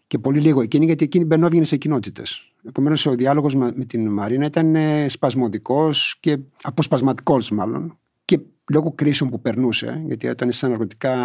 Και 0.08 0.18
πολύ 0.18 0.40
λίγο 0.40 0.62
εκείνη, 0.62 0.86
γιατί 0.86 1.04
εκείνη 1.04 1.26
μπαινόβγαινε 1.26 1.66
σε 1.66 1.78
κοινότητες. 1.78 2.52
Επομένως, 2.64 3.06
ο 3.06 3.16
διάλογος 3.16 3.56
με 3.56 3.86
την 3.88 4.08
Μαρίνα 4.08 4.46
ήταν 4.46 4.76
ε, 4.76 5.08
σπασμωδικός 5.08 6.18
και 6.20 6.38
αποσπασματικός, 6.62 7.52
μάλλον. 7.52 7.98
Και 8.26 8.40
λόγω 8.72 8.92
κρίσεων 8.92 9.30
που 9.30 9.42
περνούσε, 9.42 10.02
γιατί 10.06 10.28
όταν 10.28 10.50
είσαι 10.50 10.68
ναρκωτικά, 10.68 11.16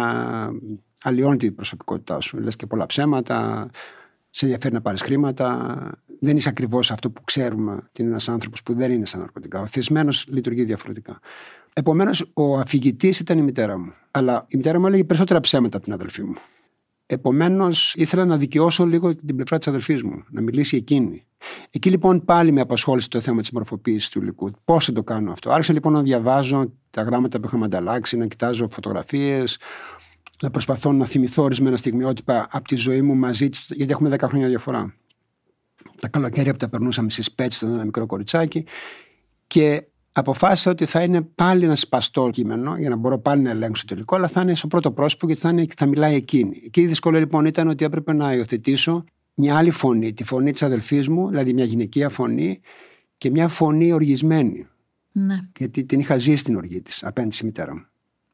αλλοιώνει 1.01 1.37
την 1.37 1.55
προσωπικότητά 1.55 2.19
σου. 2.21 2.37
Λες 2.39 2.55
και 2.55 2.65
πολλά 2.65 2.85
ψέματα, 2.85 3.69
σε 4.29 4.45
ενδιαφέρει 4.45 4.73
να 4.73 4.81
πάρεις 4.81 5.01
χρήματα. 5.01 5.77
Δεν 6.19 6.35
είσαι 6.37 6.49
ακριβώς 6.49 6.91
αυτό 6.91 7.09
που 7.09 7.23
ξέρουμε 7.23 7.71
ότι 7.71 8.01
είναι 8.01 8.09
ένας 8.09 8.29
άνθρωπος 8.29 8.63
που 8.63 8.73
δεν 8.73 8.91
είναι 8.91 9.05
σαν 9.05 9.19
ναρκωτικά. 9.19 9.61
Ο 9.61 9.65
θυσμένο 9.65 10.13
λειτουργεί 10.27 10.63
διαφορετικά. 10.63 11.19
Επομένως, 11.73 12.31
ο 12.33 12.57
αφηγητής 12.57 13.19
ήταν 13.19 13.37
η 13.37 13.41
μητέρα 13.41 13.77
μου. 13.77 13.93
Αλλά 14.11 14.45
η 14.47 14.57
μητέρα 14.57 14.79
μου 14.79 14.87
έλεγε 14.87 15.03
περισσότερα 15.03 15.39
ψέματα 15.39 15.77
από 15.77 15.85
την 15.85 15.93
αδελφή 15.93 16.23
μου. 16.23 16.35
Επομένως, 17.05 17.93
ήθελα 17.95 18.25
να 18.25 18.37
δικαιώσω 18.37 18.85
λίγο 18.85 19.15
την 19.15 19.35
πλευρά 19.35 19.57
της 19.57 19.67
αδελφής 19.67 20.03
μου, 20.03 20.23
να 20.29 20.41
μιλήσει 20.41 20.77
εκείνη. 20.77 21.25
Εκεί 21.71 21.89
λοιπόν 21.89 22.25
πάλι 22.25 22.51
με 22.51 22.61
απασχόλησε 22.61 23.07
το 23.07 23.21
θέμα 23.21 23.39
της 23.41 23.51
μορφοποίησης 23.51 24.09
του 24.09 24.19
υλικού. 24.19 24.51
Πώς 24.65 24.85
θα 24.85 24.91
το 24.91 25.03
κάνω 25.03 25.31
αυτό. 25.31 25.51
Άρχισα 25.51 25.73
λοιπόν 25.73 25.93
να 25.93 26.01
διαβάζω 26.01 26.73
τα 26.89 27.01
γράμματα 27.01 27.39
που 27.39 27.47
είχαμε 27.47 27.65
ανταλλάξει, 27.65 28.17
να 28.17 28.25
κοιτάζω 28.25 28.67
φωτογραφίες, 28.71 29.57
να 30.41 30.49
προσπαθώ 30.49 30.91
να 30.91 31.05
θυμηθώ 31.05 31.43
ορισμένα 31.43 31.77
στιγμιότυπα 31.77 32.47
από 32.51 32.67
τη 32.67 32.75
ζωή 32.75 33.01
μου 33.01 33.15
μαζί 33.15 33.49
της, 33.49 33.65
γιατί 33.69 33.91
έχουμε 33.91 34.15
10 34.15 34.19
χρόνια 34.27 34.47
διαφορά. 34.47 34.95
Τα 35.99 36.07
καλοκαίρια 36.07 36.51
που 36.51 36.57
τα 36.57 36.69
περνούσαμε 36.69 37.09
στις 37.09 37.31
πέτσε, 37.31 37.65
ένα 37.65 37.85
μικρό 37.85 38.05
κοριτσάκι. 38.05 38.65
Και 39.47 39.87
αποφάσισα 40.11 40.71
ότι 40.71 40.85
θα 40.85 41.03
είναι 41.03 41.21
πάλι 41.21 41.65
ένα 41.65 41.75
σπαστό 41.75 42.29
κείμενο 42.29 42.77
για 42.77 42.89
να 42.89 42.95
μπορώ 42.95 43.19
πάλι 43.19 43.41
να 43.41 43.49
ελέγξω 43.49 43.85
το 43.85 43.95
υλικό, 43.95 44.15
αλλά 44.15 44.27
θα 44.27 44.41
είναι 44.41 44.55
στο 44.55 44.67
πρώτο 44.67 44.91
πρόσωπο 44.91 45.25
γιατί 45.25 45.41
θα, 45.41 45.49
είναι, 45.49 45.65
θα 45.77 45.85
μιλάει 45.85 46.15
εκείνη. 46.15 46.61
Εκεί 46.65 46.81
η 46.81 46.87
δυσκολία 46.87 47.19
λοιπόν 47.19 47.45
ήταν 47.45 47.67
ότι 47.67 47.85
έπρεπε 47.85 48.13
να 48.13 48.33
υιοθετήσω 48.33 49.03
μια 49.33 49.57
άλλη 49.57 49.71
φωνή, 49.71 50.13
τη 50.13 50.23
φωνή 50.23 50.51
της 50.51 50.63
αδελφής 50.63 51.07
μου, 51.07 51.29
δηλαδή 51.29 51.53
μια 51.53 51.65
γυναικεία 51.65 52.09
φωνή 52.09 52.59
και 53.17 53.29
μια 53.29 53.47
φωνή 53.47 53.91
οργισμένη. 53.91 54.67
Ναι. 55.11 55.39
Γιατί 55.57 55.83
την 55.83 55.99
είχα 55.99 56.17
ζήσει 56.17 56.35
στην 56.35 56.55
οργή 56.55 56.81
της 56.81 57.03
απέναντι 57.03 57.35
στη 57.35 57.45
μητέρα 57.45 57.75
μου. 57.75 57.85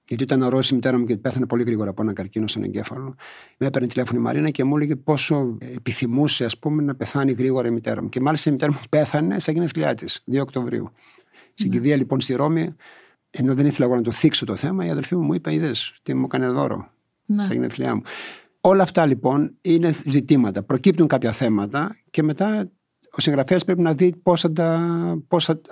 Γιατί 0.08 0.24
όταν 0.24 0.44
αρρώστησε 0.44 0.74
η 0.74 0.76
μητέρα 0.76 0.98
μου 0.98 1.06
και 1.06 1.18
πέθανε 1.18 1.46
πολύ 1.46 1.64
γρήγορα 1.64 1.90
από 1.90 2.02
ένα 2.02 2.14
καρκίνο 2.14 2.48
στον 2.48 2.64
εγκέφαλο, 2.64 3.16
με 3.58 3.68
έπαιρνε 3.68 3.88
τηλέφωνο 3.88 4.20
η 4.20 4.22
Μαρίνα 4.22 4.50
και 4.50 4.64
μου 4.64 4.76
έλεγε 4.76 4.96
πόσο 4.96 5.58
επιθυμούσε 5.76 6.46
ας 6.46 6.58
πούμε, 6.58 6.84
να 6.84 6.96
πεθάνει 6.96 7.32
γρήγορα 7.32 7.68
η 7.68 7.72
μητέρα 7.72 8.02
μου. 8.02 8.10
Και 8.10 8.20
μάλιστα 8.20 8.50
η 8.50 8.54
μητέρα 8.54 8.72
μου 8.72 8.80
πέθανε 8.90 9.40
στα 9.40 9.52
γενέθλιά 9.52 9.94
τη, 9.94 10.06
2 10.32 10.40
Οκτωβρίου. 10.42 10.92
Στην 11.54 11.70
ναι. 11.70 11.76
κηδεία 11.76 11.96
λοιπόν 11.96 12.22
στη 12.22 12.34
Ρώμη, 12.34 12.76
ενώ 13.30 13.54
δεν 13.54 13.66
ήθελα 13.66 13.86
εγώ 13.86 13.96
να 13.96 14.02
το 14.02 14.12
θίξω 14.12 14.46
το 14.46 14.56
θέμα, 14.56 14.86
η 14.86 14.90
αδελφή 14.90 15.16
μου 15.16 15.24
μου 15.24 15.34
είπε: 15.34 15.54
Είδες, 15.54 16.00
τι 16.04 16.14
μου 16.14 16.24
έκανε 16.26 16.48
δώρο 16.48 16.90
ναι. 17.26 17.44
στα 17.44 17.54
γενέθλιά 17.54 17.96
μου. 17.96 18.02
Όλα 18.62 18.84
αυτά 18.84 19.06
λοιπόν 19.06 19.56
είναι 19.62 19.92
ζητήματα. 20.08 20.64
Προκύπτουν 20.64 21.08
κάποια 21.08 21.32
θέματα 21.32 21.98
και 22.12 22.24
μετά 22.24 22.72
ο 23.12 23.22
συγγραφέας 23.22 23.66
πρέπει 23.66 23.82
να 23.82 23.94
δει 23.94 24.16
πώ 24.16 24.34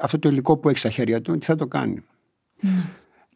αυτό 0.02 0.20
το 0.20 0.30
υλικό 0.30 0.58
που 0.58 0.70
έχει 0.70 0.78
στα 0.78 0.89
χέρια 0.89 1.22
του, 1.22 1.38
τι 1.38 1.46
θα 1.46 1.56
το 1.56 1.67
κάνει. 1.67 2.04
Ναι. 2.60 2.89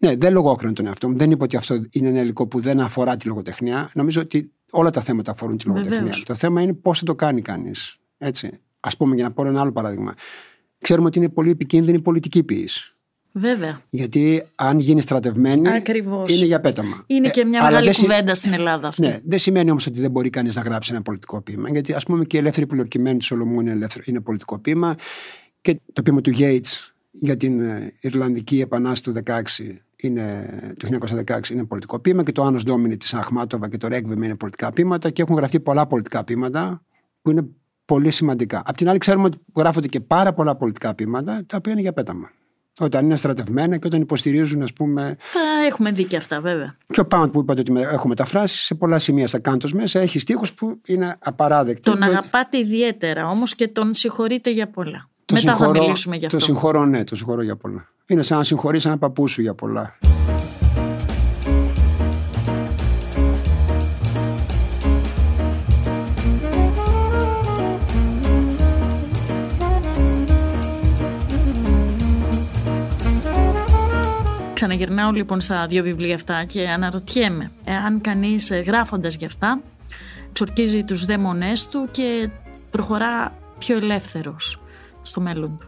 Ναι, 0.06 0.16
δεν 0.16 0.34
λογόκρινα 0.34 0.74
τον 0.74 0.86
εαυτό 0.86 1.10
μου. 1.10 1.18
Δεν 1.18 1.32
είπα 1.32 1.44
ότι 1.44 1.56
αυτό 1.56 1.82
είναι 1.92 2.08
ένα 2.08 2.22
υλικό 2.22 2.48
που 2.48 2.60
δεν 2.60 2.80
αφορά 2.80 3.16
τη 3.16 3.28
λογοτεχνία. 3.28 3.90
Νομίζω 3.94 4.22
ότι 4.22 4.52
όλα 4.72 4.90
τα 4.90 5.02
θέματα 5.02 5.32
αφορούν 5.32 5.58
τη 5.58 5.68
λογοτεχνία. 5.68 5.98
Βεβαίως. 5.98 6.24
Το 6.24 6.36
θέμα 6.36 6.62
είναι 6.62 6.74
πώς 6.74 7.00
θα 7.00 7.06
το 7.06 7.16
κάνει 7.16 7.42
κανείς. 7.42 8.00
Α 8.80 8.90
πούμε, 8.98 9.16
για 9.16 9.24
να 9.24 9.32
πω 9.32 9.46
ένα 9.46 9.62
άλλο 9.62 9.72
παράδειγμα. 9.72 10.14
Ξέρουμε 10.80 11.08
ότι 11.08 11.18
είναι 11.18 11.30
πολύ 11.30 11.50
επικίνδυνη 11.50 12.00
πολιτική 12.00 12.44
ποιήση. 12.44 12.96
Βέβαια. 13.32 13.82
Γιατί 13.90 14.44
αν 14.56 14.80
γίνει 14.80 15.02
στρατευμένη. 15.02 15.70
Ακριβώς. 15.70 16.36
Είναι 16.36 16.46
για 16.46 16.60
πέταμα. 16.60 17.04
Είναι 17.08 17.30
και 17.30 17.46
μια 17.46 17.60
ε, 17.60 17.64
μεγάλη 17.64 17.96
κουβέντα 17.96 18.36
στην 18.36 18.54
Ελλάδα 18.54 18.88
αυτή. 18.88 19.02
Ναι, 19.02 19.20
δεν 19.26 19.40
σημαίνει 19.40 19.70
όμως 19.70 19.88
ότι 19.88 20.02
δεν 20.02 20.12
μπορεί 20.12 20.30
κανείς 20.30 20.56
να 20.56 20.62
γράψει 20.62 20.94
ένα 20.94 21.02
πολιτικό 21.02 21.42
ποίημα. 21.42 21.70
Γιατί 21.70 21.94
ας 21.94 22.04
πούμε 22.04 22.26
και 22.26 22.38
η 22.38 22.40
ελεύθερη 22.40 22.66
πολιορκημένη 22.68 23.18
του 23.18 23.26
Σολομού 23.26 23.62
είναι, 23.62 23.88
είναι 24.06 24.20
πολιτικό 24.20 24.58
ποίημα. 24.58 24.96
Και 25.62 25.80
το 25.94 26.02
ποίημα 26.02 26.22
του 26.22 26.32
Yates 26.38 26.94
για 27.12 27.38
την 27.38 27.62
ε, 27.62 27.94
Ιρλανδική 28.02 28.60
Επανάσταση 28.60 29.20
του 29.20 29.24
16 29.26 29.42
είναι, 30.02 30.48
το 30.78 30.88
1916 31.28 31.50
είναι 31.50 31.64
πολιτικό 31.64 32.00
ποίημα 32.00 32.24
και 32.24 32.32
το 32.32 32.44
Άνος 32.44 32.64
Ντόμινι 32.64 32.98
της 32.98 33.14
Αχμάτοβα 33.14 33.70
και 33.70 33.78
το 33.78 33.88
Ρέγκβεμ 33.88 34.24
είναι 34.24 34.36
πολιτικά 34.36 34.72
ποίηματα 34.72 35.10
και 35.10 35.22
έχουν 35.22 35.36
γραφτεί 35.36 35.60
πολλά 35.60 35.88
πολιτικά 35.88 36.24
ποίηματα 36.24 36.82
που 37.22 37.32
είναι 37.32 37.46
πολύ 37.86 38.12
σημαντικά. 38.12 38.64
Απ' 38.66 38.78
την 38.78 38.90
άλλη 38.90 38.98
ξέρουμε 38.98 39.26
ότι 39.26 39.38
γράφονται 39.56 39.88
και 39.88 40.00
πάρα 40.00 40.34
πολλά 40.34 40.56
πολιτικά 40.56 40.94
ποίηματα 40.94 41.44
τα 41.46 41.58
οποία 41.58 41.72
είναι 41.72 41.82
για 41.82 41.94
πέταμα. 41.94 42.32
Όταν 42.80 43.06
είναι 43.06 43.16
στρατευμένα 43.16 43.78
και 43.78 43.88
όταν 43.88 44.02
υποστηρίζουν, 44.02 44.62
ας 44.62 44.74
πούμε. 44.74 45.18
Τα 45.34 45.66
έχουμε 45.66 45.92
δει 45.92 46.04
και 46.04 46.18
αυτά, 46.18 46.42
βέβαια. 46.42 46.78
Και 46.88 47.00
ο 47.00 47.06
Πάουντ 47.06 47.32
που 47.32 47.40
είπατε 47.40 47.60
ότι 47.60 47.82
έχω 47.82 48.08
μεταφράσει 48.08 48.64
σε 48.64 48.76
πολλά 48.76 49.00
σημεία 49.00 49.28
στα 49.28 49.40
κάντος 49.40 49.74
μέσα 49.74 50.00
έχει 50.00 50.20
στίχους 50.20 50.54
που 50.54 50.82
είναι 50.86 51.16
απαράδεκτοι. 51.20 51.82
Τον 51.82 52.04
αγαπάτε 52.04 52.58
ιδιαίτερα 52.58 53.28
όμως 53.28 53.56
και 53.56 53.68
τον 53.68 53.94
συγχωρείτε 53.94 54.50
για 54.50 54.70
πολλά. 54.70 55.10
Το 55.26 55.34
Μετά 55.34 55.56
συγχωρώ, 55.56 55.74
θα 55.74 55.82
μιλήσουμε 55.82 56.16
για 56.16 56.28
αυτό. 56.28 56.40
Το 56.40 56.46
συγχωρώ, 56.46 56.86
ναι, 56.86 57.04
το 57.04 57.16
συγχωρώ 57.16 57.42
για 57.44 57.56
πολλά. 57.56 57.88
Είναι 58.08 58.22
σαν 58.22 58.38
να 58.38 58.44
συγχωρείς 58.44 58.86
ένα 58.86 58.98
παππού 58.98 59.28
σου 59.28 59.42
για 59.42 59.54
πολλά. 59.54 59.98
Ξαναγυρνάω 74.54 75.12
λοιπόν 75.12 75.42
στα 75.42 75.68
δύο 75.68 75.84
βιβλία 75.84 76.16
αυτά 76.16 76.44
και 76.44 76.70
αναρωτιέμαι 76.70 77.52
ε, 77.64 77.76
αν 77.76 78.02
κανείς 78.02 78.52
ε, 78.52 78.58
γράφοντας 78.58 79.16
γι' 79.16 79.26
αυτά 79.26 79.62
τσορκίζει 80.34 80.84
τους 80.84 81.06
δαίμονές 81.06 81.68
του 81.68 81.90
και 81.92 82.30
προχωρά 82.72 83.34
πιο 83.60 83.78
ελεύθερος 83.78 84.60
στο 85.06 85.22
μέλλον 85.22 85.58
του. 85.58 85.68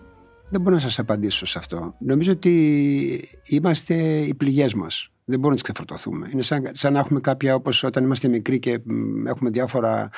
Δεν 0.49 0.61
μπορώ 0.61 0.75
να 0.75 0.81
σας 0.81 0.99
απαντήσω 0.99 1.45
σε 1.45 1.57
αυτό. 1.57 1.95
Νομίζω 1.99 2.31
ότι 2.31 3.29
είμαστε 3.43 3.95
οι 4.19 4.33
πληγές 4.33 4.73
μας. 4.73 5.11
Δεν 5.25 5.39
μπορούμε 5.39 5.49
να 5.49 5.53
τις 5.53 5.61
ξεφορτωθούμε. 5.61 6.29
Είναι 6.31 6.41
σαν, 6.41 6.69
σαν 6.71 6.93
να 6.93 6.99
έχουμε 6.99 7.19
κάποια 7.19 7.55
όπως 7.55 7.83
όταν 7.83 8.03
είμαστε 8.03 8.27
μικροί 8.27 8.59
και 8.59 8.79
έχουμε 9.25 9.49
διάφορα 9.49 10.09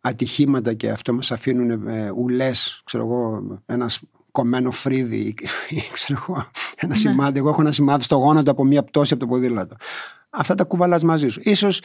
ατυχήματα 0.00 0.74
και 0.74 0.90
αυτό 0.90 1.12
μας 1.12 1.32
αφήνουν 1.32 1.88
ε, 1.88 2.10
ουλές, 2.10 2.82
ξέρω 2.84 3.04
εγώ, 3.04 3.42
ένας 3.66 4.00
κομμένο 4.30 4.70
φρύδι 4.70 5.34
ή 5.68 5.82
ξέρω 5.92 6.24
εγώ, 6.28 6.50
ένα 6.76 6.88
ναι. 6.88 6.94
σημάδι. 6.94 7.38
Εγώ 7.38 7.48
έχω 7.48 7.60
ένα 7.60 7.72
σημάδι 7.72 8.02
στο 8.02 8.16
γόνατο 8.16 8.50
από 8.50 8.64
μία 8.64 8.82
πτώση 8.82 9.12
από 9.12 9.22
το 9.22 9.28
ποδήλατο. 9.28 9.76
Αυτά 10.30 10.54
τα 10.54 10.64
κουβαλάς 10.64 11.02
μαζί 11.02 11.28
σου. 11.28 11.40
Ίσως 11.44 11.82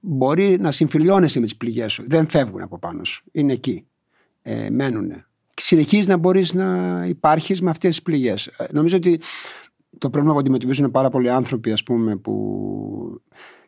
μπορεί 0.00 0.58
να 0.60 0.70
συμφιλιώνεσαι 0.70 1.40
με 1.40 1.44
τις 1.44 1.56
πληγές 1.56 1.92
σου. 1.92 2.04
Δεν 2.06 2.28
φεύγουν 2.28 2.62
από 2.62 2.78
πάνω 2.78 3.04
σου. 3.04 3.24
Είναι 3.32 3.52
εκεί. 3.52 3.86
Ε, 4.42 4.70
μένουν. 4.70 5.24
Συνεχίζεις 5.60 6.06
να 6.06 6.16
μπορείς 6.16 6.54
να 6.54 7.02
υπάρχεις 7.08 7.62
με 7.62 7.70
αυτές 7.70 7.90
τις 7.90 8.02
πληγές. 8.02 8.46
Ε, 8.46 8.66
νομίζω 8.70 8.96
ότι 8.96 9.20
το 9.98 10.10
πρόβλημα 10.10 10.34
που 10.34 10.40
αντιμετωπίζουν 10.40 10.90
πάρα 10.90 11.08
πολλοί 11.08 11.30
άνθρωποι 11.30 11.72
ας 11.72 11.82
πούμε, 11.82 12.16
που 12.16 13.22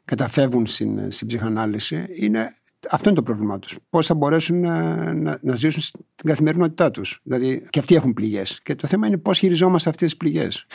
καταφεύγουν 0.04 0.66
στην, 0.66 1.10
στην 1.10 1.26
ψυχανάλυση 1.26 2.06
είναι 2.14 2.52
αυτό 2.90 3.08
είναι 3.08 3.18
το 3.18 3.24
πρόβλημά 3.24 3.58
τους. 3.58 3.78
Πώς 3.90 4.06
θα 4.06 4.14
μπορέσουν 4.14 4.60
να, 4.60 4.94
να, 5.14 5.38
να, 5.42 5.54
ζήσουν 5.54 5.82
την 6.14 6.28
καθημερινότητά 6.28 6.90
τους. 6.90 7.20
Δηλαδή, 7.22 7.66
και 7.70 7.78
αυτοί 7.78 7.94
έχουν 7.94 8.12
πληγές. 8.14 8.60
Και 8.62 8.74
το 8.74 8.86
θέμα 8.86 9.06
είναι 9.06 9.16
πώς 9.16 9.38
χειριζόμαστε 9.38 9.90
αυτές 9.90 10.08
τις 10.08 10.16
πληγές. 10.16 10.66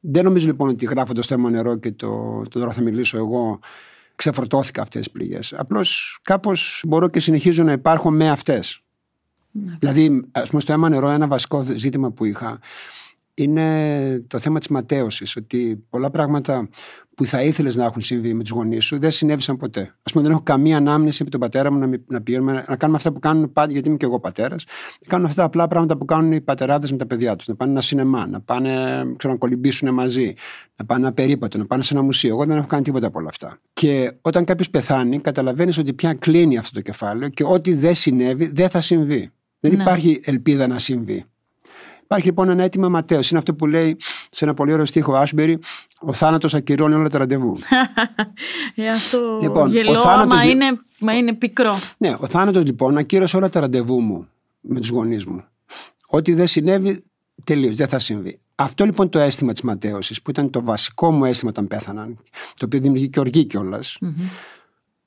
Δεν 0.00 0.24
νομίζω 0.24 0.46
λοιπόν 0.46 0.68
ότι 0.68 0.84
γράφοντας 0.84 1.26
το 1.26 1.34
αίμα 1.34 1.50
νερό 1.50 1.76
και 1.76 1.92
το, 1.92 2.40
το 2.48 2.58
τώρα 2.58 2.72
θα 2.72 2.80
μιλήσω 2.80 3.16
εγώ, 3.18 3.58
ξεφορτώθηκα 4.14 4.82
αυτές 4.82 5.00
τις 5.00 5.10
πληγές. 5.10 5.52
Απλώς 5.56 6.18
κάπως 6.22 6.84
μπορώ 6.86 7.08
και 7.08 7.20
συνεχίζω 7.20 7.62
να 7.62 7.72
υπάρχω 7.72 8.10
με 8.10 8.30
αυτές. 8.30 8.82
Ναι. 9.52 9.76
Δηλαδή, 9.78 10.22
ας 10.32 10.48
πούμε, 10.48 10.60
στο 10.60 10.72
αίμα 10.72 10.88
νερό, 10.88 11.08
ένα 11.08 11.26
βασικό 11.26 11.62
ζήτημα 11.62 12.10
που 12.10 12.24
είχα 12.24 12.58
είναι 13.34 14.24
το 14.26 14.38
θέμα 14.38 14.58
της 14.58 14.68
ματέωσης, 14.68 15.36
ότι 15.36 15.84
πολλά 15.90 16.10
πράγματα 16.10 16.68
που 17.14 17.26
θα 17.26 17.42
ήθελες 17.42 17.76
να 17.76 17.84
έχουν 17.84 18.00
συμβεί 18.00 18.34
με 18.34 18.42
τους 18.42 18.50
γονείς 18.50 18.84
σου 18.84 18.98
δεν 18.98 19.10
συνέβησαν 19.10 19.56
ποτέ. 19.56 19.94
Ας 20.02 20.12
πούμε 20.12 20.24
δεν 20.24 20.32
έχω 20.32 20.42
καμία 20.42 20.76
ανάμνηση 20.76 21.22
από 21.22 21.30
τον 21.30 21.40
πατέρα 21.40 21.72
μου 21.72 21.78
να, 21.78 21.90
να, 22.06 22.22
πηγαίνουμε, 22.22 22.64
να 22.68 22.76
κάνουμε 22.76 22.98
αυτά 22.98 23.12
που 23.12 23.18
κάνουν 23.18 23.52
πάντα, 23.52 23.72
γιατί 23.72 23.88
είμαι 23.88 23.96
και 23.96 24.04
εγώ 24.04 24.20
πατέρας, 24.20 24.64
να 25.00 25.08
κάνουν 25.08 25.26
αυτά 25.26 25.40
τα 25.40 25.46
απλά 25.46 25.68
πράγματα 25.68 25.96
που 25.96 26.04
κάνουν 26.04 26.32
οι 26.32 26.40
πατεράδες 26.40 26.90
με 26.90 26.96
τα 26.96 27.06
παιδιά 27.06 27.36
τους, 27.36 27.48
να 27.48 27.54
πάνε 27.54 27.70
ένα 27.70 27.80
σινεμά, 27.80 28.26
να 28.26 28.40
πάνε 28.40 28.70
ξέρω, 29.16 29.32
να 29.32 29.38
κολυμπήσουν 29.38 29.94
μαζί, 29.94 30.34
να 30.76 30.84
πάνε 30.84 31.00
ένα 31.00 31.12
περίπατο, 31.12 31.58
να 31.58 31.66
πάνε 31.66 31.82
σε 31.82 31.94
ένα 31.94 32.02
μουσείο. 32.02 32.30
Εγώ 32.30 32.44
δεν 32.44 32.56
έχω 32.56 32.66
κάνει 32.66 32.82
τίποτα 32.82 33.06
από 33.06 33.18
όλα 33.18 33.28
αυτά. 33.28 33.58
Και 33.72 34.12
όταν 34.20 34.44
κάποιος 34.44 34.70
πεθάνει, 34.70 35.20
καταλαβαίνεις 35.20 35.78
ότι 35.78 35.92
πια 35.92 36.14
κλείνει 36.14 36.58
αυτό 36.58 36.74
το 36.74 36.80
κεφάλαιο 36.80 37.28
και 37.28 37.44
ό,τι 37.44 37.74
δεν 37.74 37.94
συνέβη 37.94 38.50
δεν 38.54 38.68
θα 38.68 38.80
συμβεί. 38.80 39.30
Δεν 39.62 39.76
ναι. 39.76 39.82
υπάρχει 39.82 40.20
ελπίδα 40.24 40.66
να 40.66 40.78
συμβεί. 40.78 41.24
Υπάρχει 42.02 42.26
λοιπόν 42.26 42.48
ένα 42.48 42.62
αίτημα 42.62 42.88
ματέο. 42.88 43.20
Είναι 43.30 43.38
αυτό 43.38 43.54
που 43.54 43.66
λέει 43.66 43.96
σε 44.30 44.44
ένα 44.44 44.54
πολύ 44.54 44.72
ωραίο 44.72 44.84
στίχο 44.84 45.14
Άσμπερι, 45.14 45.58
ο 46.00 46.12
θάνατος 46.12 46.54
ακυρώνει 46.54 46.94
όλα 46.94 47.08
τα 47.08 47.18
ραντεβού. 47.18 47.58
ε, 48.74 48.88
αυτό 48.88 49.38
λοιπόν, 49.42 49.70
γελό, 49.70 50.00
θάνατος... 50.00 50.34
μα, 50.34 50.44
είναι, 50.44 50.64
μα 50.98 51.14
είναι 51.16 51.34
πικρό. 51.34 51.78
Ναι, 51.98 52.14
ο 52.18 52.26
θάνατος 52.26 52.64
λοιπόν 52.64 52.96
ακύρωσε 52.96 53.36
όλα 53.36 53.48
τα 53.48 53.60
ραντεβού 53.60 54.00
μου 54.00 54.28
με 54.60 54.80
τους 54.80 54.88
γονείς 54.88 55.24
μου. 55.24 55.44
Ό,τι 56.06 56.34
δεν 56.34 56.46
συνέβη, 56.46 57.04
τελείως, 57.44 57.76
δεν 57.76 57.88
θα 57.88 57.98
συμβεί. 57.98 58.40
Αυτό 58.54 58.84
λοιπόν 58.84 59.08
το 59.08 59.18
αίσθημα 59.18 59.52
της 59.52 59.62
ματέωσης, 59.62 60.22
που 60.22 60.30
ήταν 60.30 60.50
το 60.50 60.62
βασικό 60.62 61.10
μου 61.10 61.24
αίσθημα 61.24 61.50
όταν 61.50 61.66
πέθαναν, 61.66 62.18
το 62.56 62.64
οποίο 62.64 62.80
δημιουργεί 62.80 63.08
και 63.08 63.20
οργή 63.20 63.44
κιόλας, 63.44 63.98
mm-hmm. 64.00 64.28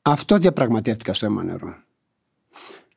αυτό 0.02 0.38
διαπραγματεύτηκα 0.38 1.14
στο 1.14 1.26
αίμα 1.26 1.44
νερό. 1.44 1.76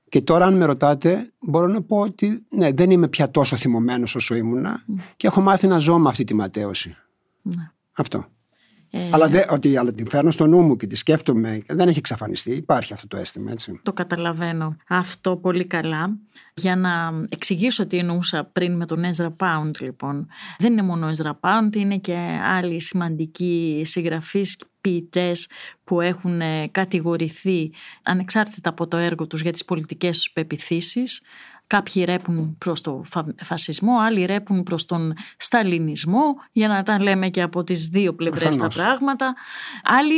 Και 0.08 0.22
τώρα, 0.22 0.44
αν 0.46 0.56
με 0.56 0.64
ρωτάτε, 0.64 1.32
μπορώ 1.40 1.66
να 1.66 1.82
πω 1.82 1.98
ότι 1.98 2.46
ναι, 2.50 2.72
δεν 2.72 2.90
είμαι 2.90 3.08
πια 3.08 3.30
τόσο 3.30 3.56
θυμωμένος 3.56 4.14
όσο 4.14 4.34
ήμουνα 4.34 4.84
και 5.16 5.26
έχω 5.26 5.40
μάθει 5.40 5.66
να 5.66 5.78
ζω 5.78 5.98
με 5.98 6.08
αυτή 6.08 6.24
τη 6.24 6.34
ματέωση. 6.34 6.96
Ναι. 7.42 7.70
Αυτό. 7.92 8.26
Ε... 8.90 9.08
Αλλά, 9.12 9.28
δε, 9.28 9.44
ότι, 9.50 9.76
αλλά 9.76 9.92
την 9.92 10.08
φέρνω 10.08 10.30
στο 10.30 10.46
νου 10.46 10.62
μου 10.62 10.76
και 10.76 10.86
τη 10.86 10.96
σκέφτομαι. 10.96 11.62
Δεν 11.68 11.88
έχει 11.88 11.98
εξαφανιστεί. 11.98 12.50
Υπάρχει 12.50 12.92
αυτό 12.92 13.06
το 13.06 13.16
αίσθημα, 13.16 13.50
έτσι. 13.50 13.80
Το 13.82 13.92
καταλαβαίνω 13.92 14.76
αυτό 14.88 15.36
πολύ 15.36 15.64
καλά. 15.64 16.18
Για 16.54 16.76
να 16.76 17.12
εξηγήσω 17.28 17.86
τι 17.86 17.96
εννοούσα 17.96 18.44
πριν 18.52 18.76
με 18.76 18.86
τον 18.86 19.02
Ezra 19.14 19.28
Pound, 19.36 19.80
λοιπόν. 19.80 20.26
Δεν 20.58 20.72
είναι 20.72 20.82
μόνο 20.82 21.06
ο 21.06 21.10
Ezra 21.16 21.32
Pound, 21.40 21.76
είναι 21.76 21.98
και 21.98 22.16
άλλοι 22.44 22.82
σημαντικοί 22.82 23.82
συγγραφείς 23.84 24.58
ποιητές 24.80 25.48
που 25.84 26.00
έχουν 26.00 26.40
ε, 26.40 26.68
κατηγορηθεί 26.70 27.72
ανεξάρτητα 28.02 28.70
από 28.70 28.88
το 28.88 28.96
έργο 28.96 29.26
τους 29.26 29.42
για 29.42 29.52
τις 29.52 29.64
πολιτικές 29.64 30.16
τους 30.16 30.30
πεπιθήσεις 30.32 31.22
Κάποιοι 31.68 32.04
ρέπουν 32.04 32.56
προς 32.58 32.80
το 32.80 33.02
φασισμό, 33.42 33.98
άλλοι 33.98 34.24
ρέπουν 34.24 34.62
προς 34.62 34.86
τον 34.86 35.14
σταλινισμό, 35.36 36.34
για 36.52 36.68
να 36.68 36.82
τα 36.82 37.02
λέμε 37.02 37.28
και 37.28 37.42
από 37.42 37.64
τις 37.64 37.86
δύο 37.86 38.14
πλευρές 38.14 38.56
τα 38.56 38.68
πράγματα. 38.68 39.34
Άλλοι 39.82 40.14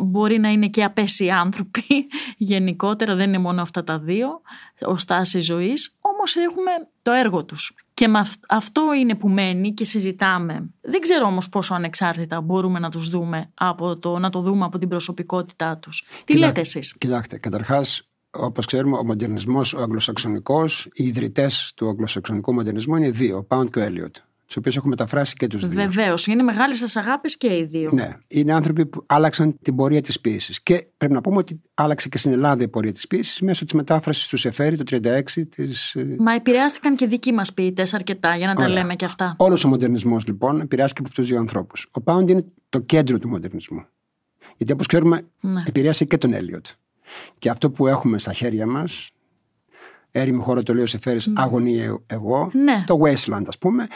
μπορεί 0.00 0.38
να 0.38 0.48
είναι 0.48 0.68
και 0.68 0.84
απέσιοι 0.84 1.30
άνθρωποι, 1.30 2.06
γενικότερα 2.36 3.14
δεν 3.14 3.28
είναι 3.28 3.38
μόνο 3.38 3.62
αυτά 3.62 3.84
τα 3.84 3.98
δύο, 3.98 4.40
ο 4.86 4.96
στάση 4.96 5.40
ζωής, 5.40 5.98
όμως 6.00 6.36
έχουμε 6.36 6.70
το 7.02 7.10
έργο 7.10 7.44
τους. 7.44 7.74
Και 7.94 8.10
αυτό 8.48 8.92
είναι 8.92 9.14
που 9.14 9.28
μένει 9.28 9.72
και 9.72 9.84
συζητάμε. 9.84 10.70
Δεν 10.80 11.00
ξέρω 11.00 11.26
όμως 11.26 11.48
πόσο 11.48 11.74
ανεξάρτητα 11.74 12.40
μπορούμε 12.40 12.78
να 12.78 12.90
τους 12.90 13.08
δούμε, 13.08 13.50
από 13.54 13.96
το, 13.96 14.18
να 14.18 14.30
το 14.30 14.40
δούμε 14.40 14.64
από 14.64 14.78
την 14.78 14.88
προσωπικότητά 14.88 15.76
τους. 15.76 16.06
Τι 16.24 16.36
λέτε 16.36 16.60
εσείς; 16.60 16.96
Κοιτάξτε, 16.98 17.38
καταρχάς 17.38 18.08
Όπως 18.36 18.66
ξέρουμε, 18.66 18.96
ο 18.96 19.04
μοντερνισμός, 19.04 19.74
ο 19.74 19.82
αγγλοσαξονικός, 19.82 20.88
οι 20.92 21.04
ιδρυτές 21.04 21.72
του 21.76 21.88
αγγλοσαξονικού 21.88 22.52
μοντερνισμού 22.52 22.96
είναι 22.96 23.10
δύο, 23.10 23.36
ο 23.36 23.42
Πάουντ 23.42 23.68
και 23.68 23.78
ο 23.78 23.82
Έλιοτ. 23.82 24.16
Τους 24.46 24.56
οποίους 24.56 24.76
έχω 24.76 24.88
μεταφράσει 24.88 25.34
και 25.34 25.46
τους 25.46 25.68
δύο. 25.68 25.80
Βεβαίως. 25.82 26.26
Είναι 26.26 26.42
μεγάλες 26.42 26.78
σας 26.78 26.96
αγάπη 26.96 27.36
και 27.36 27.56
οι 27.56 27.64
δύο. 27.64 27.90
Ναι. 27.92 28.16
Είναι 28.26 28.52
άνθρωποι 28.52 28.86
που 28.86 29.02
άλλαξαν 29.06 29.58
την 29.62 29.76
πορεία 29.76 30.00
της 30.00 30.20
ποιήσης. 30.20 30.62
Και 30.62 30.86
πρέπει 30.96 31.12
να 31.12 31.20
πούμε 31.20 31.36
ότι 31.36 31.60
άλλαξε 31.74 32.08
και 32.08 32.18
στην 32.18 32.32
Ελλάδα 32.32 32.62
η 32.62 32.68
πορεία 32.68 32.92
της 32.92 33.06
ποιήσης 33.06 33.40
μέσω 33.40 33.64
της 33.64 33.74
μετάφρασης 33.74 34.28
του 34.28 34.36
Σεφέρη 34.36 34.76
το 34.76 34.98
1936. 35.02 35.22
Της... 35.48 35.94
Ε, 35.94 36.16
Μα 36.18 36.32
επηρεάστηκαν 36.32 36.96
και 36.96 37.06
δικοί 37.06 37.32
μας 37.32 37.54
ποιητές 37.54 37.94
αρκετά, 37.94 38.36
για 38.36 38.46
να 38.46 38.54
τα 38.54 38.68
λέμε 38.68 38.94
και 38.94 39.04
αυτά. 39.04 39.34
Όλος 39.38 39.64
ο 39.64 39.68
μοντερνισμός 39.68 40.26
λοιπόν 40.26 40.60
επηρεάστηκε 40.60 41.00
από 41.00 41.08
αυτούς 41.08 41.24
τους 41.24 41.32
δύο 41.32 41.42
ανθρώπους. 41.42 41.88
Ο 41.90 42.00
Πάουντ 42.00 42.30
είναι 42.30 42.44
το 42.68 42.78
κέντρο 42.78 43.18
του 43.18 43.28
μοντερνισμού. 43.28 43.84
Γιατί 44.56 44.72
όπως 44.72 44.86
ξέρουμε, 44.86 45.20
ναι. 45.40 45.62
επηρέασε 45.66 46.04
και 46.04 46.18
τον 46.18 46.32
Έλιοτ. 46.32 46.66
Και 47.38 47.50
αυτό 47.50 47.70
που 47.70 47.86
έχουμε 47.86 48.18
στα 48.18 48.32
χέρια 48.32 48.66
μας, 48.66 49.10
έρημη 50.10 50.40
χώρο 50.40 50.62
το 50.62 50.74
λέω 50.74 50.86
σε 50.86 50.98
φέρει 50.98 51.18
mm. 51.24 51.32
αγωνία 51.36 51.98
εγώ, 52.06 52.50
ναι. 52.52 52.84
το 52.86 53.00
Wasteland 53.02 53.44
ας 53.46 53.58
πούμε, 53.58 53.86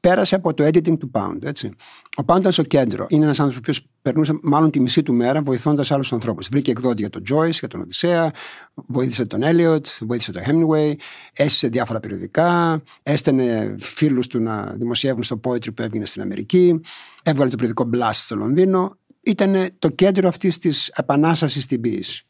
πέρασε 0.00 0.34
από 0.34 0.54
το 0.54 0.64
editing 0.64 0.98
του 0.98 1.10
Pound. 1.14 1.38
Έτσι. 1.42 1.74
Ο 2.16 2.22
Pound 2.26 2.38
ήταν 2.38 2.52
στο 2.52 2.62
κέντρο. 2.62 3.06
Είναι 3.08 3.24
ένας 3.24 3.40
άνθρωπος 3.40 3.82
που 3.82 3.88
περνούσε 4.02 4.38
μάλλον 4.42 4.70
τη 4.70 4.80
μισή 4.80 5.02
του 5.02 5.14
μέρα 5.14 5.42
βοηθώντας 5.42 5.90
άλλους 5.90 6.12
ανθρώπους. 6.12 6.48
Βρήκε 6.48 6.70
εκδότη 6.70 7.00
για 7.00 7.10
τον 7.10 7.22
Joyce, 7.30 7.50
για 7.50 7.68
τον 7.68 7.80
Οδυσσέα, 7.80 8.30
βοήθησε 8.74 9.24
τον 9.26 9.40
Elliot, 9.44 9.86
βοήθησε 10.00 10.32
τον 10.32 10.42
Hemingway, 10.46 10.94
έστησε 11.32 11.68
διάφορα 11.68 12.00
περιοδικά, 12.00 12.82
έστενε 13.02 13.76
φίλους 13.78 14.26
του 14.26 14.40
να 14.40 14.62
δημοσιεύουν 14.76 15.22
στο 15.22 15.40
Poetry 15.44 15.74
που 15.74 15.82
έβγαινε 15.82 16.06
στην 16.06 16.22
Αμερική, 16.22 16.80
έβγαλε 17.22 17.50
το 17.50 17.56
περιοδικό 17.56 17.90
Blast 17.94 18.10
στο 18.12 18.36
Λονδίνο. 18.36 18.96
Ήταν 19.20 19.68
το 19.78 19.88
κέντρο 19.88 20.28
αυτής 20.28 20.58
της 20.58 20.88
επανάστασης 20.88 21.64
στην 21.64 21.80
ποιήση. 21.80 22.26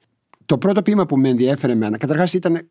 Το 0.46 0.58
πρώτο 0.58 0.82
ποίημα 0.82 1.06
που 1.06 1.18
με 1.18 1.28
ενδιέφερε 1.28 1.72
εμένα, 1.72 1.98
καταρχάς 1.98 2.32
ήταν. 2.32 2.70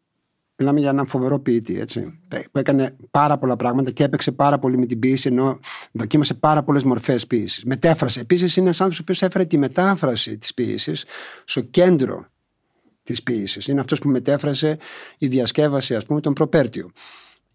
Μιλάμε 0.57 0.79
για 0.79 0.89
έναν 0.89 1.07
φοβερό 1.07 1.39
ποιητή, 1.39 1.79
έτσι, 1.79 2.19
που 2.51 2.59
έκανε 2.59 2.95
πάρα 3.11 3.37
πολλά 3.37 3.55
πράγματα 3.55 3.91
και 3.91 4.03
έπαιξε 4.03 4.31
πάρα 4.31 4.59
πολύ 4.59 4.77
με 4.77 4.85
την 4.85 4.99
ποιήση, 4.99 5.27
ενώ 5.27 5.59
δοκίμασε 5.91 6.33
πάρα 6.33 6.63
πολλές 6.63 6.83
μορφές 6.83 7.27
ποιήσης. 7.27 7.63
Μετέφρασε. 7.63 8.19
Επίσης, 8.19 8.55
είναι 8.55 8.65
ένας 8.65 8.81
άνθρωπος 8.81 9.17
που 9.19 9.25
έφερε 9.25 9.45
τη 9.45 9.57
μετάφραση 9.57 10.37
της 10.37 10.53
ποιήσης 10.53 11.05
στο 11.45 11.61
κέντρο 11.61 12.25
της 13.03 13.23
ποιήσης. 13.23 13.67
Είναι 13.67 13.79
αυτός 13.79 13.99
που 13.99 14.09
μετέφρασε 14.09 14.77
η 15.17 15.27
διασκεύαση, 15.27 15.95
ας 15.95 16.05
πούμε, 16.05 16.21
τον 16.21 16.33
Προπέρτιο. 16.33 16.91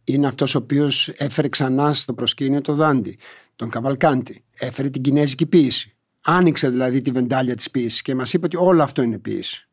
Είναι 0.05 0.27
αυτός 0.27 0.55
ο 0.55 0.59
οποίος 0.59 1.09
έφερε 1.09 1.49
ξανά 1.49 1.93
στο 1.93 2.15
προσκήνιο 2.15 2.61
το 2.61 2.75
Δάντι, 2.75 3.19
τον 3.57 3.71
Καβαλκάντι. 3.71 4.45
Έφερε 4.59 4.91
την 4.91 5.03
Κινέζικη 5.03 5.47
ποιήση. 5.47 5.97
Άνοιξε 6.21 6.69
δηλαδή 6.69 7.01
τη 7.01 7.11
βεντάλια 7.11 7.55
της 7.55 7.71
ποιήσης 7.71 8.03
και 8.03 8.15
μας 8.15 8.33
είπε 8.33 8.47
ότι 8.47 8.57
όλο 8.57 8.83
αυτό 8.83 9.03
είναι 9.03 9.19
ποιήση. 9.19 9.69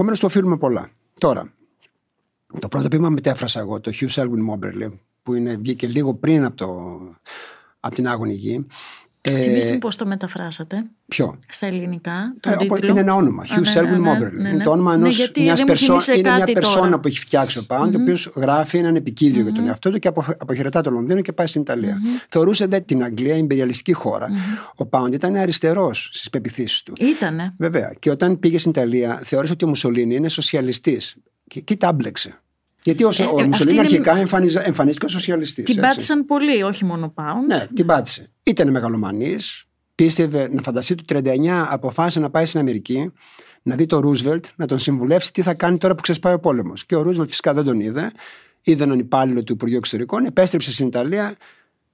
Επομένως 0.00 0.20
το 0.20 0.26
οφείλουμε 0.26 0.56
πολλά. 0.56 0.90
Τώρα, 1.20 1.52
το 2.60 2.68
πρώτο 2.68 2.88
ποίημα 2.88 3.08
μετέφρασα 3.08 3.60
εγώ, 3.60 3.80
το 3.80 3.92
Hugh 3.94 4.08
Selwyn 4.08 4.48
Moberly, 4.50 4.90
που 5.22 5.34
είναι, 5.34 5.56
βγήκε 5.56 5.86
λίγο 5.86 6.14
πριν 6.14 6.44
από, 6.44 6.56
το, 6.56 6.98
από 7.80 7.94
την 7.94 8.08
Άγωνη 8.08 8.34
Γη. 8.34 8.66
Ε, 9.22 9.38
Θυμήστε 9.38 9.72
μου 9.72 9.78
πώς 9.78 9.96
το 9.96 10.06
μεταφράσατε. 10.06 10.84
Ποιο; 11.08 11.38
Στα 11.48 11.66
ελληνικά. 11.66 12.34
Το 12.40 12.50
ε, 12.50 12.88
είναι 12.88 13.00
ένα 13.00 13.14
όνομα. 13.14 13.44
Hugh 13.46 13.60
ναι, 13.60 13.72
Selwyn 13.74 14.18
ναι, 14.18 14.28
ναι, 14.42 14.48
Είναι 14.48 14.62
το 14.62 14.70
όνομα 14.70 14.94
ενός, 14.94 15.32
ναι, 15.36 15.42
μιας 15.42 15.64
περσό... 15.64 15.96
είναι 16.16 16.30
μια 16.30 16.44
περσόνα 16.44 17.00
που 17.00 17.08
έχει 17.08 17.18
φτιάξει 17.18 17.58
ο 17.58 17.64
Πάουντ, 17.66 17.94
mm-hmm. 17.94 17.98
ο 17.98 18.02
οποίος 18.02 18.30
γράφει 18.36 18.78
έναν 18.78 18.96
επικίδιο 18.96 19.40
mm-hmm. 19.40 19.44
για 19.44 19.52
τον 19.52 19.66
εαυτό 19.66 19.90
του 19.90 19.98
και 19.98 20.08
αποχαιρετά 20.38 20.80
το 20.80 20.90
Λονδίνο 20.90 21.20
και 21.20 21.32
πάει 21.32 21.46
στην 21.46 21.60
Ιταλία. 21.60 21.96
Mm-hmm. 21.96 22.26
Θεωρούσε 22.28 22.66
δε, 22.66 22.80
την 22.80 23.04
Αγγλία 23.04 23.36
υπεριαλιστική 23.36 23.92
χώρα. 23.92 24.28
Mm-hmm. 24.28 24.72
Ο 24.74 24.86
Πάουντ 24.86 25.14
ήταν 25.14 25.36
αριστερός 25.36 26.10
στις 26.12 26.30
πεπιθήσεις 26.30 26.82
του. 26.82 26.92
Ήτανε. 27.00 27.54
Βέβαια. 27.58 27.92
Και 27.98 28.10
όταν 28.10 28.38
πήγε 28.38 28.58
στην 28.58 28.70
Ιταλία, 28.70 29.20
θεώρησε 29.22 29.52
ότι 29.52 29.64
ο 29.64 29.68
Μουσολίνη 29.68 30.14
είναι 30.14 30.28
σοσιαλιστής. 30.28 31.16
Και, 31.48 31.60
και 31.60 31.76
τα 31.76 31.92
μπλέξε. 31.92 32.40
Γιατί 32.82 33.04
ο, 33.04 33.10
ε, 33.18 33.22
ο 33.22 33.42
Μουσολίνη 33.46 33.72
είναι... 33.72 33.80
αρχικά 33.80 34.16
εμφανίστηκε 34.64 35.04
ως 35.04 35.12
σοσιαλιστής. 35.12 35.64
Την 35.64 35.80
πάτησαν 35.80 36.24
πολύ, 36.24 36.62
όχι 36.62 36.84
μόνο 36.84 37.08
Πάουντ. 37.08 37.46
Ναι, 37.46 37.66
την 37.74 37.86
πάτησε. 37.86 38.30
Ήταν 38.50 38.70
μεγαλομανής, 38.70 39.64
πίστευε 39.94 40.48
να 40.52 40.62
φανταστεί 40.62 40.94
του 40.94 41.04
39, 41.08 41.66
αποφάσισε 41.68 42.20
να 42.20 42.30
πάει 42.30 42.46
στην 42.46 42.60
Αμερική, 42.60 43.12
να 43.62 43.76
δει 43.76 43.86
τον 43.86 44.00
Ρούσβελτ, 44.00 44.44
να 44.56 44.66
τον 44.66 44.78
συμβουλεύσει 44.78 45.32
τι 45.32 45.42
θα 45.42 45.54
κάνει 45.54 45.78
τώρα 45.78 45.94
που 45.94 46.02
ξεσπάει 46.02 46.34
ο 46.34 46.38
πόλεμος. 46.38 46.86
Και 46.86 46.96
ο 46.96 47.02
Ρούσβελτ 47.02 47.28
φυσικά 47.28 47.54
δεν 47.54 47.64
τον 47.64 47.80
είδε. 47.80 48.12
Είδε 48.62 48.84
έναν 48.84 48.98
υπάλληλο 48.98 49.44
του 49.44 49.52
Υπουργείου 49.52 49.76
Εξωτερικών, 49.76 50.24
επέστρεψε 50.24 50.72
στην 50.72 50.86
Ιταλία 50.86 51.36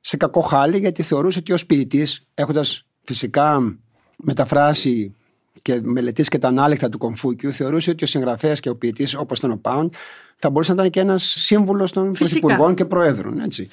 σε 0.01 0.16
κακό 0.16 0.40
χάλι 0.40 0.79
γιατί 0.79 1.03
θεωρούσε 1.03 1.38
ότι 1.38 1.53
ως 1.53 1.66
ποιητής, 1.66 2.27
έχοντας 2.35 2.87
φυσικά 3.05 3.77
μεταφράσει 4.16 5.14
και 5.62 5.81
μελετήσεις 5.83 6.29
και 6.29 6.38
τα 6.38 6.49
ανάλεκτα 6.49 6.88
του 6.88 6.99
Κομφούκιου, 6.99 7.53
θεωρούσε 7.53 7.90
ότι 7.90 8.05
ο 8.05 8.07
συγγραφέας 8.07 8.61
και 8.61 8.69
ο 8.69 8.77
ποιητής, 8.77 9.14
όπως 9.14 9.38
ήταν 9.38 9.51
ο 9.51 9.57
Πάουντ, 9.57 9.95
θα 10.37 10.51
μπορούσε 10.51 10.73
να 10.73 10.79
ήταν 10.79 10.90
και 10.90 11.01
ένας 11.01 11.23
σύμβουλος 11.23 11.92
των 11.92 12.12
πρωθυπουργών 12.12 12.75
και 12.75 12.85
προέδρων. 12.85 13.40
Έτσι. 13.40 13.69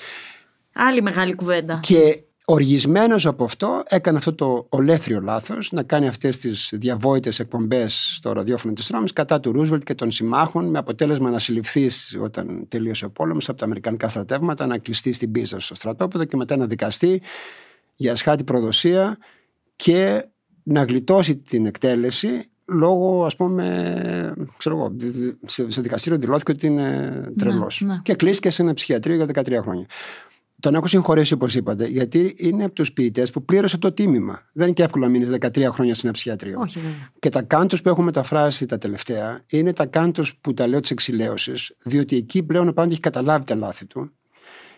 Άλλη 0.74 1.02
μεγάλη 1.02 1.36
κουβέντα. 1.36 1.80
Και 1.84 2.24
οργισμένος 2.46 3.26
από 3.26 3.44
αυτό 3.44 3.84
έκανε 3.88 4.18
αυτό 4.18 4.34
το 4.34 4.66
ολέθριο 4.70 5.22
λάθος 5.22 5.72
να 5.72 5.84
κάνει 5.84 6.08
αυτές 6.08 6.38
τις 6.38 6.74
διαβόητες 6.76 7.40
εκπομπές 7.40 8.14
στο 8.16 8.32
ραδιόφωνο 8.32 8.74
της 8.74 8.88
Ρώμης 8.88 9.14
κατά 9.14 9.40
του 9.40 9.52
Ρούσβελτ 9.52 9.84
και 9.84 9.94
των 9.94 10.12
συμμάχων 10.12 10.70
με 10.70 10.78
αποτέλεσμα 10.78 11.30
να 11.30 11.40
συλληφθεί 11.40 11.90
όταν 12.22 12.66
τελείωσε 12.68 13.06
ο 13.06 13.10
πόλεμος 13.10 13.50
από 13.50 13.58
τα 13.58 13.66
Αμερικανικά 13.66 14.10
στρατεύματα, 14.10 14.68
να 14.68 14.78
κλειστεί 14.78 15.14
στην 15.14 15.32
πίζα 15.32 15.60
στο 15.60 15.76
στρατόπεδο 15.76 16.26
και 16.26 16.38
μετά 16.38 16.58
να 16.58 16.66
δικαστεί 16.66 17.22
για 17.96 18.12
ασχάτη 18.12 18.44
προδοσία 18.44 19.18
και 19.76 20.26
να 20.64 20.84
γλιτώσει 20.84 21.38
την 21.38 21.66
εκτέλεση 21.66 22.48
λόγω, 22.66 23.26
ας 23.26 23.36
πούμε, 23.36 24.34
ξέρω 24.58 24.76
εγώ, 24.76 24.96
σε 25.46 25.82
δικαστήριο 25.82 26.20
δηλώθηκε 26.20 26.52
ότι 26.52 26.68
είναι 26.68 27.12
τρελός. 27.38 27.82
Ναι, 27.82 27.94
ναι. 27.94 28.00
Και 28.04 28.14
κλείστηκε 28.14 28.50
σε 28.50 28.62
ένα 28.62 28.74
ψυχιατρίο 28.74 29.16
για 29.16 29.26
13 29.26 29.60
χρόνια. 29.62 29.86
Τον 30.64 30.76
έχω 30.76 30.88
συγχωρέσει 30.88 31.34
όπως 31.34 31.56
είπατε, 31.56 31.88
γιατί 31.88 32.34
είναι 32.38 32.64
από 32.64 32.74
τους 32.74 32.94
ποιητές 32.94 33.32
που 33.32 33.46
πλήρωσε 33.46 33.78
το 33.78 33.92
τίμημα. 33.92 34.50
Δεν 34.54 34.66
είναι 34.66 34.74
και 34.74 34.84
εύκολο 34.84 35.06
να 35.06 35.12
μείνεις 35.12 35.30
13 35.30 35.70
χρόνια 35.72 35.94
σε 35.96 36.02
ένα 36.04 36.12
ψυχιατρίο. 36.12 36.60
Όχι, 36.60 36.80
βέβαια. 36.80 37.12
Και 37.20 37.30
τα 37.30 37.42
κάντο 37.42 37.78
που 37.84 37.90
έχω 37.90 38.02
μεταφράσει 38.02 38.66
τα 38.66 38.78
τελευταία 38.78 39.44
είναι 39.48 39.74
τα 39.74 39.86
κάντο 39.86 40.24
που 40.42 40.54
τα 40.54 40.68
λέω 40.68 40.80
της 40.80 40.92
εξηλαίωσης, 40.92 41.76
διότι 41.84 42.16
εκεί 42.16 42.44
πλέον 42.44 42.68
ο 42.68 42.74
Πάντο 42.74 42.92
έχει 42.92 43.00
καταλάβει 43.00 43.46
τα 43.46 43.56
λάθη 43.56 43.86
του. 43.86 44.12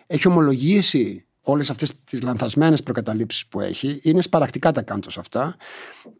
Έχει 0.08 0.28
ομολογήσει 0.28 1.26
όλες 1.42 1.70
αυτές 1.70 2.04
τις 2.04 2.22
λανθασμένες 2.22 2.84
προκαταλήψεις 2.84 3.48
που 3.48 3.60
έχει. 3.60 4.00
Είναι 4.04 4.22
σπαρακτικά 4.22 4.72
τα 4.72 4.82
κάντο 4.82 5.08
αυτά. 5.18 5.56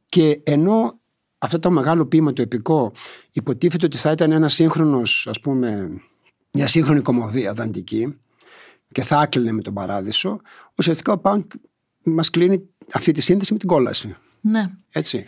Και 0.06 0.42
ενώ 0.44 1.00
αυτό 1.38 1.60
το 1.60 1.72
μεγάλο 1.72 2.06
ποίημα, 2.06 2.34
το 2.34 2.42
επικό, 2.42 2.92
υποτίθεται 3.32 3.86
ότι 3.86 3.98
θα 3.98 4.12
ήταν 4.12 4.32
ένας 4.32 4.54
σύγχρονος, 4.54 5.28
ας 5.30 5.40
πούμε, 5.40 5.90
μια 6.52 6.68
σύγχρονη 6.68 7.02
κομμωδία 7.02 7.54
δαντική 7.54 8.18
και 8.96 9.04
θα 9.04 9.20
άκλεινε 9.20 9.52
με 9.52 9.62
τον 9.62 9.74
παράδεισο, 9.74 10.42
ουσιαστικά 10.76 11.12
ο 11.14 11.18
Πάουντ 11.18 11.52
μας 12.04 12.30
κλείνει 12.30 12.70
αυτή 12.94 13.12
τη 13.12 13.22
σύνδεση 13.22 13.54
με 13.54 13.60
την 13.60 13.68
κόλαση. 13.68 14.16
Ναι. 14.42 14.70
Έτσι. 14.92 15.24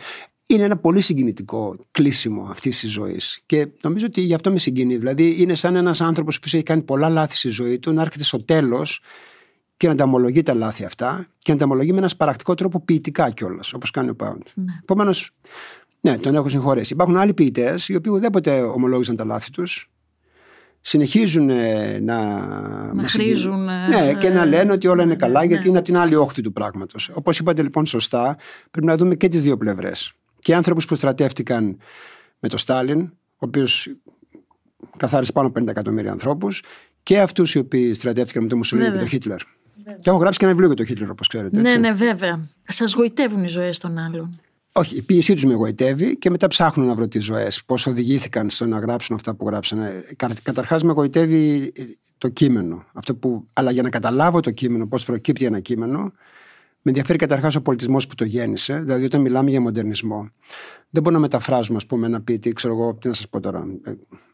Είναι 0.46 0.62
ένα 0.62 0.76
πολύ 0.76 1.00
συγκινητικό 1.00 1.76
κλείσιμο 1.90 2.46
αυτής 2.50 2.80
της 2.80 2.90
ζωής. 2.90 3.42
Και 3.46 3.68
νομίζω 3.82 4.06
ότι 4.06 4.20
γι' 4.20 4.34
αυτό 4.34 4.50
με 4.50 4.58
συγκινεί. 4.58 4.96
Δηλαδή, 4.96 5.42
είναι 5.42 5.54
σαν 5.54 5.76
ένας 5.76 6.00
άνθρωπος 6.00 6.38
που 6.38 6.44
έχει 6.46 6.62
κάνει 6.62 6.82
πολλά 6.82 7.08
λάθη 7.08 7.36
στη 7.36 7.48
ζωή 7.48 7.78
του 7.78 7.92
να 7.92 8.02
έρχεται 8.02 8.24
στο 8.24 8.44
τέλος 8.44 9.00
και 9.76 9.88
να 9.88 9.94
τα 9.94 10.04
ομολογεί 10.04 10.42
τα 10.42 10.54
λάθη 10.54 10.84
αυτά 10.84 11.26
και 11.38 11.52
να 11.52 11.58
τα 11.58 11.64
ομολογεί 11.64 11.92
με 11.92 11.98
ένας 11.98 12.10
σπαρακτικό 12.10 12.54
τρόπο 12.54 12.80
ποιητικά 12.80 13.30
κιόλας, 13.30 13.72
όπως 13.72 13.90
κάνει 13.90 14.08
ο 14.08 14.14
Πάουντ. 14.14 14.42
Ναι. 14.54 14.72
Επομένως, 14.80 15.30
ναι, 16.00 16.18
τον 16.18 16.34
έχω 16.34 16.48
συγχωρέσει. 16.48 16.92
Υπάρχουν 16.92 17.16
άλλοι 17.16 17.34
ποιητές 17.34 17.88
οι 17.88 17.94
οποίοι 17.94 18.12
ουδέποτε 18.14 18.60
ομολόγησαν 18.60 19.16
τα 19.16 19.24
λάθη 19.24 19.50
τους. 19.50 19.90
Συνεχίζουν 20.88 21.46
να. 22.00 22.46
Να 22.94 23.08
χρήζουν. 23.08 23.64
Ναι, 23.64 24.14
και 24.18 24.30
να 24.30 24.44
λένε 24.44 24.72
ότι 24.72 24.86
όλα 24.86 25.02
είναι 25.02 25.12
ναι, 25.12 25.18
καλά, 25.18 25.40
ναι, 25.40 25.46
γιατί 25.46 25.62
ναι. 25.62 25.68
είναι 25.68 25.78
από 25.78 25.86
την 25.86 25.96
άλλη 25.96 26.14
όχθη 26.14 26.42
του 26.42 26.52
πράγματος. 26.52 27.10
Όπως 27.14 27.38
είπατε 27.38 27.62
λοιπόν 27.62 27.86
σωστά, 27.86 28.36
πρέπει 28.70 28.86
να 28.86 28.96
δούμε 28.96 29.14
και 29.14 29.28
τις 29.28 29.42
δύο 29.42 29.56
πλευρές. 29.56 30.12
Και 30.38 30.54
άνθρωπου 30.54 30.84
που 30.86 30.94
στρατεύτηκαν 30.94 31.78
με 32.38 32.48
τον 32.48 32.58
Στάλιν, 32.58 33.00
ο 33.00 33.36
οποίος 33.36 33.88
καθάρισε 34.96 35.32
πάνω 35.32 35.48
από 35.48 35.60
50 35.60 35.68
εκατομμύρια 35.68 36.10
ανθρώπους, 36.12 36.62
και 37.02 37.20
αυτούς 37.20 37.54
οι 37.54 37.58
οποίοι 37.58 37.94
στρατεύτηκαν 37.94 38.42
με 38.42 38.48
τον 38.48 38.58
Μουσουλίνη 38.58 38.90
και 38.90 38.98
τον 38.98 39.08
Χίτλερ. 39.08 39.40
Και 40.00 40.10
έχω 40.10 40.18
γράψει 40.18 40.38
και 40.38 40.44
ένα 40.44 40.54
βιβλίο 40.54 40.74
για 40.74 40.84
τον 40.84 40.86
Χίτλερ, 40.86 41.10
όπως 41.10 41.28
ξέρετε. 41.28 41.60
Ναι, 41.60 41.76
ναι, 41.76 41.92
βέβαια. 41.92 42.48
Σας 42.64 42.92
γοητεύουν 42.94 43.44
οι 43.44 43.48
ζωές 43.48 43.78
των 43.78 43.98
άλλων. 43.98 44.40
Όχι, 44.78 44.96
η 44.96 45.02
πίεσή 45.02 45.34
τους 45.34 45.44
με 45.44 45.52
εγωιτεύει 45.52 46.16
και 46.16 46.30
μετά 46.30 46.46
ψάχνουν 46.46 46.86
να 46.86 46.94
βρω 46.94 47.08
τις 47.08 47.24
ζωές. 47.24 47.64
Πώς 47.64 47.86
οδηγήθηκαν 47.86 48.50
στο 48.50 48.66
να 48.66 48.78
γράψουν 48.78 49.16
αυτά 49.16 49.34
που 49.34 49.46
γράψανε. 49.46 50.02
Καταρχάς, 50.42 50.82
με 50.82 50.90
εγωιτεύει 50.90 51.72
το 52.18 52.28
κείμενο. 52.28 52.84
Αυτό 52.92 53.14
που, 53.14 53.46
αλλά 53.52 53.70
για 53.70 53.82
να 53.82 53.90
καταλάβω 53.90 54.40
το 54.40 54.50
κείμενο, 54.50 54.86
πώς 54.86 55.04
προκύπτει 55.04 55.44
ένα 55.44 55.60
κείμενο, 55.60 55.98
με 56.82 56.90
ενδιαφέρει 56.90 57.18
καταρχάς 57.18 57.54
ο 57.54 57.62
πολιτισμός 57.62 58.06
που 58.06 58.14
το 58.14 58.24
γέννησε. 58.24 58.80
Δηλαδή, 58.80 59.04
όταν 59.04 59.20
μιλάμε 59.20 59.50
για 59.50 59.60
μοντερνισμό, 59.60 60.30
δεν 60.90 61.02
μπορούμε 61.02 61.12
να 61.12 61.18
μεταφράζουμε, 61.18 61.76
ας 61.76 61.86
πούμε, 61.86 62.06
ένα 62.06 62.20
ποιητή, 62.20 62.52
ξέρω 62.52 62.74
εγώ, 62.74 62.94
τι 62.94 63.08
να 63.08 63.14
σας 63.14 63.28
πω 63.28 63.40
τώρα, 63.40 63.66
ε, 63.84 63.92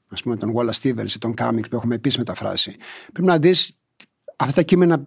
ας 0.09 0.23
πούμε, 0.23 0.37
τον 0.37 0.53
Wallace 0.57 0.81
Stevens 0.83 1.11
ή 1.15 1.19
τον 1.19 1.35
Κάμιξ 1.35 1.69
που 1.69 1.77
έχουμε 1.77 1.95
επίσης 1.95 2.19
μεταφράσει. 2.19 2.77
Πρέπει 3.13 3.29
να 3.29 3.39
δεις 3.39 3.77
αυτά 4.37 4.55
τα 4.55 4.63
κείμενα 4.63 5.07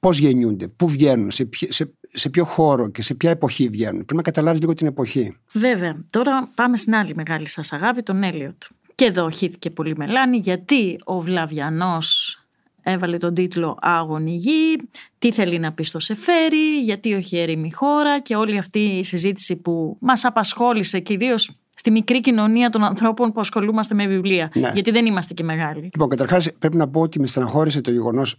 πώς 0.00 0.18
γεννιούνται, 0.18 0.68
πού 0.68 0.88
βγαίνουν, 0.88 1.30
σε, 1.30 1.48
σε, 1.52 1.92
σε 2.08 2.28
ποιο 2.28 2.44
χώρο 2.44 2.90
και 2.90 3.02
σε 3.02 3.14
ποια 3.14 3.30
εποχή 3.30 3.68
βγαίνουν. 3.68 3.94
Πρέπει 3.96 4.16
να 4.16 4.22
καταλάβεις 4.22 4.60
λίγο 4.60 4.74
την 4.74 4.86
εποχή. 4.86 5.36
Βέβαια. 5.52 6.04
Τώρα 6.10 6.50
πάμε 6.54 6.76
στην 6.76 6.94
άλλη 6.94 7.14
μεγάλη 7.14 7.48
σας 7.48 7.72
αγάπη, 7.72 8.02
τον 8.02 8.22
Έλιοτ. 8.22 8.62
Και 8.94 9.04
εδώ 9.04 9.30
χύθηκε 9.30 9.70
πολύ 9.70 9.96
μελάνη 9.96 10.38
γιατί 10.38 10.98
ο 11.04 11.20
Βλαβιανός 11.20 12.38
έβαλε 12.82 13.18
τον 13.18 13.34
τίτλο 13.34 13.76
Άγωνη 13.80 14.34
Γη, 14.34 14.76
τι 15.18 15.32
θέλει 15.32 15.58
να 15.58 15.72
πει 15.72 15.82
στο 15.82 15.98
Σεφέρι, 15.98 16.80
γιατί 16.80 17.14
όχι 17.14 17.38
έρημη 17.38 17.72
χώρα 17.72 18.20
και 18.20 18.36
όλη 18.36 18.58
αυτή 18.58 18.78
η 18.78 19.04
συζήτηση 19.04 19.56
που 19.56 19.96
μας 20.00 20.24
απασχόλησε 20.24 21.00
κυρίως 21.00 21.50
στη 21.78 21.90
μικρή 21.90 22.20
κοινωνία 22.20 22.70
των 22.70 22.84
ανθρώπων 22.84 23.32
που 23.32 23.40
ασχολούμαστε 23.40 23.94
με 23.94 24.06
βιβλία. 24.06 24.50
Ναι. 24.54 24.70
Γιατί 24.74 24.90
δεν 24.90 25.06
είμαστε 25.06 25.34
και 25.34 25.44
μεγάλοι. 25.44 25.80
Λοιπόν, 25.80 26.08
καταρχάς 26.08 26.52
πρέπει 26.58 26.76
να 26.76 26.88
πω 26.88 27.00
ότι 27.00 27.20
με 27.20 27.26
στεναχώρησε 27.26 27.80
το 27.80 27.90
γεγονός. 27.90 28.38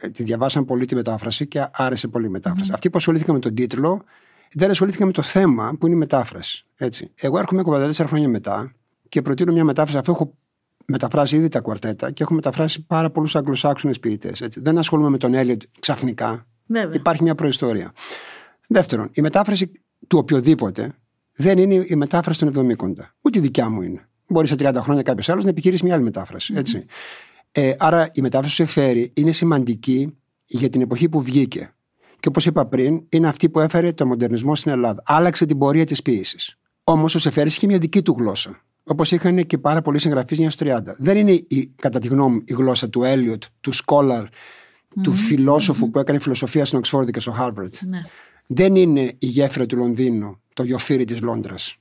Ε, 0.00 0.06
ε, 0.06 0.10
τη 0.10 0.22
διαβάσαν 0.22 0.64
πολύ 0.64 0.84
τη 0.84 0.94
μετάφραση 0.94 1.46
και 1.46 1.66
άρεσε 1.72 2.08
πολύ 2.08 2.26
η 2.26 2.28
μετάφραση. 2.28 2.70
Mm. 2.70 2.74
Αυτοί 2.74 2.90
που 2.90 2.98
ασχολήθηκαν 2.98 3.34
με 3.34 3.40
τον 3.40 3.54
τίτλο 3.54 4.04
δεν 4.52 4.70
ασχολήθηκαν 4.70 5.06
με 5.06 5.12
το 5.12 5.22
θέμα 5.22 5.76
που 5.78 5.86
είναι 5.86 5.94
η 5.94 5.98
μετάφραση. 5.98 6.64
Έτσι. 6.76 7.10
Εγώ 7.20 7.38
έρχομαι 7.38 7.62
84 7.64 8.04
χρόνια 8.06 8.28
μετά 8.28 8.72
και 9.08 9.22
προτείνω 9.22 9.52
μια 9.52 9.64
μετάφραση 9.64 9.98
αφού 9.98 10.12
έχω 10.12 10.34
μεταφράσει 10.86 11.36
ήδη 11.36 11.48
τα 11.48 11.60
κουαρτέτα 11.60 12.10
και 12.10 12.22
έχω 12.22 12.34
μεταφράσει 12.34 12.86
πάρα 12.86 13.10
πολλούς 13.10 13.36
Αγγλοσάξονες 13.36 14.00
ποιητές. 14.00 14.42
Δεν 14.56 14.78
ασχολούμαι 14.78 15.08
με 15.08 15.18
τον 15.18 15.34
Έλιο 15.34 15.56
ξαφνικά. 15.80 16.46
Βέβαια. 16.66 16.94
Υπάρχει 16.94 17.22
μια 17.22 17.34
προϊστορία. 17.34 17.92
Δεύτερον, 18.68 19.10
η 19.12 19.20
μετάφραση 19.20 19.72
του 20.06 20.18
οποιοδήποτε 20.18 20.94
δεν 21.40 21.58
είναι 21.58 21.84
η 21.86 21.94
μετάφραση 21.94 22.38
των 22.38 22.76
70. 22.78 22.92
Ούτε 23.20 23.38
η 23.38 23.42
δικιά 23.42 23.68
μου 23.68 23.82
είναι. 23.82 24.08
Μπορεί 24.26 24.46
σε 24.46 24.54
30 24.58 24.74
χρόνια 24.80 25.02
κάποιος 25.02 25.28
άλλος 25.28 25.44
να 25.44 25.50
επιχειρήσει 25.50 25.84
μια 25.84 25.94
άλλη 25.94 26.02
μετάφραση. 26.02 26.54
Έτσι. 26.56 26.84
Ε, 27.52 27.72
άρα 27.78 28.10
η 28.14 28.20
μετάφραση 28.20 28.56
που 28.56 28.62
εφέρει 28.62 29.12
είναι 29.14 29.32
σημαντική 29.32 30.16
για 30.46 30.68
την 30.68 30.80
εποχή 30.80 31.08
που 31.08 31.22
βγήκε. 31.22 31.74
Και 32.20 32.28
όπως 32.28 32.46
είπα 32.46 32.66
πριν, 32.66 33.02
είναι 33.08 33.28
αυτή 33.28 33.48
που 33.48 33.60
έφερε 33.60 33.92
το 33.92 34.06
μοντερνισμό 34.06 34.54
στην 34.54 34.70
Ελλάδα. 34.70 35.02
Άλλαξε 35.06 35.46
την 35.46 35.58
πορεία 35.58 35.84
της 35.84 36.02
ποιήσης. 36.02 36.58
Όμως 36.84 37.14
ο 37.14 37.18
Σεφέρη 37.18 37.48
είχε 37.48 37.66
μια 37.66 37.78
δική 37.78 38.02
του 38.02 38.14
γλώσσα. 38.18 38.60
Όπως 38.84 39.12
είχαν 39.12 39.46
και 39.46 39.58
πάρα 39.58 39.82
πολλοί 39.82 39.98
συγγραφείς 39.98 40.38
για 40.38 40.50
30. 40.58 40.80
Δεν 40.98 41.16
είναι, 41.16 41.32
η, 41.32 41.72
κατά 41.76 41.98
τη 41.98 42.08
γνώμη 42.08 42.34
μου, 42.34 42.42
η 42.44 42.52
γλώσσα 42.52 42.88
του 42.88 43.04
Έλιοτ, 43.04 43.42
του 43.60 43.72
σκόλαρ, 43.72 44.24
του 45.02 45.12
φιλόσοφου 45.12 45.90
που 45.90 45.98
έκανε 45.98 46.18
φιλοσοφία 46.18 46.64
στην 46.64 46.78
Οξφόρδη 46.78 47.10
και 47.10 47.20
στο 47.20 47.30
Χάρβαρντ. 47.30 47.74
Ναι. 47.80 48.02
Δεν 48.46 48.76
είναι 48.76 49.00
η 49.18 49.26
γέφυρα 49.26 49.66
του 49.66 49.76
Λονδίνου 49.76 50.40
το 50.60 50.66
γιοφύρι 50.66 51.04
της 51.04 51.20
Λόντρας. 51.20 51.76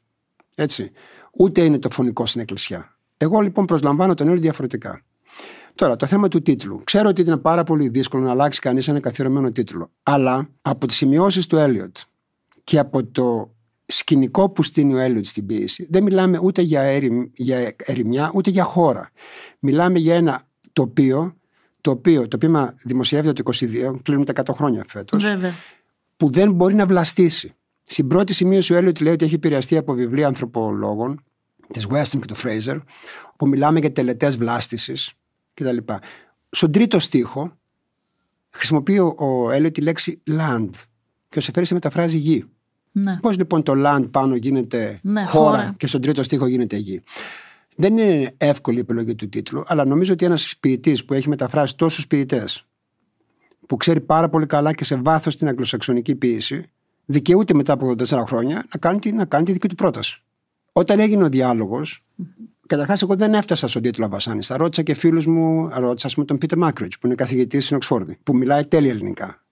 Έτσι. 0.56 0.92
Ούτε 1.32 1.64
είναι 1.64 1.80
το 1.80 1.90
φονικό 1.90 2.26
στην 2.26 2.42
εκκλησιά. 2.42 2.98
Εγώ 3.18 3.40
λοιπόν 3.40 3.66
προσλαμβάνω 3.66 4.14
τον 4.14 4.28
Έλιοτ 4.28 4.42
διαφορετικά. 4.42 5.04
Τώρα, 5.76 5.96
το 5.96 6.06
θέμα 6.06 6.28
του 6.28 6.42
τίτλου. 6.42 6.82
Ξέρω 6.84 7.10
ότι 7.10 7.22
ήταν 7.22 7.42
πάρα 7.42 7.64
πολύ 7.64 7.90
δύσκολο 7.90 8.24
να 8.24 8.32
αλλάξει 8.32 8.60
κανείς 8.60 8.88
ένα 8.88 9.00
καθιερωμένο 9.00 9.52
τίτλο. 9.52 9.92
Αλλά 10.04 10.50
από 10.62 10.88
τις 10.88 10.96
σημειώσεις 10.96 11.48
του 11.48 11.58
Έλιοτ 11.58 11.98
και 12.64 12.80
από 12.80 13.06
το 13.06 13.56
σκηνικό 13.86 14.50
που 14.50 14.64
στήνει 14.64 14.94
ο 14.94 14.98
Έλιοτ 14.98 15.26
στην 15.26 15.46
ποίηση, 15.46 15.88
δεν 15.90 16.04
μιλάμε 16.04 16.40
ούτε 16.42 16.62
για, 16.62 16.82
ερημ, 16.82 17.24
για 17.34 17.76
ερημιά 17.78 18.32
ούτε 18.34 18.50
για 18.50 18.64
χώρα. 18.64 19.12
Μιλάμε 19.60 20.00
για 20.00 20.16
ένα 20.16 20.42
τοπίο, 20.74 21.36
το 21.82 21.92
οποίο 21.92 22.28
το 22.28 22.38
ποίημα 22.38 22.74
δημοσιεύεται 22.84 23.44
το 23.44 23.52
22, 23.56 24.00
κλείνουν 24.04 24.26
τα 24.26 24.34
100 24.46 24.54
χρόνια 24.54 24.84
φέτος. 24.88 25.24
που 26.18 26.32
δεν 26.32 26.52
μπορεί 26.52 26.74
να 26.74 26.86
βλαστήσει. 26.86 27.54
Στην 27.92 28.08
πρώτη 28.08 28.34
σημείωση 28.34 28.74
ο 28.74 28.76
Έλιοτ 28.78 29.00
λέει 29.00 29.14
ότι 29.14 29.26
έχει 29.26 29.36
επηρεαστεί 29.36 29.78
από 29.78 29.94
βιβλία 29.94 30.28
ανθρωπολόγων 30.28 31.24
της 31.74 31.88
Weston 31.90 32.20
και 32.20 32.26
του 32.28 32.36
Fraser, 32.44 32.82
που 33.38 33.48
μιλάμε 33.48 33.80
για 33.80 33.92
τελετές 33.92 34.38
βλάστησης 34.38 35.14
κτλ. 35.54 35.78
Στον 36.50 36.72
τρίτο 36.72 37.00
στίχο 37.00 37.58
χρησιμοποιεί 38.50 39.00
ο 39.00 39.52
Έλιοτ 39.52 39.74
τη 39.74 39.82
λέξη 39.82 40.22
land 40.30 40.70
και 41.30 41.38
ο 41.38 41.42
Σεφέρη 41.42 41.66
μεταφράζει 41.72 42.18
γη. 42.18 42.46
Ναι. 42.92 43.18
Πώς 43.22 43.38
λοιπόν 43.38 43.64
το 43.64 43.74
land 43.76 44.08
πάνω 44.12 44.36
γίνεται 44.36 45.00
Ναι, 45.04 45.26
χώρα, 45.26 45.50
χώρα. 45.50 45.74
και 45.78 45.88
στον 45.88 46.02
τρίτο 46.02 46.24
στίχο 46.24 46.48
γίνεται 46.48 46.78
γη. 46.78 47.02
Δεν 47.76 47.98
είναι 47.98 48.34
εύκολη 48.38 48.78
η 48.78 48.80
επιλογή 48.80 49.16
του 49.16 49.30
τίτλου, 49.30 49.64
αλλά 49.68 49.86
νομίζω 49.86 50.14
ότι 50.14 50.26
ένας 50.26 50.56
ποιητής 50.60 51.06
που 51.06 51.14
έχει 51.14 51.30
μεταφράσει 51.30 51.76
τόσους 51.78 52.08
ποιητές, 52.08 52.66
που 53.68 53.78
ξέρει 53.78 54.02
πάρα 54.02 54.30
πολύ 54.30 54.46
καλά 54.46 54.74
και 54.74 54.84
σε 54.84 54.96
βάθος 54.96 55.38
την 55.38 55.48
αγγλοσαξονική 55.48 56.16
ποίηση, 56.16 56.72
δικαιούται 57.12 57.54
μετά 57.54 57.74
από 57.74 57.96
84 57.98 58.24
χρόνια 58.28 58.56
να 58.56 58.80
κάνει, 58.80 59.00
τη- 59.00 59.12
να 59.12 59.26
κάνει 59.26 59.46
τη 59.46 59.52
δική 59.52 59.68
του 59.68 59.76
πρόταση. 59.76 60.22
Όταν 60.72 61.00
έγινε 61.00 61.24
ο 61.24 61.30
διάλογος, 61.30 62.04
καταρχάς, 62.68 63.02
εγώ 63.02 63.16
δεν 63.16 63.34
έφτασα 63.34 63.68
στον 63.68 63.82
τίτλο 63.82 64.06
Αβασάνιστα. 64.06 64.58
Ρώτησα 64.58 64.82
και 64.82 64.94
φίλους 64.94 65.26
μου, 65.26 65.70
ρώτησα 65.74 66.08
ας 66.08 66.14
πούμε, 66.14 66.26
τον 66.26 66.38
Πίτερ 66.38 66.58
Μάκριτ, 66.58 66.92
που 67.00 67.06
είναι 67.08 67.16
καθηγητής 67.16 67.64
στην 67.64 67.76
Οξφόρδη, 67.76 68.18
που 68.24 68.36
μιλάει 68.36 68.66
τέλεια 68.66 68.90
ελληνικά. 68.92 69.44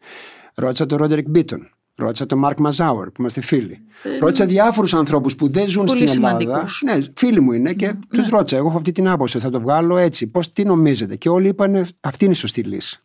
Ρώτησα 0.56 0.86
τον 0.86 0.98
Ρόντερικ 0.98 1.30
Μπίτον. 1.30 1.70
Ρώτησα 1.96 2.26
τον 2.26 2.38
Μάρκ 2.40 2.60
Μαζάουερ, 2.60 3.08
που 3.08 3.16
είμαστε 3.22 3.42
φίλοι. 3.42 3.80
Ρώτησα 4.20 4.46
διάφορους 4.46 4.94
ανθρώπους 4.94 5.36
που 5.36 5.50
δεν 5.52 5.68
ζουν 5.68 5.84
Ε, 5.84 5.86
Πολύ 5.86 6.08
στην 6.08 6.24
Ελλάδα. 6.24 6.40
σημαντικούς. 6.40 6.82
Ναι, 6.86 7.00
φίλοι 7.16 7.40
μου 7.40 7.52
είναι 7.52 7.74
και 7.74 7.94
τους 8.10 8.30
ρώτησα. 8.30 8.58
Εγώ 8.58 8.68
έχω 8.68 8.78
αυτή 8.78 8.92
την 8.92 9.08
άποψη. 9.08 9.40
Θα 9.40 9.50
το 9.50 9.62
βγάλω 9.62 9.98
έτσι. 9.98 10.28
Πώς, 10.28 10.52
τι 10.52 10.64
νομίζετε; 10.66 11.16
Και 11.16 11.30
όλοι 11.30 11.48
είπαν 11.48 11.86
αυτή 12.00 12.24
είναι 12.24 12.34
η 12.34 12.36
σωστή 12.36 12.62
λύση. 12.62 13.02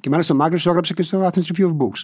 Και 0.00 0.10
μάλιστα 0.10 0.34
ο 0.34 0.36
Μάκριτ 0.36 0.60
το 0.62 0.68
έγραψε 0.68 0.94
και 0.94 1.02
στο 1.02 1.30
Athens 1.32 1.56
Review 1.56 1.64
of 1.66 1.76
Books. 1.76 2.02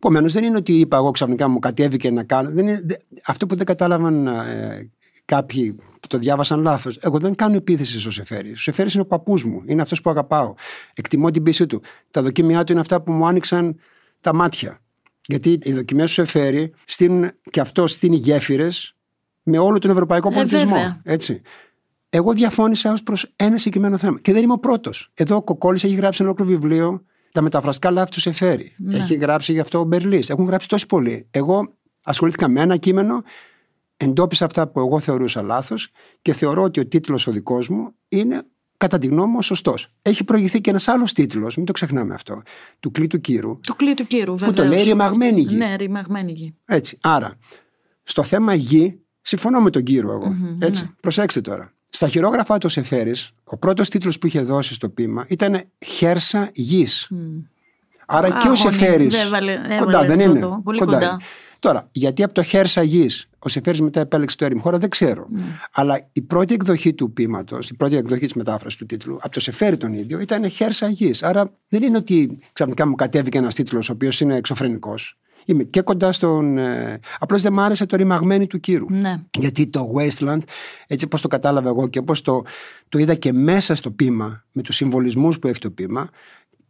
Επομένως, 0.00 0.32
δεν 0.32 0.44
είναι 0.44 0.56
ότι 0.56 0.72
είπα 0.78 0.96
εγώ 0.96 1.10
ξαφνικά 1.10 1.48
μου 1.48 1.58
κατέβηκε 1.58 2.10
να 2.10 2.24
κάνω. 2.24 2.50
Δεν 2.50 2.66
είναι, 2.68 2.80
δε- 2.84 2.94
αυτό 3.26 3.46
που 3.46 3.56
δεν 3.56 3.66
κατάλαβαν 3.66 4.26
ε, 4.26 4.90
κάποιοι 5.24 5.72
που 5.72 6.06
το 6.08 6.18
διάβασαν 6.18 6.60
λάθος. 6.60 6.96
Εγώ 7.02 7.18
δεν 7.18 7.34
κάνω 7.34 7.56
επίθεση 7.56 8.00
στο 8.00 8.10
Σεφέρι. 8.10 8.50
Ο 8.50 8.56
Σεφέρι 8.56 8.90
είναι 8.92 9.02
ο 9.02 9.06
παππούς 9.06 9.44
μου. 9.44 9.62
Είναι 9.66 9.82
αυτός 9.82 10.00
που 10.00 10.10
αγαπάω. 10.10 10.54
Εκτιμώ 10.94 11.30
την 11.30 11.42
πίστη 11.42 11.66
του. 11.66 11.82
Τα 12.10 12.22
δοκίμια 12.22 12.64
του 12.64 12.72
είναι 12.72 12.80
αυτά 12.80 13.00
που 13.02 13.12
μου 13.12 13.26
άνοιξαν 13.26 13.76
τα 14.20 14.34
μάτια. 14.34 14.78
Γιατί 15.26 15.58
οι 15.62 15.72
δοκιμές 15.72 16.04
του 16.06 16.12
Σεφέρι 16.12 16.72
στείλουν 16.84 17.30
και 17.50 17.60
αυτό 17.60 17.86
στείνει 17.86 18.16
γέφυρες 18.16 18.96
με 19.42 19.58
όλο 19.58 19.78
τον 19.78 19.90
ευρωπαϊκό 19.90 20.28
Ε, 20.32 20.34
πολιτισμό. 20.34 20.70
βέβαια. 20.74 21.00
έτσι. 21.04 21.40
Εγώ 22.10 22.32
διαφώνησα 22.32 22.92
ως 22.92 23.02
προς 23.02 23.32
ένα 23.36 23.58
συγκεκριμένο 23.58 23.98
θέμα. 23.98 24.20
Και 24.20 24.32
δεν 24.32 24.42
είμαι 24.42 24.52
ο 24.52 24.58
πρώτος. 24.58 25.10
Εδώ 25.14 25.36
ο 25.36 25.42
Κοκόλης 25.42 25.84
έχει 25.84 25.94
γράψει 25.94 26.22
ένα 26.22 26.30
ολόκληρο 26.30 26.60
βιβλίο. 26.60 27.02
Τα 27.38 27.44
μεταφραστικά 27.44 27.90
λάθη 27.90 28.10
του 28.10 28.20
Σεφέρι. 28.20 28.74
Ναι. 28.78 28.96
Έχει 28.96 29.14
γράψει 29.14 29.52
γι' 29.52 29.60
αυτό 29.60 29.78
ο 29.78 29.84
Μπερλής. 29.84 30.30
Έχουν 30.30 30.46
γράψει 30.46 30.68
τόσοι 30.68 30.86
πολλοί. 30.86 31.26
Εγώ 31.30 31.74
ασχολήθηκα 32.02 32.48
με 32.48 32.60
ένα 32.60 32.76
κείμενο, 32.76 33.22
εντόπισα 33.96 34.44
αυτά 34.44 34.68
που 34.68 34.80
εγώ 34.80 35.00
θεωρούσα 35.00 35.42
λάθος 35.42 35.90
και 36.22 36.32
θεωρώ 36.32 36.62
ότι 36.62 36.80
ο 36.80 36.86
τίτλος 36.86 37.26
ο 37.26 37.32
δικός 37.32 37.68
μου 37.68 37.94
είναι 38.08 38.42
κατά 38.76 38.98
τη 38.98 39.06
γνώμη 39.06 39.30
μου 39.30 39.36
ο 39.38 39.42
σωστός. 39.42 39.88
Έχει 40.02 40.24
προηγηθεί 40.24 40.60
και 40.60 40.70
ένας 40.70 40.88
άλλος 40.88 41.12
τίτλος, 41.12 41.56
μην 41.56 41.66
το 41.66 41.72
ξεχνάμε 41.72 42.14
αυτό, 42.14 42.42
του 42.80 42.90
Κλήτου 42.90 43.20
Κύρου, 43.20 43.60
Του 43.60 43.76
κλείτου 43.76 44.06
κύρου, 44.06 44.36
βέβαια. 44.36 44.48
που 44.48 44.54
το 44.54 44.64
λέει 44.64 44.82
ρημαγμένη 44.82 45.40
γη. 45.40 45.56
Ναι, 45.56 45.76
ρημαγμένη 45.76 46.32
γη. 46.32 46.54
Έτσι. 46.64 46.98
Άρα, 47.00 47.38
στο 48.02 48.22
θέμα 48.22 48.54
γη, 48.54 49.00
συμφωνώ 49.20 49.60
με 49.60 49.70
τον 49.70 49.82
κύριο 49.82 50.12
εγώ. 50.12 50.36
Έτσι. 50.58 50.82
ναι. 50.82 50.90
Προσέξτε 51.00 51.40
τώρα. 51.40 51.72
Στα 51.90 52.08
χειρόγραφα 52.08 52.58
του 52.58 52.68
Σεφέρης, 52.68 53.30
ο 53.44 53.56
πρώτος 53.56 53.88
τίτλος 53.88 54.18
που 54.18 54.26
είχε 54.26 54.40
δώσει 54.42 54.74
στο 54.74 54.88
ποίημα 54.88 55.24
ήταν 55.28 55.62
Χέρσα 55.86 56.50
γης. 56.54 57.10
Άρα 58.06 58.26
Α, 58.26 58.30
και 58.30 58.48
ο 58.48 58.52
γονεί, 58.54 58.56
Σεφέρης. 58.58 59.14
δεν 59.16 59.28
βάλε- 59.30 59.58
έβαλε 59.64 59.78
Κοντά, 59.80 60.00
δεν 60.04 60.18
αυτό 60.20 60.30
είναι. 60.30 60.40
το, 60.40 60.60
πολύ 60.64 60.78
κοντά. 60.78 60.96
είναι. 61.02 61.16
Τώρα, 61.58 61.88
γιατί 61.92 62.22
από 62.22 62.34
το 62.34 62.42
Χέρσα 62.42 62.82
γης 62.82 63.28
ο 63.38 63.48
Σεφέρης 63.48 63.80
μετά 63.80 64.00
επέλεξε 64.00 64.36
το 64.36 64.44
έρημο 64.44 64.60
χώρα, 64.60 64.78
δεν 64.78 64.88
ξέρω. 64.90 65.26
Ναι. 65.30 65.42
Αλλά 65.72 66.00
η 66.12 66.20
πρώτη 66.22 66.54
εκδοχή 66.54 66.94
του 66.94 67.12
ποίηματο, 67.12 67.58
η 67.70 67.74
πρώτη 67.74 67.96
εκδοχή 67.96 68.20
της 68.24 68.34
μετάφρασης 68.34 68.78
του 68.78 68.86
τίτλου, 68.86 69.14
από 69.20 69.30
το 69.30 69.40
Σεφέρη 69.40 69.76
τον 69.76 69.92
ίδιο, 69.92 70.20
ήταν 70.20 70.50
Χέρσα 70.50 70.88
γης. 70.88 71.22
Άρα 71.22 71.50
δεν 71.68 71.82
είναι 71.82 71.96
ότι 71.96 72.38
ξαφνικά 72.52 72.86
μου 72.86 72.94
κατέβηκε 72.94 73.38
ένας 73.38 73.54
τίτλος 73.54 73.88
ο 73.88 73.92
οποίος 73.92 74.20
είναι 74.20 74.36
εξωφρενικός. 74.36 75.18
Είμαι 75.44 75.62
και 75.62 75.80
κοντά 75.80 76.12
στον. 76.12 76.58
Ε, 76.58 77.00
Απλώς 77.18 77.42
δεν 77.42 77.52
μ' 77.52 77.60
άρεσε 77.60 77.86
το 77.86 77.96
ρημαγμένη 77.96 78.46
του 78.46 78.60
κύρου. 78.60 78.86
Ναι. 78.88 79.20
Γιατί 79.38 79.66
το 79.66 79.92
Wasteland, 79.96 80.40
έτσι 80.86 81.04
όπως 81.04 81.20
το 81.20 81.28
κατάλαβα 81.28 81.68
εγώ 81.68 81.88
και 81.88 81.98
όπως 81.98 82.22
το, 82.22 82.42
το 82.88 82.98
είδα 82.98 83.14
και 83.14 83.32
μέσα 83.32 83.74
στο 83.74 83.90
πείμα, 83.90 84.44
με 84.52 84.62
τους 84.62 84.76
συμβολισμούς 84.76 85.38
που 85.38 85.46
έχει 85.48 85.60
το 85.60 85.70
πείμα, 85.70 86.08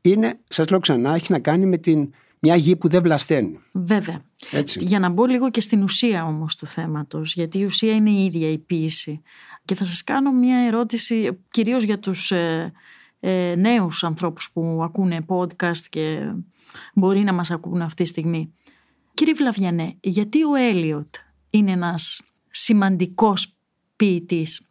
είναι, 0.01 0.39
σας 0.49 0.69
λέω 0.69 0.79
ξανά, 0.79 1.15
έχει 1.15 1.33
να 1.33 1.39
κάνει 1.39 1.67
με 1.67 1.77
την, 1.77 2.11
μια 2.39 2.57
γη 2.57 2.77
που 2.77 2.89
δεν 2.89 3.03
βλασταίνει. 3.03 3.59
Βέβαια. 3.73 4.23
Έτσι. 4.51 4.85
Για 4.85 4.99
να 4.99 5.09
μπω 5.09 5.27
λίγο 5.27 5.51
και 5.51 5.61
στην 5.61 5.83
ουσία 5.83 6.25
όμως 6.25 6.57
του 6.57 6.67
θέματος, 6.67 7.35
γιατί 7.35 7.59
η 7.59 7.65
ουσία 7.65 7.93
είναι 7.93 8.11
η 8.11 8.25
ίδια 8.25 8.51
η 8.51 8.59
ποίηση. 8.59 9.23
Και 9.65 9.75
θα 9.75 9.85
σας 9.85 10.05
κάνω 10.05 10.33
μια 10.33 10.59
ερώτηση 10.59 11.39
κυρίως 11.51 11.83
για 11.83 11.99
τους 11.99 12.31
ε, 12.31 12.73
ε, 13.21 13.55
νέους 13.57 14.05
ανθρώπους 14.05 14.51
που 14.53 14.81
ακούνε 14.83 15.25
podcast 15.29 15.81
και 15.91 16.33
μπορεί 16.95 17.21
να 17.21 17.33
μας 17.33 17.51
ακούν 17.51 17.83
αυτή 17.83 18.03
τη 18.03 18.09
στιγμή. 18.09 18.53
Κύριε 19.19 19.35
Βλαβιανέ, 19.35 19.97
γιατί 20.01 20.43
ο 20.43 20.55
Έλιοτ 20.55 21.15
είναι 21.51 21.71
ένας 21.71 22.23
σημαντικός 22.51 23.57
ποιητής 23.97 24.69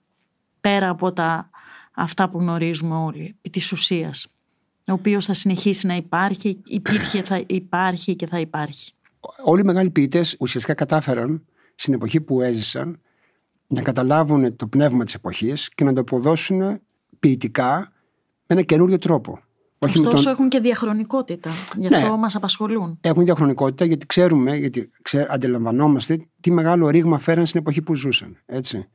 πέρα 0.62 0.90
από 0.90 1.14
τα, 1.14 1.50
αυτά 1.96 2.30
που 2.30 2.40
γνωρίζουμε 2.40 2.96
όλοι, 2.96 3.36
επί 3.38 3.50
της 3.50 3.72
ουσίας, 3.72 4.34
ο 4.88 4.94
οποίος 4.94 5.26
θα 5.26 5.34
συνεχίσει 5.34 5.88
να 5.88 5.96
υπάρχει, 5.96 6.62
υπήρχε, 6.66 7.24
θα 7.24 7.44
υπάρχει 7.48 8.16
και 8.16 8.28
θα 8.28 8.40
υπάρχει. 8.40 8.92
Όλοι 9.44 9.62
οι 9.62 9.64
μεγάλοι 9.64 9.90
ποιητές 9.90 10.36
ουσιαστικά 10.40 10.76
κατάφεραν 10.76 11.46
στην 11.76 11.94
εποχή 11.94 12.22
που 12.22 12.42
έζησαν 12.42 13.00
να 13.68 13.82
καταλάβουν 13.82 14.56
το 14.56 14.68
πνεύμα 14.68 15.04
της 15.04 15.14
εποχής 15.14 15.70
και 15.70 15.84
να 15.84 15.94
το 15.94 16.02
αποδώσουν 16.02 16.80
ποιητικά 17.20 17.78
με 18.48 18.56
ένα 18.56 18.62
καινούριο 18.62 18.98
τρόπο. 18.98 19.40
Όχι 19.80 20.00
με 20.00 20.06
Ωστόσο 20.08 20.24
τον- 20.24 20.34
έχουν 20.34 20.50
και 20.50 20.60
διαχρονικότητα, 20.60 21.50
γι' 21.78 21.88
Ναι. 21.88 21.98
αυτό 21.98 22.18
μας 22.18 22.36
απασχολούν. 22.36 22.98
έχουν 23.02 23.24
διαχρονικότητα 23.26 23.86
γιατί 23.86 24.06
ξέρουμε, 24.06 24.56
γιατί 24.56 24.90
ξέ, 25.02 25.28
αντιλαμβανόμαστε 25.30 26.20
τι 26.40 26.52
μεγάλο 26.52 26.90
ρήγμα 26.90 27.20
φέραν 27.20 27.46
στην 27.46 27.60
εποχή 27.60 27.82
που 27.82 27.96
ζούσαν. 27.96 28.38
Έτσι. 28.46 28.88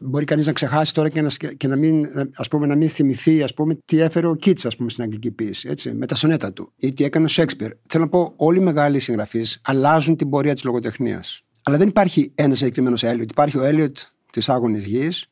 Μπορεί 0.00 0.24
κανείς 0.24 0.46
να 0.46 0.52
ξεχάσει 0.52 0.94
τώρα 0.94 1.08
και 1.08 1.20
να, 1.22 1.28
σκε- 1.28 1.56
και 1.56 1.68
να, 1.68 1.76
μην, 1.76 2.06
ας 2.36 2.48
πούμε, 2.48 2.66
να 2.66 2.76
μην 2.76 2.88
θυμηθεί 2.88 3.42
ας 3.42 3.54
πούμε, 3.54 3.78
τι 3.84 4.00
έφερε 4.00 4.26
ο 4.26 4.34
Κίτς 4.34 4.66
ας 4.66 4.76
πούμε, 4.76 4.90
στην 4.90 5.02
αγγλική 5.02 5.30
ποίηση, 5.30 5.68
έτσι, 5.68 5.92
με 5.92 6.06
τα 6.06 6.14
σονέτα 6.14 6.52
του 6.52 6.72
ή 6.76 6.92
τι 6.92 7.04
έκανε 7.04 7.24
ο 7.24 7.28
Σέξπιρ. 7.28 7.70
Θέλω 7.88 8.04
να 8.04 8.10
πω, 8.10 8.32
όλοι 8.36 8.58
οι 8.58 8.62
μεγάλοι 8.62 8.98
συγγραφείς 8.98 9.60
αλλάζουν 9.64 10.16
την 10.16 10.28
πορεία 10.28 10.54
της 10.54 10.64
λογοτεχνίας. 10.64 11.42
Αλλά 11.62 11.76
δεν 11.76 11.88
υπάρχει 11.88 12.32
ένας 12.34 12.58
συγκεκριμένος 12.58 13.02
Έλιοτ. 13.02 13.30
Υπάρχει 13.30 13.58
ο 13.58 13.64
Έλιοτ 13.64 13.96
της 14.32 14.48
Άγωνης 14.48 14.86
Γης, 14.86 15.26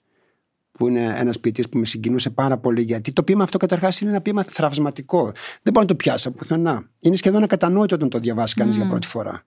που 0.78 0.88
είναι 0.88 1.14
ένας 1.16 1.40
ποιητής 1.40 1.68
που 1.68 1.78
με 1.78 1.86
συγκινούσε 1.86 2.30
πάρα 2.30 2.58
πολύ, 2.58 2.82
γιατί 2.82 3.12
το 3.12 3.22
ποίημα 3.22 3.42
αυτό 3.42 3.58
καταρχάς 3.58 4.00
είναι 4.00 4.10
ένα 4.10 4.20
ποίημα 4.20 4.44
θραυσματικό. 4.48 5.22
Δεν 5.62 5.72
μπορεί 5.72 5.78
να 5.78 5.84
το 5.84 5.94
πιάσει 5.94 6.28
από 6.28 6.36
πουθενά. 6.36 6.88
Είναι 7.00 7.16
σχεδόν 7.16 7.42
ακατανόητο 7.42 7.94
όταν 7.94 8.08
το 8.08 8.18
διαβάσει 8.18 8.54
κανείς 8.54 8.76
για 8.76 8.88
πρώτη 8.88 9.06
φορά. 9.06 9.42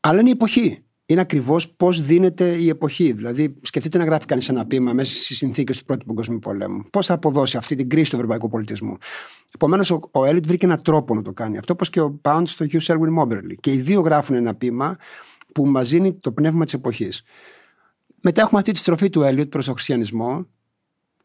Αλλά 0.00 0.20
είναι 0.20 0.28
η 0.28 0.32
εποχή. 0.32 0.82
Είναι 1.06 1.20
ακριβώς 1.20 1.68
πώς 1.68 2.02
δίνεται 2.02 2.48
η 2.48 2.68
εποχή. 2.68 3.12
Δηλαδή, 3.12 3.54
σκεφτείτε 3.60 3.98
να 3.98 4.04
γράφει 4.04 4.26
κανείς 4.26 4.48
ένα 4.48 4.66
ποίημα 4.66 4.92
μέσα 4.92 5.14
στις 5.14 5.36
συνθήκες 5.36 5.78
του 5.78 5.84
Πρώτου 5.84 6.06
Παγκοσμίου 6.06 6.38
Πολέμου. 6.38 6.82
Πώς 6.90 7.06
θα 7.06 7.14
αποδώσει 7.14 7.56
αυτή 7.56 7.74
την 7.74 7.88
κρίση 7.88 8.10
του 8.10 8.16
ευρωπαϊκού 8.16 8.48
πολιτισμού. 8.48 8.96
Επομένως, 9.54 9.90
ο, 9.90 10.00
ο 10.10 10.24
Έλιτ 10.24 10.46
βρήκε 10.46 10.66
έναν 10.66 10.82
τρόπο 10.82 11.14
να 11.14 11.22
το 11.22 11.32
κάνει. 11.32 11.58
Αυτό 11.58 11.72
όπως 11.72 11.90
και 11.90 12.00
ο 12.00 12.10
Πάουντ 12.10 12.46
στο 12.46 12.66
Hugh 12.72 12.80
Selwyn 12.80 13.22
Moberly. 13.22 13.54
Και 13.60 13.72
οι 13.72 13.76
δύο 13.76 14.00
γράφουν 14.00 14.36
ένα 14.36 14.54
ποίημα 14.54 14.96
που 15.52 15.66
μας 15.66 15.88
δίνει 15.88 16.12
το 16.12 16.32
πνεύμα 16.32 16.64
της 16.64 16.74
εποχής. 16.74 17.22
Μετά 18.22 18.40
έχουμε 18.40 18.60
αυτή 18.60 18.72
τη 18.72 18.78
στροφή 18.78 19.10
του 19.10 19.22
Έλιοτ 19.22 19.48
προς 19.48 19.64
τον 19.64 19.74
χριστιανισμό, 19.74 20.46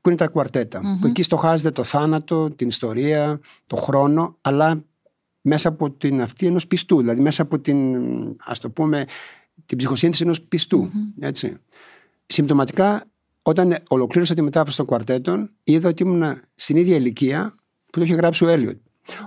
που 0.02 0.10
είναι 0.10 0.18
τα 0.18 0.28
κουαρτετα 0.28 0.98
Που 1.02 1.08
εκεί 1.08 1.24
στοχάζεται 1.24 1.72
το 1.72 1.84
θάνατο, 1.84 2.50
την 2.50 2.68
ιστορία, 2.68 3.40
το 3.68 3.76
χρόνο, 3.76 4.38
αλλά 4.42 4.84
μέσα 5.42 5.70
από 5.70 5.92
την 5.92 6.22
αυτή 6.22 6.46
ενός 6.46 6.68
πιστού. 6.68 7.00
Δηλαδή 7.00 7.22
μέσα 7.22 7.42
από 7.42 7.60
την, 7.60 7.98
ας 8.38 8.60
το 8.60 8.70
πούμε, 8.70 9.06
την 9.66 9.78
ψυχοσύνθεση 9.78 10.24
ενός 10.24 10.42
πιστού. 10.42 10.90
Έτσι. 11.20 11.58
Συμπτωματικά, 12.26 13.04
όταν 13.42 13.78
ολοκλήρωσα 13.88 14.34
τη 14.34 14.42
μετάφραση 14.42 14.78
των 14.78 14.86
κουαρτέτων, 14.86 15.52
είδα 15.64 15.90
ότι 15.90 16.04
ήμουν 16.04 16.40
στην 16.56 16.78
ίδια 16.78 16.96
ηλικία 16.96 17.56
που 17.86 18.00
το 18.00 18.02
είχε 18.02 18.14
γράψει 18.14 18.46
ο 18.46 18.48
Έλιοτ. 18.48 18.78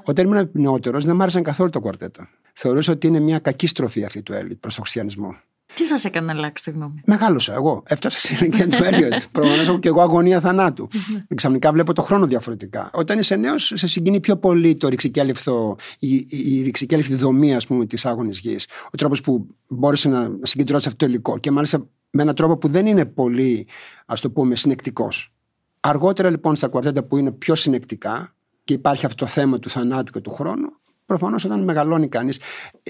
Όταν 0.04 0.26
ήμουν 0.26 0.50
νεότερος, 0.52 1.04
δεν 1.04 1.16
μ' 1.16 1.22
άρεσαν 1.22 1.42
καθόλου 1.42 1.70
τα 1.70 1.78
κουαρτέτα. 1.78 2.28
Θεωρούσα 2.52 2.92
ότι 2.92 3.06
είναι 3.06 3.20
μια 3.20 3.38
κακή 3.38 3.66
στροφή 3.66 4.04
αυτή 4.04 4.22
του 4.22 4.32
Έλιοτ 4.32 4.58
προς 4.60 4.74
τον 4.74 4.82
χριστιανισμό. 4.82 5.36
Τι 5.74 5.86
σας 5.86 6.04
έκανε 6.04 6.26
να 6.26 6.38
αλλάξετε 6.38 6.70
γνώμη; 6.70 7.00
Μεγάλωσα 7.06 7.54
εγώ. 7.54 7.82
Έφτασα 7.86 8.18
στην 8.18 8.36
ηλικία 8.36 8.68
του 8.68 8.84
Έλιοτ. 8.84 9.12
Προφανώ 9.32 9.62
έχω 9.62 9.78
και 9.78 9.88
εγώ 9.88 10.00
αγωνία 10.00 10.40
θανάτου. 10.40 10.88
Ξαφνικά 11.34 11.72
βλέπω 11.72 11.92
το 11.92 12.02
χρόνο 12.02 12.26
διαφορετικά. 12.26 12.90
Όταν 12.92 13.18
είσαι 13.18 13.36
νέος, 13.36 13.72
σε 13.74 13.86
συγκινεί 13.86 14.20
πιο 14.20 14.36
πολύ 14.36 14.76
το 14.76 14.88
ρηξικέλευθο, 14.88 15.76
η, 15.98 16.14
η, 16.14 16.28
η 16.28 16.62
ρηξικέλευθη 16.62 17.14
δομή 17.14 17.54
ας 17.54 17.66
πούμε, 17.66 17.86
της 17.86 18.06
άγωνης 18.06 18.38
γης. 18.38 18.66
Ο 18.86 18.96
τρόπος 18.96 19.20
που 19.20 19.46
μπόρεσε 19.68 20.08
να 20.08 20.30
συγκεντρώσει 20.42 20.88
αυτό 20.88 21.04
το 21.04 21.12
υλικό. 21.12 21.38
Και 21.38 21.50
μάλιστα 21.50 21.78
με 22.10 22.22
έναν 22.22 22.34
τρόπο 22.34 22.56
που 22.56 22.68
δεν 22.68 22.86
είναι 22.86 23.04
πολύ, 23.04 23.66
ας 24.06 24.20
το 24.20 24.30
πούμε, 24.30 24.56
συνεκτικός. 24.56 25.32
Αργότερα 25.80 26.30
λοιπόν 26.30 26.56
στα 26.56 26.68
κουαρτέτα 26.68 27.02
που 27.02 27.16
είναι 27.16 27.30
πιο 27.30 27.54
συνεκτικά 27.54 28.34
και 28.64 28.74
υπάρχει 28.74 29.06
αυτό 29.06 29.24
το 29.24 29.30
θέμα 29.30 29.58
του 29.58 29.70
θανάτου 29.70 30.12
και 30.12 30.20
του 30.20 30.30
χρόνου, 30.30 30.68
Προφανώς 31.10 31.44
όταν 31.44 31.64
μεγαλώνει 31.64 32.08
κανείς, 32.08 32.40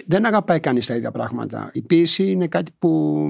δεν 0.07 0.27
αγαπάει 0.27 0.61
κανείς 0.61 0.87
τα 0.87 0.95
ίδια 0.95 1.11
πράγματα. 1.11 1.71
Η 1.73 1.83
ποίηση 1.83 2.31
είναι 2.31 2.47
κάτι 2.47 2.73
που 2.79 3.27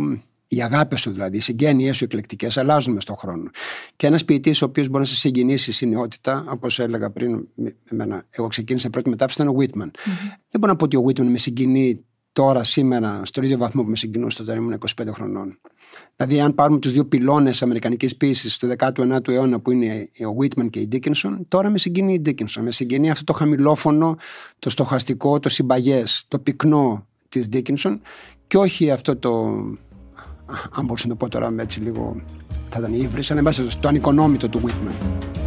οι 0.46 0.62
αγάπη 0.62 0.96
σου 0.96 1.10
δηλαδή, 1.10 1.36
οι 1.36 1.40
συγγένειές 1.40 1.96
σου 1.96 2.04
εκλεκτικές 2.04 2.56
αλλάζουν 2.56 2.94
μες 2.94 3.02
στον 3.02 3.16
χρόνο. 3.16 3.50
Και 3.96 4.06
ένας 4.06 4.24
ποιητής 4.24 4.62
ο 4.62 4.64
οποίος 4.64 4.88
μπορεί 4.88 4.98
να 4.98 5.04
σε 5.04 5.14
συγκινήσει 5.14 5.72
στην 5.72 5.88
νεότητα, 5.88 6.44
όπως 6.48 6.78
έλεγα 6.78 7.10
πριν, 7.10 7.48
εμένα, 7.90 8.24
εγώ 8.30 8.48
ξεκίνησα 8.48 8.90
πρώτη 8.90 9.08
μετάφραση, 9.08 9.42
ήταν 9.42 9.54
ο 9.54 9.58
Whitman. 9.60 9.86
Mm-hmm. 9.86 10.38
Δεν 10.50 10.60
μπορώ 10.60 10.72
να 10.72 10.76
πω 10.76 10.84
ότι 10.84 10.96
ο 10.96 11.04
Whitman 11.06 11.30
με 11.30 11.38
συγκινεί 11.38 12.04
τώρα, 12.32 12.64
σήμερα, 12.64 13.20
στον 13.24 13.44
ίδιο 13.44 13.58
βαθμό 13.58 13.82
που 13.82 13.88
με 13.88 13.96
συγκινούσε 13.96 14.42
όταν 14.42 14.56
ήμουν 14.56 14.78
25 15.02 15.06
χρονών. 15.10 15.58
Δηλαδή, 16.16 16.40
αν 16.40 16.54
πάρουμε 16.54 16.78
τους 16.78 16.92
δύο 16.92 17.04
πυλώνες 17.04 17.62
Αμερικανικής 17.62 18.16
ποιήση 18.16 18.60
του 18.60 18.68
19ου 18.78 19.28
αιώνα, 19.28 19.60
που 19.60 19.70
είναι 19.70 20.08
ο 20.18 20.36
Whitman 20.40 20.70
και 20.70 20.80
η 20.80 20.88
Dickinson, 20.92 21.38
τώρα 21.48 21.70
με 21.70 21.78
συγκινεί 21.78 22.14
η 22.14 22.22
Dickinson. 22.26 22.60
Με 22.60 22.72
συγκινεί 22.72 23.10
αυτό 23.10 23.24
το 23.24 23.32
χαμηλόφωνο, 23.32 24.16
το 24.58 24.70
στοχαστικό, 24.70 25.40
το 25.40 25.48
συμπαγές, 25.48 26.24
το 26.28 26.38
πυκνό 26.38 27.06
της 27.28 27.48
Dickinson 27.52 27.98
και 28.46 28.58
όχι 28.58 28.90
αυτό 28.90 29.16
το. 29.16 29.44
Αν 30.70 30.84
μπορούσα 30.84 31.06
να 31.06 31.12
το 31.12 31.24
πω 31.24 31.28
τώρα 31.28 31.50
με 31.50 31.62
έτσι 31.62 31.80
λίγο. 31.80 32.22
Θα 32.70 32.78
ήταν 32.78 32.94
ύβρις, 32.94 33.30
αλλά 33.30 33.42
μέσα 33.42 33.70
στο 33.70 33.88
ανοικονόμητο 33.88 34.48
του 34.48 34.60
Whitman. 34.64 35.39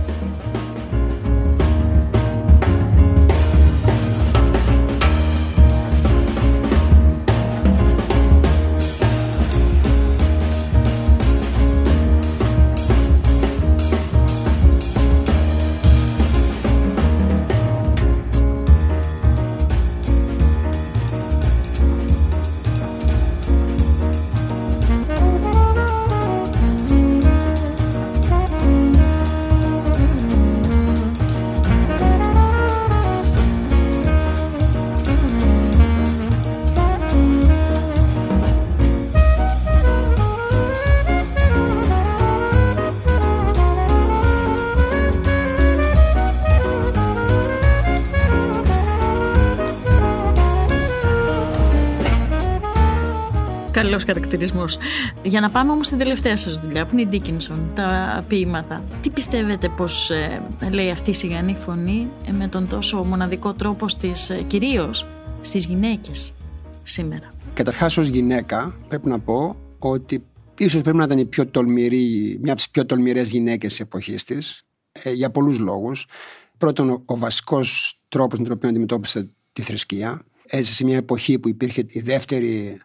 Χαρακτηρισμό. 54.06 54.66
Για 55.24 55.42
να 55.42 55.50
πάμε 55.50 55.72
όμως 55.72 55.86
στην 55.86 55.98
τελευταία 55.98 56.38
σας 56.38 56.60
δουλειά, 56.60 56.86
που 56.86 56.98
είναι 56.98 57.16
η 57.16 57.22
Dickinson, 57.26 57.58
τα 57.76 58.24
ποίηματα. 58.28 58.84
Τι 59.02 59.10
πιστεύετε 59.10 59.70
πως 59.70 60.10
ε, 60.10 60.42
λέει 60.72 60.90
αυτή 60.90 61.10
η 61.10 61.14
σιγανή 61.14 61.58
φωνή 61.66 62.10
ε, 62.28 62.32
με 62.32 62.48
τον 62.48 62.68
τόσο 62.68 63.04
μοναδικό 63.04 63.54
τρόπο 63.54 63.90
στις 63.90 64.30
ε, 64.30 64.44
κυρίως 64.48 65.06
στις 65.42 65.66
γυναίκες 65.66 66.34
σήμερα; 66.84 67.34
Καταρχάς, 67.54 67.98
ως 67.98 68.08
γυναίκα, 68.08 68.76
πρέπει 68.88 69.08
να 69.08 69.20
πω 69.20 69.56
ότι 69.80 70.24
ίσως 70.58 70.82
πρέπει 70.82 70.98
να 70.98 71.04
ήταν 71.04 71.18
η 71.18 71.26
πιο 71.26 71.46
τολμηρή, 71.46 72.38
μια 72.42 72.52
από 72.52 72.62
τις 72.62 72.70
πιο 72.70 72.86
τολμηρές 72.86 73.32
γυναίκες 73.32 73.70
της 73.70 73.80
εποχής 73.80 74.24
της, 74.24 74.66
ε, 74.92 75.12
για 75.12 75.30
πολλούς 75.30 75.60
λόγους. 75.60 76.08
Πρώτον, 76.58 76.90
ο, 76.90 77.02
ο 77.06 77.18
βασικός 77.18 78.00
τρόπος 78.10 78.40
με 78.40 78.46
τον 78.46 78.54
οποίο 78.54 78.70
αντιμετώπισε 78.70 79.30
τη 79.54 79.62
θρησκεία 79.62 80.26
έζησε 80.46 80.74
σε 80.74 80.84
μια 80.84 80.98
εποχή 80.98 81.40
που 81.40 81.48
υπήρχε 81.48 81.86
η 81.88 82.00
δεύτερη 82.00 82.78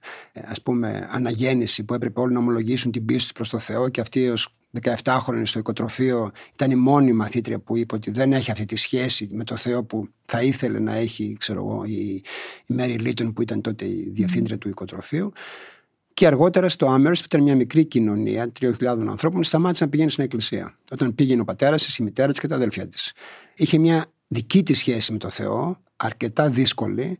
ας 0.44 0.62
πούμε, 0.62 1.08
αναγέννηση 1.10 1.84
που 1.84 1.94
έπρεπε 1.94 2.20
όλοι 2.20 2.32
να 2.32 2.38
ομολογήσουν 2.38 2.90
την 2.90 3.04
πίστη 3.04 3.32
προς 3.32 3.48
το 3.48 3.58
Θεό 3.58 3.88
και 3.88 4.00
αυτή 4.00 4.28
ως 4.28 4.58
17χρονη 5.02 5.42
στο 5.42 5.58
οικοτροφείο 5.58 6.30
ήταν 6.52 6.70
η 6.70 6.74
μόνη 6.74 7.12
μαθήτρια 7.12 7.58
που 7.58 7.76
είπε 7.76 7.94
ότι 7.94 8.10
δεν 8.10 8.32
έχει 8.32 8.50
αυτή 8.50 8.64
τη 8.64 8.76
σχέση 8.76 9.28
με 9.32 9.44
το 9.44 9.56
Θεό 9.56 9.84
που 9.84 10.08
θα 10.26 10.42
ήθελε 10.42 10.78
να 10.78 10.94
έχει 10.94 11.36
ξέρω 11.38 11.60
εγώ, 11.60 11.84
η, 11.84 12.22
η 12.66 12.74
Μέρι 12.74 12.98
Λίτον 12.98 13.32
που 13.32 13.42
ήταν 13.42 13.60
τότε 13.60 13.84
η 13.84 14.10
διευθύντρια 14.12 14.58
του 14.58 14.68
οικοτροφείου. 14.68 15.32
Και 16.14 16.26
αργότερα 16.26 16.68
στο 16.68 16.86
Άμερ, 16.86 17.12
που 17.12 17.22
ήταν 17.24 17.42
μια 17.42 17.56
μικρή 17.56 17.84
κοινωνία 17.84 18.52
3.000 18.60 19.06
ανθρώπων, 19.08 19.44
σταμάτησε 19.44 19.84
να 19.84 19.90
πηγαίνει 19.90 20.10
στην 20.10 20.24
εκκλησία. 20.24 20.78
Όταν 20.90 21.14
πήγαινε 21.14 21.40
ο 21.40 21.44
πατέρας 21.44 21.84
της, 21.84 21.96
η 21.96 22.02
μητέρα 22.02 22.30
της 22.30 22.40
και 22.40 22.46
τα 22.46 22.54
αδέλφια 22.54 22.86
της. 22.86 23.12
Είχε 23.56 23.78
μια 23.78 24.06
δική 24.26 24.62
της 24.62 24.78
σχέση 24.78 25.12
με 25.12 25.18
το 25.18 25.30
Θεό, 25.30 25.80
αρκετά 25.96 26.48
δύσκολη, 26.48 27.18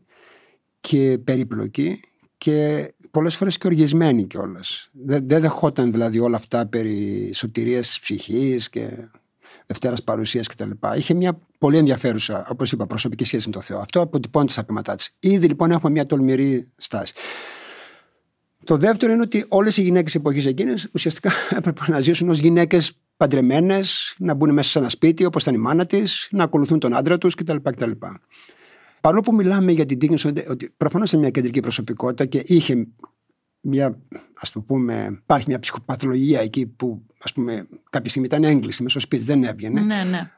και 0.81 1.19
περίπλοκη 1.23 1.99
και 2.37 2.93
πολλές 3.11 3.35
φορές 3.35 3.57
και 3.57 3.67
οργισμένη 3.67 4.27
κιόλας. 4.27 4.89
Δεν, 4.91 5.27
δεν 5.27 5.41
δεχόταν 5.41 5.91
δηλαδή 5.91 6.19
όλα 6.19 6.35
αυτά 6.35 6.65
περί 6.65 7.31
σωτηρίας 7.33 7.87
της 7.87 7.99
ψυχής 7.99 8.69
και 8.69 9.09
Δευτέρας 9.65 10.03
παρουσίας 10.03 10.47
κτλ. 10.47 10.69
Είχε 10.95 11.13
μια 11.13 11.39
πολύ 11.57 11.77
ενδιαφέρουσα, 11.77 12.45
όπως 12.49 12.71
είπα, 12.71 12.85
προσωπική 12.85 13.23
σχέση 13.23 13.47
με 13.47 13.53
το 13.53 13.61
Θεό. 13.61 13.79
Αυτό 13.79 14.01
αποτυπώνεται 14.01 14.51
στα 14.51 14.63
πείματά 14.63 14.95
της. 14.95 15.15
Ήδη 15.19 15.47
λοιπόν 15.47 15.71
έχουμε 15.71 15.91
μια 15.91 16.05
τολμηρή 16.05 16.67
στάση. 16.77 17.13
Το 18.63 18.77
δεύτερο 18.77 19.13
είναι 19.13 19.21
ότι 19.21 19.45
όλες 19.47 19.77
οι 19.77 19.81
γυναίκες 19.81 20.15
εποχής 20.15 20.45
εκείνης 20.45 20.89
ουσιαστικά 20.93 21.31
έπρεπε 21.57 21.81
να 21.87 21.99
ζήσουν 21.99 22.29
ως 22.29 22.39
γυναίκες 22.39 22.91
παντρεμένες, 23.17 24.15
να 24.17 24.33
μπουν 24.33 24.53
μέσα 24.53 24.69
σε 24.69 24.79
ένα 24.79 24.89
σπίτι 24.89 25.25
όπως 25.25 25.41
ήταν 25.41 25.53
η 25.53 25.57
μάνα 25.57 25.85
της, 25.85 26.27
να 26.31 26.43
ακολουθούν 26.43 26.79
τον 26.79 26.95
άντρα 26.95 27.17
τους 27.17 27.35
κτλ. 27.35 27.55
κτλ. 27.63 27.91
Παρόλο 29.01 29.21
που 29.21 29.33
μιλάμε 29.33 29.71
για 29.71 29.85
την 29.85 29.97
Dickinson, 30.01 30.49
ότι 30.49 30.73
προφανώς 30.77 31.11
είναι 31.11 31.21
μια 31.21 31.31
κεντρική 31.31 31.59
προσωπικότητα 31.59 32.25
και 32.25 32.43
είχε 32.45 32.87
μια, 33.61 33.99
ας 34.33 34.51
το 34.51 34.61
πούμε, 34.61 35.19
υπάρχει 35.21 35.45
μια 35.47 35.59
ψυχοπαθολογία 35.59 36.41
εκεί 36.41 36.65
που 36.65 37.05
ας 37.23 37.33
πούμε 37.33 37.67
κάποια 37.89 38.09
στιγμή 38.09 38.27
ήταν 38.27 38.43
έγκληση 38.43 38.83
μέσα 38.83 38.99
στο 38.99 39.07
σπίτι, 39.07 39.23
δεν 39.23 39.43
έβγαινε. 39.43 39.81
Ναι, 39.81 40.03
ναι. 40.03 40.31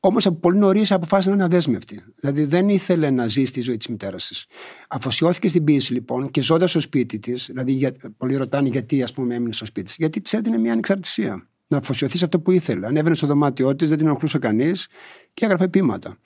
Όμως 0.00 0.26
από 0.26 0.38
πολύ 0.38 0.58
νωρίς 0.58 0.92
αποφάσισε 0.92 1.28
να 1.28 1.34
είναι 1.34 1.44
αδέσμευτη. 1.44 2.00
Δηλαδή 2.14 2.44
δεν 2.44 2.68
ήθελε 2.68 3.10
να 3.10 3.26
ζει 3.26 3.44
στη 3.44 3.60
ζωή 3.60 3.76
της 3.76 3.88
μητέρας 3.88 4.26
της. 4.26 4.46
Αφοσιώθηκε 4.88 5.48
στην 5.48 5.64
πίεση 5.64 5.92
λοιπόν 5.92 6.30
και 6.30 6.40
ζώντας 6.40 6.70
στο 6.70 6.80
σπίτι 6.80 7.18
της, 7.18 7.46
δηλαδή 7.46 7.72
για, 7.72 7.92
πολλοί 8.16 8.36
ρωτάνε 8.36 8.68
γιατί 8.68 9.02
ας 9.02 9.12
πούμε 9.12 9.34
έμεινε 9.34 9.52
στο 9.52 9.66
σπίτι 9.66 9.86
της, 9.86 9.96
γιατί 9.96 10.20
της 10.20 10.32
έδινε 10.32 10.58
μια 10.58 10.72
ανεξαρτησία. 10.72 11.48
Να 11.66 11.76
αφοσιωθείς 11.76 12.18
σε 12.18 12.24
αυτό 12.24 12.40
που 12.40 12.50
ήθελε. 12.50 12.86
Ανέβαινε 12.86 13.14
στο 13.14 13.26
δωμάτιό 13.26 13.76
της, 13.76 13.88
δεν 13.88 13.98
την 13.98 14.06
ενοχλούσε 14.06 14.38
κανείς 14.38 14.88
και 15.34 15.44
έγραφε 15.44 15.68
πείματα. 15.68 16.18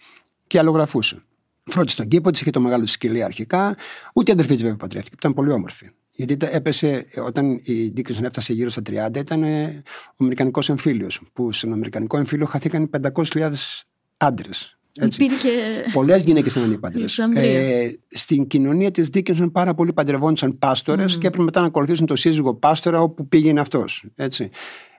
Και 0.47 0.59
αλλογραφούσε. 0.59 1.23
Φρόντισε 1.65 1.97
τον 1.97 2.09
κήπο 2.09 2.31
της, 2.31 2.41
είχε 2.41 2.51
το 2.51 2.61
μεγάλο 2.61 2.83
της 2.83 2.93
σκυλί 2.93 3.23
αρχικά. 3.23 3.77
Ούτε 4.15 4.31
η 4.31 4.35
αδερφή 4.35 4.53
της 4.53 4.63
βέβαια 4.63 4.77
παντρεύτηκε, 4.77 5.17
ήταν 5.19 5.35
πολύ 5.35 5.51
όμορφη. 5.51 5.91
Γιατί 6.15 6.37
έπεσε, 6.51 7.07
όταν 7.27 7.61
η 7.63 7.93
Ντίκινσον 7.93 8.25
έφτασε 8.25 8.53
γύρω 8.53 8.71
στα 8.71 8.83
30, 8.87 9.17
ήταν 9.17 9.43
ε, 9.43 9.83
ο 10.07 10.15
Αμερικανικός 10.17 10.69
εμφύλιος. 10.69 11.21
Που 11.33 11.53
στον 11.53 11.73
Αμερικανικό 11.73 12.17
εμφύλιο 12.17 12.47
χαθήκαν 12.47 12.91
500.000 13.03 13.53
άντρες. 14.17 14.77
Υπήρχε. 15.01 15.51
Πολλές 15.93 16.23
γυναίκες 16.23 16.53
ήταν 16.53 16.65
ανήπαντρες. 16.65 17.19
Ε, 17.19 17.99
στην 18.09 18.47
κοινωνία 18.47 18.91
της 18.91 19.11
Ντίκινσον 19.11 19.53
πάρα 19.53 19.75
πολλοί 19.75 19.93
παντρευόντουσαν 19.93 20.59
πάστορες 20.59 21.15
mm. 21.15 21.19
και 21.19 21.27
έπρεπε 21.27 21.45
μετά 21.45 21.61
να 21.61 21.67
ακολουθήσουν 21.67 22.07
το 22.07 22.17
σύζυγο 22.17 22.55
πάστορα 22.55 23.01
όπου 23.01 23.29
πήγαινε 23.29 23.61
αυτός. 23.61 24.05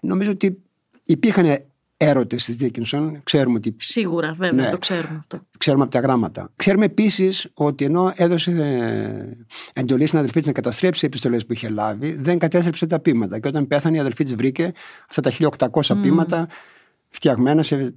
Νομίζω 0.01 0.31
ότι 0.31 0.61
υπήρχαν 1.03 1.63
έρωτες 2.07 2.45
της 2.45 2.55
Δίκινσον. 2.55 3.19
Ξέρουμε 3.23 3.57
ότι. 3.57 3.75
Σίγουρα, 3.79 4.33
βέβαια, 4.37 4.63
ναι, 4.65 4.69
το 4.69 4.77
ξέρουμε 4.77 5.17
αυτό. 5.19 5.39
Ξέρουμε 5.57 5.83
από 5.83 5.91
τα 5.91 5.99
γράμματα. 5.99 6.51
Ξέρουμε 6.55 6.85
επίσης 6.85 7.47
ότι 7.53 7.85
ενώ 7.85 8.11
έδωσε 8.15 8.51
ε, 8.51 9.81
εντολή 9.81 10.05
στην 10.05 10.17
αδελφή 10.17 10.37
της 10.37 10.47
να 10.47 10.53
καταστρέψει 10.53 10.99
τι 10.99 11.07
επιστολές 11.07 11.45
που 11.45 11.53
είχε 11.53 11.69
λάβει, 11.69 12.11
δεν 12.11 12.37
κατέστρεψε 12.37 12.85
τα 12.85 12.99
πείματα. 12.99 13.39
Και 13.39 13.47
όταν 13.47 13.67
πέθανε, 13.67 13.97
η 13.97 13.99
αδελφή 13.99 14.23
της 14.23 14.35
βρήκε 14.35 14.71
αυτά 15.09 15.21
τα 15.21 15.31
1800 15.71 15.81
mm. 15.81 16.01
πείματα 16.01 16.47
φτιαγμένα 17.09 17.63
σε 17.63 17.95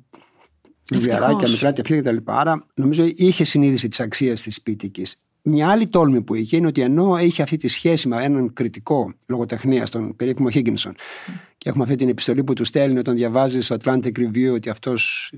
βιβλιαράκια, 0.90 1.48
μικρά 1.48 1.72
και 1.72 1.82
κτλ. 1.82 2.16
Άρα 2.24 2.66
νομίζω 2.74 3.04
είχε 3.14 3.44
συνείδηση 3.44 3.88
της 3.88 4.00
αξίας 4.00 4.42
της 4.42 4.54
σπίτικη. 4.54 5.07
Μια 5.49 5.68
άλλη 5.68 5.88
τόλμη 5.88 6.22
που 6.22 6.34
είχε 6.34 6.57
είναι 6.57 6.66
ότι 6.66 6.80
ενώ 6.80 7.18
είχε 7.18 7.42
αυτή 7.42 7.57
τη 7.57 7.68
σχέση 7.68 8.09
με 8.09 8.24
έναν 8.24 8.53
κριτικό 8.53 9.12
λογοτεχνία, 9.26 9.86
τον 9.86 10.16
περίφημο 10.16 10.51
Χίγκινσον, 10.51 10.94
και 11.59 11.68
έχουμε 11.68 11.84
αυτή 11.84 11.97
την 11.97 12.09
επιστολή 12.09 12.44
που 12.44 12.53
του 12.53 12.64
στέλνει 12.64 12.99
όταν 12.99 13.14
διαβάζει 13.14 13.61
στο 13.61 13.76
Atlantic 13.82 14.12
Review 14.18 14.53
ότι 14.55 14.68
αυτός 14.68 15.32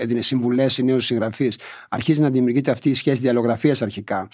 έδινε 0.00 0.20
συμβουλές 0.20 0.74
σε 0.74 0.82
νέους 0.82 1.04
συγγραφείς, 1.04 1.58
αρχίζει 1.88 2.20
να 2.20 2.30
δημιουργείται 2.30 2.70
αυτή 2.70 2.90
η 2.90 2.94
σχέση 2.94 3.20
διαλογραφίας 3.20 3.82
αρχικά. 3.82 4.28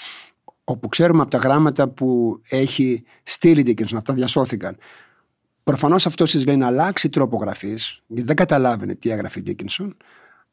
Όπου 0.65 0.89
ξέρουμε 0.89 1.23
από 1.23 1.31
τα 1.31 1.39
γράμματα 1.39 1.89
που 1.89 2.41
έχει 2.49 3.03
στείλει 3.23 3.63
Dickinson, 3.67 3.97
αυτά 3.97 4.15
διασώθηκαν. 4.15 4.77
Προφανώς 5.65 6.07
αυτός 6.07 6.31
της 6.31 6.47
λέει 6.47 6.57
να 6.57 6.67
αλλάξει 6.67 7.09
τρόπο 7.09 7.37
γραφής, 7.37 8.03
γιατί 8.07 8.27
δεν 8.27 8.37
καταλάβαινε 8.37 8.95
τι 8.95 9.11
έγραφε 9.11 9.43
Dickinson 9.47 9.91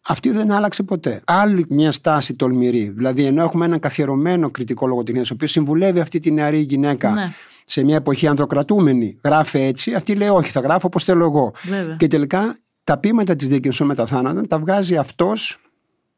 αυτή 0.07 0.31
δεν 0.31 0.51
άλλαξε 0.51 0.83
ποτέ. 0.83 1.21
Άλλη 1.25 1.65
μια 1.69 1.91
στάση 1.91 2.35
τολμηρή. 2.35 2.89
Δηλαδή, 2.89 3.25
ενώ 3.25 3.43
έχουμε 3.43 3.65
έναν 3.65 3.79
καθιερωμένο 3.79 4.49
κριτικό 4.49 4.87
λογοτεχνία, 4.87 5.23
ο 5.23 5.33
οποίος 5.33 5.51
συμβουλεύει 5.51 5.99
αυτή 5.99 6.19
τη 6.19 6.31
νεαρή 6.31 6.59
γυναίκα 6.59 7.11
ναι. 7.11 7.31
σε 7.65 7.83
μια 7.83 7.95
εποχή 7.95 8.27
ανδροκρατούμενη, 8.27 9.17
γράφει 9.23 9.59
έτσι, 9.59 9.93
αυτή 9.93 10.15
λέει: 10.15 10.29
Όχι, 10.29 10.51
θα 10.51 10.59
γράφω 10.59 10.87
όπως 10.87 11.03
θέλω 11.03 11.25
εγώ. 11.25 11.53
Βέβαια. 11.63 11.95
Και 11.95 12.07
τελικά 12.07 12.57
τα 12.83 12.97
πείματα 12.97 13.35
της 13.35 13.47
Δίκυνσον 13.47 13.87
με 13.87 13.95
τα 13.95 14.05
θάνατον 14.05 14.47
τα 14.47 14.59
βγάζει 14.59 14.97
αυτός 14.97 15.59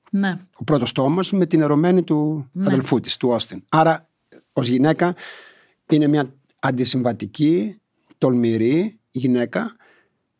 Ναι. 0.09 0.37
Ο 0.53 0.63
πρώτος 0.63 0.91
τόμος 0.91 1.31
με 1.31 1.45
την 1.45 1.61
ερωμένη 1.61 2.03
του 2.03 2.49
Ναι. 2.51 2.65
αδελφού 2.67 2.99
της, 2.99 3.17
του 3.17 3.29
Όστιν. 3.29 3.63
Άρα, 3.69 4.07
ως 4.53 4.67
γυναίκα, 4.67 5.15
είναι 5.89 6.07
μια 6.07 6.33
αντισυμβατική, 6.59 7.79
τολμηρή 8.17 8.99
γυναίκα, 9.11 9.75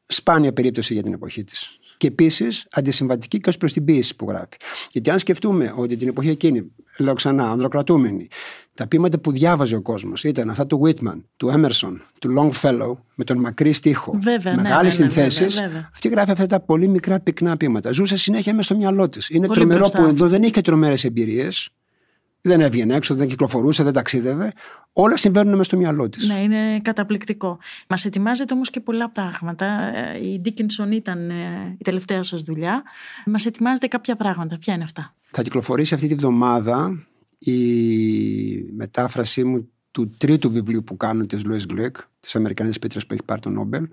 σπάνια 0.05 0.53
περίπτωση 0.53 0.93
για 0.93 1.03
την 1.03 1.13
εποχή 1.13 1.43
της. 1.43 1.78
Και 1.99 2.07
επίσης 2.07 2.67
αντισυμβατική 2.71 3.39
και 3.39 3.49
ως 3.49 3.57
προς 3.57 3.73
την 3.73 3.85
ποιήση 3.85 4.15
που 4.15 4.25
γράφει. 4.29 4.47
Γιατί 4.91 5.09
αν 5.09 5.19
σκεφτούμε 5.19 5.73
ότι 5.75 5.95
την 5.95 6.07
εποχή 6.07 6.29
εκείνη, 6.29 6.71
λέω 6.99 7.13
ξανά, 7.13 7.49
ανδροκρατούμενη, 7.51 8.27
τα 8.73 8.87
ποίηματα 8.87 9.17
που 9.19 9.31
διάβαζε 9.31 9.75
ο 9.75 9.81
κόσμος 9.81 10.23
ήταν 10.23 10.49
αυτά 10.49 10.65
του 10.67 10.81
Whitman, 10.85 11.21
του 11.37 11.53
Emerson, 11.55 11.93
του 12.19 12.33
Longfellow, 12.37 12.93
με 13.15 13.23
τον 13.23 13.39
μακρύ 13.39 13.71
στίχο, 13.73 14.19
Βέβαια, 14.21 14.55
ναι, 14.55 14.61
μεγάλες 14.61 14.97
βέβαια, 14.97 15.11
συνθέσεις. 15.11 15.53
βέβαια, 15.55 15.67
βέβαια. 15.67 15.89
Αυτή 15.93 16.07
γράφει 16.07 16.31
αυτά 16.31 16.45
τα 16.45 16.59
πολύ 16.59 16.87
μικρά 16.87 17.19
πυκνά 17.19 17.57
ποίηματα. 17.57 17.91
Ζούσε 17.91 18.17
συνέχεια 18.17 18.53
μέσα 18.53 18.63
στο 18.65 18.75
μυαλό 18.75 19.09
της. 19.09 19.29
Είναι 19.29 19.47
Πολύ 19.47 19.59
τρομερό 19.59 19.79
μπροστά. 19.79 19.99
που 20.01 20.05
εδώ 20.05 20.27
δεν 20.27 20.43
είχε 20.43 20.61
τρομερές 20.61 21.03
εμπειρίες. 21.03 21.69
Δεν 22.49 22.61
έβγαινε 22.61 22.95
έξω, 22.95 23.15
δεν 23.15 23.27
κυκλοφορούσε, 23.27 23.83
δεν 23.83 23.93
ταξίδευε. 23.93 24.53
Όλα 24.93 25.17
συμβαίνουν 25.17 25.51
μέσα 25.51 25.63
στο 25.63 25.77
μυαλό 25.77 26.09
της. 26.09 26.27
Ναι, 26.27 26.41
είναι 26.41 26.79
καταπληκτικό. 26.79 27.59
Μας 27.89 28.05
ετοιμάζετε 28.05 28.53
όμως 28.53 28.69
και 28.69 28.79
πολλά 28.79 29.09
πράγματα. 29.09 29.65
Ε, 30.15 30.25
Η 30.25 30.41
Dickinson 30.45 30.91
ήταν 30.91 31.29
ε, 31.29 31.75
η 31.77 31.83
τελευταία 31.83 32.23
σας 32.23 32.41
δουλειά. 32.41 32.83
Μας 33.25 33.45
ετοιμάζετε 33.45 33.87
κάποια 33.87 34.15
πράγματα. 34.15 34.57
Ποια 34.57 34.73
είναι 34.73 34.83
αυτά; 34.83 35.15
Θα 35.31 35.41
κυκλοφορήσει 35.41 35.93
αυτή 35.93 36.07
τη 36.07 36.15
βδομάδα 36.15 37.05
η 37.39 37.57
μετάφρασή 38.75 39.43
μου 39.43 39.69
του 39.91 40.09
τρίτου 40.17 40.51
βιβλίου 40.51 40.83
που 40.83 40.97
κάνω 40.97 41.25
της 41.25 41.41
Louis 41.45 41.73
Gluck, 41.73 41.91
της 42.19 42.35
Αμερικανής 42.35 42.79
Πίτρας 42.79 43.05
που 43.05 43.13
έχει 43.13 43.23
πάρει 43.23 43.41
το 43.41 43.49
Νόμπελ, 43.49 43.87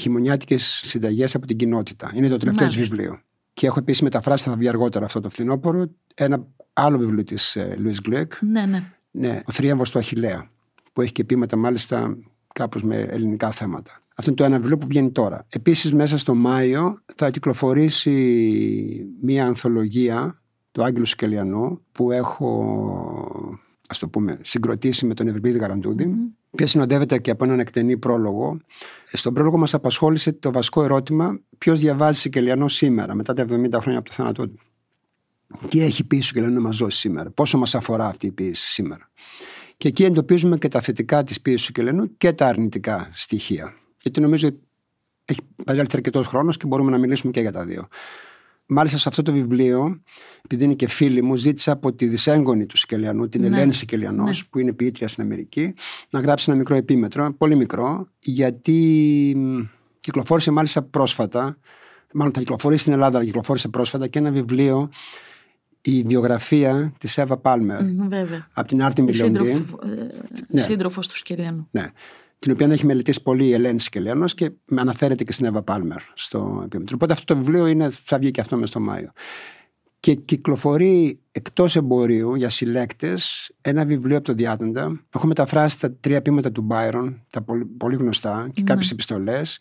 «Χειμωνιάτικες 0.00 0.80
συνταγές 0.84 1.34
από 1.34 1.46
την 1.46 1.56
κοινότητα». 1.56 2.12
Είναι 2.14 2.28
το 2.28 2.36
τελευταίο 2.36 2.66
της 2.66 2.76
Μάλιστα. 2.76 2.96
βιβλίο. 2.96 3.20
Και 3.56 3.66
έχω 3.66 3.78
επίσης 3.78 4.02
μεταφράσει, 4.02 4.48
θα 4.48 4.56
βγει 4.56 4.68
αργότερα 4.68 5.04
αυτό 5.04 5.20
το 5.20 5.30
φθινόπωρο, 5.30 5.90
ένα 6.14 6.46
άλλο 6.72 6.98
βιβλίο 6.98 7.22
της 7.22 7.56
ε, 7.56 7.76
Louis 7.82 8.08
Gluck, 8.10 8.26
Ναι, 8.40 8.66
ναι. 8.66 8.92
ναι, 9.10 9.40
«Ο 9.46 9.52
θρίαμβος 9.52 9.90
του 9.90 9.98
Αχιλέα», 9.98 10.50
που 10.92 11.00
έχει 11.00 11.12
και 11.12 11.24
ποίηματα 11.24 11.56
μάλιστα 11.56 12.16
κάπως 12.52 12.82
με 12.82 12.96
ελληνικά 12.96 13.50
θέματα. 13.50 14.02
Αυτό 14.14 14.30
είναι 14.30 14.40
το 14.40 14.44
ένα 14.44 14.56
βιβλίο 14.56 14.78
που 14.78 14.86
βγαίνει 14.86 15.10
τώρα. 15.10 15.46
Επίσης 15.48 15.94
μέσα 15.94 16.18
στο 16.18 16.34
Μάιο 16.34 17.02
θα 17.14 17.30
κυκλοφορήσει 17.30 18.12
μία 19.20 19.46
ανθολογία 19.46 20.42
του 20.72 20.84
Άγγελου 20.84 21.06
Σκελιανού 21.06 21.80
που 21.92 22.12
έχω 22.12 23.60
ας 23.88 23.98
το 23.98 24.08
πούμε, 24.08 24.38
συγκροτήσει 24.42 25.06
με 25.06 25.14
τον 25.14 25.28
Ευρυπίδη 25.28 25.58
Γαραντούδη, 25.58 26.04
η 26.04 26.34
οποία 26.50 26.66
συνοδεύεται 26.66 27.18
και 27.18 27.30
από 27.30 27.44
έναν 27.44 27.60
εκτενή 27.60 27.96
πρόλογο. 27.96 28.60
Στον 29.04 29.34
πρόλογο 29.34 29.58
μας 29.58 29.74
απασχόλησε 29.74 30.32
το 30.32 30.52
βασικό 30.52 30.82
ερώτημα 30.82 31.40
ποιος 31.58 31.80
διαβάζει 31.80 32.18
Σικελιανό 32.18 32.68
σήμερα, 32.68 33.14
μετά 33.14 33.32
τα 33.32 33.42
70 33.42 33.80
χρόνια 33.80 33.98
από 33.98 34.08
το 34.08 34.14
θάνατό 34.14 34.48
του. 34.48 34.58
Τι 35.68 35.80
έχει 35.82 36.04
πει 36.04 36.16
ο 36.16 36.22
Σικελιανό 36.22 36.54
να 36.54 36.60
μας 36.60 36.76
δώσει 36.76 36.98
σήμερα, 36.98 37.30
πόσο 37.30 37.58
μας 37.58 37.74
αφορά 37.74 38.06
αυτή 38.06 38.26
η 38.26 38.32
ποιήση 38.32 38.66
σήμερα. 38.72 39.10
Και 39.76 39.88
εκεί 39.88 40.04
εντοπίζουμε 40.04 40.58
και 40.58 40.68
τα 40.68 40.80
θετικά 40.80 41.22
της 41.22 41.40
ποιήσης 41.40 41.60
του 41.60 41.66
Σικελιανού 41.66 42.16
και 42.16 42.32
τα 42.32 42.46
αρνητικά 42.46 43.10
στοιχεία. 43.12 43.74
Γιατί 44.02 44.20
νομίζω 44.20 44.48
έχει 45.24 45.40
παρέλθει 45.64 45.96
αρκετός 45.96 46.26
χρόνος 46.26 46.56
και 46.56 46.66
μπορούμε 46.66 46.90
να 46.90 46.98
μιλήσουμε 46.98 47.32
και 47.32 47.40
για 47.40 47.52
τα 47.52 47.64
δύο. 47.64 47.88
Μάλιστα 48.68 48.98
σε 48.98 49.08
αυτό 49.08 49.22
το 49.22 49.32
βιβλίο, 49.32 50.02
επειδή 50.44 50.64
είναι 50.64 50.74
και 50.74 50.88
φίλη 50.88 51.22
μου, 51.22 51.36
ζήτησα 51.36 51.72
από 51.72 51.92
τη 51.92 52.06
δυσέγγονη 52.06 52.66
του 52.66 52.76
Σικελιανού, 52.76 53.28
την 53.28 53.40
Ναι. 53.40 53.46
Ελένη 53.46 53.72
Σικελιανός, 53.72 54.38
Ναι. 54.42 54.46
που 54.50 54.58
είναι 54.58 54.72
ποιήτρια 54.72 55.08
στην 55.08 55.22
Αμερική, 55.22 55.74
να 56.10 56.20
γράψει 56.20 56.44
ένα 56.48 56.58
μικρό 56.58 56.74
επίμετρο, 56.74 57.32
πολύ 57.38 57.56
μικρό, 57.56 58.08
γιατί 58.18 59.32
μ, 59.36 59.58
κυκλοφόρησε 60.00 60.50
μάλιστα 60.50 60.82
πρόσφατα, 60.82 61.58
μάλλον 62.12 62.32
θα 62.32 62.38
κυκλοφορήσει 62.40 62.80
στην 62.80 62.92
Ελλάδα, 62.92 63.16
αλλά 63.16 63.26
κυκλοφόρησε 63.26 63.68
πρόσφατα 63.68 64.06
και 64.06 64.18
ένα 64.18 64.30
βιβλίο, 64.30 64.88
η 65.82 66.02
βιογραφία 66.02 66.92
της 66.98 67.18
Εύα 67.18 67.36
Πάλμερ, 67.36 67.82
Μμμ, 67.84 68.08
Βέβαια. 68.08 68.48
από 68.52 68.68
την 68.68 68.82
Άρτη 68.82 69.00
Η 69.00 69.04
Μιλιοντή. 69.04 69.38
σύντροφο, 69.48 69.78
ε, 69.86 70.08
Ναι. 70.48 70.60
σύντροφος 70.60 71.08
του 71.08 71.16
Σκελιανού. 71.16 71.68
Ναι. 71.70 71.90
Την 72.38 72.52
οποία 72.52 72.66
έχει 72.70 72.86
μελετήσει 72.86 73.22
πολύ 73.22 73.46
η 73.46 73.52
Ελένη 73.52 73.80
Σκελιανός 73.80 74.34
και 74.34 74.50
αναφέρεται 74.76 75.24
και 75.24 75.32
στην 75.32 75.46
Εύα 75.46 75.62
Πάλμερ 75.62 75.98
στο 76.14 76.60
επίμετρο. 76.64 76.94
Οπότε 76.94 77.12
αυτό 77.12 77.34
το 77.34 77.40
βιβλίο 77.40 77.66
είναι, 77.66 77.88
θα 78.04 78.18
βγει 78.18 78.30
και 78.30 78.40
αυτό 78.40 78.56
μέσα 78.56 78.66
στο 78.66 78.80
Μάιο. 78.80 79.12
Και 80.00 80.14
κυκλοφορεί 80.14 81.18
εκτός 81.32 81.76
εμπορίου 81.76 82.34
για 82.34 82.48
συλλέκτες 82.48 83.50
ένα 83.60 83.84
βιβλίο 83.84 84.16
από 84.16 84.26
το 84.26 84.32
Διάτοντα. 84.34 85.00
Έχω 85.14 85.26
μεταφράσει 85.26 85.80
τα 85.80 85.92
τρία 85.92 86.22
ποίηματα 86.22 86.52
του 86.52 86.60
Μπάιρον, 86.62 87.22
τα 87.30 87.42
πολύ, 87.42 87.64
πολύ 87.64 87.96
γνωστά 87.96 88.48
και 88.52 88.60
Ναι. 88.60 88.66
κάποιες 88.66 88.90
επιστολές. 88.90 89.58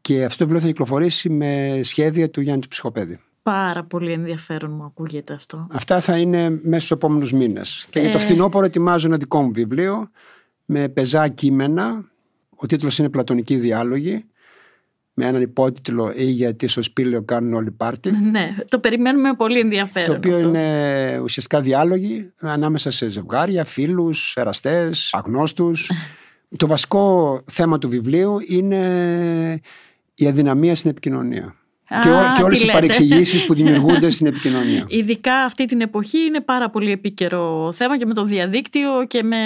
Και 0.00 0.24
αυτό 0.24 0.38
το 0.38 0.44
βιβλίο 0.44 0.60
θα 0.60 0.66
κυκλοφορήσει 0.66 1.30
με 1.30 1.80
σχέδια 1.82 2.30
του 2.30 2.40
Γιάννη 2.40 2.60
του 2.60 2.68
Ψυχοπέδη. 2.68 3.20
Πάρα 3.42 3.84
πολύ 3.84 4.12
ενδιαφέρον 4.12 4.70
μου 4.70 4.84
ακούγεται 4.84 5.34
αυτό. 5.34 5.66
Αυτά 5.70 6.00
θα 6.00 6.16
είναι 6.18 6.50
μέσα 6.50 6.78
στους 6.78 6.90
επόμενους 6.90 7.32
μήνες. 7.32 7.86
Και 7.90 8.00
για 8.00 8.10
το 8.10 8.16
Ε. 8.18 8.20
φθινόπωρο 8.20 8.64
ετοιμάζω 8.66 9.06
ένα 9.06 9.16
δικό 9.16 9.42
μου 9.42 9.52
βιβλίο 9.52 10.10
με 10.72 10.88
πεζά 10.88 11.28
κείμενα. 11.28 12.10
Ο 12.56 12.66
τίτλος 12.66 12.98
είναι 12.98 13.08
«Πλατωνική 13.08 13.56
διάλογη» 13.56 14.24
με 15.14 15.26
έναν 15.26 15.42
υπότιτλο 15.42 16.12
«Ή 16.16 16.24
γιατί 16.24 16.68
στο 16.68 16.82
σπήλαιο 16.82 17.22
κάνουν 17.22 17.54
όλοι 17.54 17.70
πάρτι». 17.70 18.10
ναι, 18.30 18.54
το 18.68 18.78
περιμένουμε 18.78 19.28
με 19.28 19.34
πολύ 19.34 19.58
ενδιαφέρον. 19.58 20.08
Το 20.08 20.16
οποίο 20.16 20.36
αυτό. 20.36 20.48
είναι 20.48 21.20
ουσιαστικά 21.22 21.60
διάλογοι 21.60 22.32
ανάμεσα 22.40 22.90
σε 22.90 23.08
ζευγάρια, 23.08 23.64
φίλους, 23.64 24.34
εραστές, 24.36 25.14
αγνώστους. 25.14 25.90
το 26.56 26.66
βασικό 26.66 27.40
θέμα 27.50 27.78
του 27.78 27.88
βιβλίου 27.88 28.38
είναι 28.46 29.60
η 30.14 30.26
αδυναμία 30.26 30.74
στην 30.74 30.90
επικοινωνία. 30.90 31.54
Α, 31.94 32.00
και, 32.00 32.08
ό, 32.08 32.32
και 32.36 32.42
όλες 32.42 32.58
τι 32.58 32.64
οι 32.64 32.66
λέτε. 32.66 32.78
παρεξηγήσεις 32.78 33.46
που 33.46 33.54
δημιουργούνται 33.60 34.10
στην 34.10 34.26
επικοινωνία. 34.26 34.84
Ειδικά 34.88 35.34
αυτή 35.34 35.64
την 35.64 35.80
εποχή 35.80 36.18
είναι 36.18 36.40
πάρα 36.40 36.70
πολύ 36.70 36.90
επίκαιρο 36.90 37.72
θέμα 37.72 37.98
και 37.98 38.06
με 38.06 38.14
το 38.14 38.24
διαδίκτυο 38.24 39.06
και 39.06 39.22
με 39.22 39.36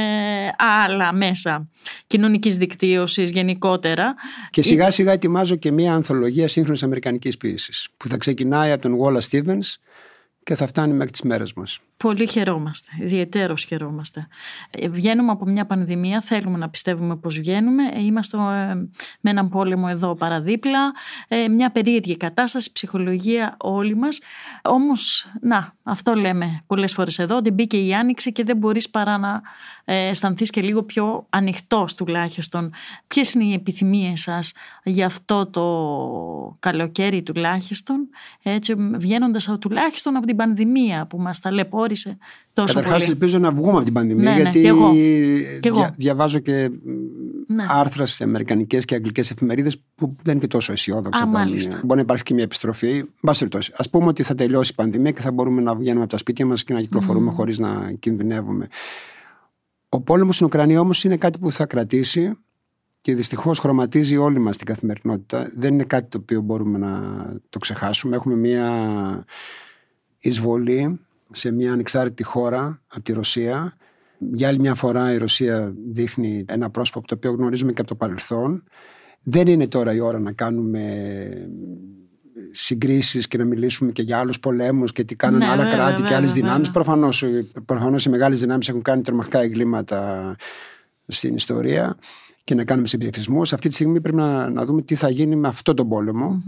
άλλα 0.85 1.13
μέσα 1.13 1.69
κοινωνικής 2.07 2.57
δικτύωσης 2.57 3.31
γενικότερα. 3.31 4.15
Και 4.51 4.63
σιγά 4.63 4.91
σιγά 4.91 5.13
ετοιμάζω 5.13 5.57
και 5.57 5.73
μια 5.73 5.95
ανθολογία 5.95 6.49
σύγχρονης 6.49 6.83
αμερικανικής 6.83 7.37
ποιήσης 7.37 7.89
που 7.97 8.09
θα 8.09 8.17
ξεκινάει 8.17 8.71
από 8.71 8.83
τον 8.83 8.99
Wallace 9.01 9.29
Stevens 9.31 9.75
και 10.43 10.55
θα 10.55 10.67
φτάνει 10.67 10.93
μέχρι 10.93 11.11
τις 11.11 11.23
μέρες 11.23 11.53
μας. 11.53 11.79
Πολύ 11.97 12.27
χαιρόμαστε, 12.29 12.91
ιδιαίτερος 13.01 13.65
χαιρόμαστε. 13.65 14.27
Ε, 14.71 14.89
Βγαίνουμε 14.89 15.31
από 15.31 15.45
μια 15.45 15.67
πανδημία, 15.67 16.21
θέλουμε 16.21 16.59
να 16.59 16.69
πιστεύουμε 16.69 17.17
πως 17.17 17.39
βγαίνουμε. 17.39 17.83
Ε, 17.93 18.03
Είμαστε 18.03 18.37
ε, 18.37 18.75
με 19.21 19.31
έναν 19.31 19.49
πόλεμο 19.49 19.87
εδώ 19.91 20.15
παραδίπλα, 20.15 20.93
ε, 21.29 21.49
μια 21.49 21.71
περίεργη 21.71 22.17
κατάσταση, 22.17 22.73
ψυχολογία 22.73 23.57
όλοι 23.59 23.97
μας. 23.97 24.21
Όμως, 24.63 25.27
να, 25.41 25.73
αυτό 25.83 26.15
λέμε 26.15 26.63
πολλές 26.67 26.93
φορές 26.93 27.19
εδώ, 27.19 27.37
ότι 27.37 27.51
μπήκε 27.51 27.77
η 27.77 27.95
Άνοιξη 27.95 28.33
και 28.33 28.45
δεν 28.45 28.57
μπορείς 28.57 28.91
παρά 28.91 29.19
να 29.19 29.43
ε, 29.85 30.09
αισθανθείς 30.09 30.51
και 30.51 30.61
λίγο 30.61 30.83
πιο 30.83 31.27
ανοιχτός 31.31 31.95
τουλάχιστον. 31.95 32.73
Ποιες 33.07 33.35
είναι 33.35 33.45
οι 33.45 33.53
επιθυμίες 33.53 34.21
σας 34.21 34.53
για 34.85 35.07
αυτό 35.07 35.47
το 35.47 35.65
καλοκαίρι 36.59 37.23
τουλάχιστον, 37.23 38.09
έτσι 38.43 38.75
βγαίνοντας 38.95 39.49
από- 39.49 39.59
τουλάχιστον 39.59 40.17
από 40.17 40.27
την 40.27 40.37
πανδημία 40.37 41.07
που 41.07 41.19
μας 41.19 41.41
ταλαιπώρησε 41.41 41.83
τόσο 42.53 42.75
Καταρχάς 42.75 42.99
πολύ. 43.01 43.11
ελπίζω 43.13 43.39
να 43.39 43.53
βγούμε 43.53 43.77
από 43.77 43.85
την 43.85 43.93
πανδημία 43.93 44.25
Ναι, 44.31 44.31
ναι, 44.37 44.41
γιατί 44.43 44.61
κι 44.61 44.67
εγώ. 44.67 44.93
Κι 45.61 45.69
εγώ. 45.69 45.77
δια- 45.79 45.95
διαβάζω 45.97 46.39
και 46.39 46.71
Ναι. 47.47 47.65
άρθρα 47.69 48.07
σε 48.07 48.25
αμερικανικές 48.25 48.85
και 48.85 48.95
αγγλικές 48.95 49.31
εφημερίδες 49.31 49.79
που 49.95 50.17
δεν 50.23 50.33
είναι 50.33 50.41
και 50.41 50.47
τόσο 50.47 50.73
αισιόδοξα. 50.73 51.23
Α, 51.23 51.25
τα 51.25 51.31
μάλιστα. 51.33 51.57
μηνύματα. 51.69 51.87
Μπορεί 51.87 51.97
να 51.99 52.05
υπάρξει 52.05 52.25
και 52.25 52.35
μια 52.35 52.43
επιστροφή. 52.45 53.05
Μπας 53.21 53.39
περιπτώσει. 53.39 53.73
Ας 53.77 53.91
πούμε 53.91 54.07
ότι 54.07 54.23
θα 54.23 54.35
τελειώσει 54.35 54.71
η 54.73 54.75
πανδημία 54.75 55.11
και 55.11 55.21
θα 55.21 55.33
μπορούμε 55.33 55.61
να 55.63 55.75
βγαίνουμε 55.75 56.03
από 56.03 56.11
τα 56.13 56.19
σπίτια 56.19 56.47
μας 56.47 56.65
και 56.65 56.73
να 56.75 56.81
κυκλοφορούμε 56.81 57.31
χωρίς 57.31 57.59
να 57.59 57.93
κινδυνεύουμε. 57.99 58.69
Ο 59.89 60.01
πόλεμος 60.01 60.35
στην 60.35 60.47
Ουκρανία 60.47 60.81
όμως 60.81 61.05
είναι 61.05 61.17
κάτι 61.17 61.39
που 61.39 61.53
θα 61.53 61.67
κρατήσει 61.67 62.33
και 63.01 63.15
δυστυχώς 63.15 63.59
χρωματίζει 63.59 64.17
όλη 64.17 64.39
μας 64.39 64.57
την 64.57 64.67
καθημερινότητα. 64.67 65.51
Δεν 65.57 65.73
είναι 65.75 65.85
κάτι 65.85 66.09
το 66.09 66.19
οποίο 66.23 66.41
μπορούμε 66.41 66.79
να 66.79 67.01
το 67.49 67.59
ξεχάσουμε. 67.59 68.17
Έχουμε 68.17 68.35
μια 68.35 69.25
εισβολή 70.19 71.01
σε 71.31 71.51
μια 71.51 71.73
ανεξάρτητη 71.73 72.23
χώρα 72.23 72.83
από 72.87 73.03
τη 73.03 73.13
Ρωσία. 73.13 73.77
Για 74.19 74.49
άλλη 74.49 74.59
μια 74.59 74.75
φορά 74.75 75.13
η 75.13 75.17
Ρωσία 75.17 75.75
δείχνει 75.93 76.45
ένα 76.49 76.71
πρόσωπο 76.71 77.07
το 77.07 77.15
οποίο 77.15 77.33
γνωρίζουμε 77.33 77.73
και 77.73 77.81
από 77.81 77.91
το 77.91 77.95
παρελθόν. 77.97 78.65
Δεν 79.23 79.47
είναι 79.47 79.67
τώρα 79.69 79.95
η 79.95 80.01
ώρα 80.01 80.19
να 80.19 80.33
κάνουμε 80.33 80.83
συγκρίσεις 82.51 83.29
και 83.29 83.39
να 83.39 83.45
μιλήσουμε 83.45 83.93
και 83.93 84.03
για 84.03 84.19
άλλους 84.19 84.41
πολέμους 84.41 84.93
και 84.93 85.05
τι 85.05 85.17
κάνουν 85.17 85.39
Ναι, 85.39 85.47
άλλα 85.47 85.57
βέβαια, 85.63 85.71
κράτη 85.71 85.95
και 85.95 86.01
βέβαια, 86.03 86.17
άλλες 86.19 86.33
δυνάμεις. 86.33 86.57
βέβαια. 86.67 86.73
Προφανώς, 86.73 87.25
προφανώς 87.65 88.05
οι 88.05 88.11
μεγάλες 88.11 88.41
δυνάμεις 88.41 88.69
έχουν 88.69 88.83
κάνει 88.83 89.03
τρομακτικά 89.03 89.41
εγκλήματα 89.41 90.37
στην 91.07 91.35
ιστορία 91.35 91.97
και 92.45 92.55
να 92.55 92.65
κάνουμε 92.65 92.87
συμπληκτισμούς. 92.87 93.53
Αυτή 93.53 93.69
τη 93.69 93.75
στιγμή 93.75 94.01
πρέπει 94.01 94.17
να, 94.17 94.51
να 94.51 94.65
δούμε 94.65 94.83
τι 94.83 94.95
θα 94.95 95.09
γίνει 95.09 95.37
με 95.37 95.49
αυτό 95.49 95.75
τον 95.75 95.89
πολεμο 95.89 96.43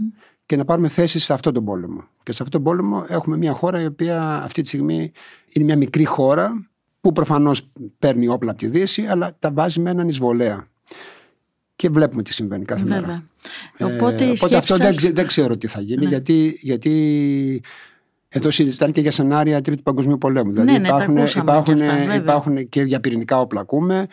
και 0.47 0.55
να 0.55 0.65
πάρουμε 0.65 0.87
θέση 0.87 1.19
σε 1.19 1.33
αυτό 1.33 1.51
τον 1.51 1.65
πόλεμο. 1.65 2.03
Και 2.23 2.31
σε 2.31 2.43
αυτό 2.43 2.57
τον 2.57 2.63
πόλεμο 2.65 3.05
έχουμε 3.07 3.37
μια 3.37 3.51
χώρα 3.53 3.81
η 3.81 3.85
οποία 3.85 4.41
αυτή 4.43 4.61
τη 4.61 4.67
στιγμή 4.67 5.11
είναι 5.49 5.65
μια 5.65 5.77
μικρή 5.77 6.05
χώρα 6.05 6.67
που 7.01 7.11
προφανώς 7.11 7.71
παίρνει 7.99 8.27
όπλα 8.27 8.49
από 8.51 8.59
τη 8.59 8.67
Δύση 8.67 9.05
αλλά 9.05 9.35
τα 9.39 9.51
βάζει 9.51 9.79
με 9.79 9.89
έναν 9.89 10.07
εισβολέα. 10.07 10.67
Και 11.75 11.89
βλέπουμε 11.89 12.23
τι 12.23 12.33
συμβαίνει 12.33 12.65
κάθε 12.65 12.85
μέρα. 12.85 12.99
Βέβαια. 13.01 13.23
Ε, 13.77 13.83
Οπότε, 13.83 14.23
η 14.25 14.29
οπότε 14.37 14.57
αυτό 14.57 14.73
σκέψη 14.73 14.77
δεν, 14.83 14.85
σας- 14.93 14.95
ξε- 14.97 15.15
δεν 15.15 15.27
ξέρω 15.27 15.57
τι 15.57 15.67
θα 15.67 15.81
γίνει 15.81 16.03
Ναι. 16.03 16.09
γιατί, 16.09 16.57
γιατί 16.61 17.61
Εδώ 18.29 18.51
συζητάνε 18.51 18.91
και 18.91 19.01
για 19.01 19.11
σενάρια 19.11 19.61
Τρίτου 19.61 19.83
Παγκοσμίου 19.83 20.17
Πολέμου. 20.17 20.51
Δηλαδή 20.51 20.71
ναι, 20.71 20.77
ναι, 20.77 20.87
υπάρχουν, 20.87 21.17
υπάρχουν, 21.17 21.75
και, 21.77 21.85
αυτά, 21.85 22.15
υπάρχουν 22.15 22.69
και 22.69 22.81
για 22.81 22.99
πυρηνικά 22.99 23.39
όπλα 23.39 23.61
ακούμε. 23.61 24.07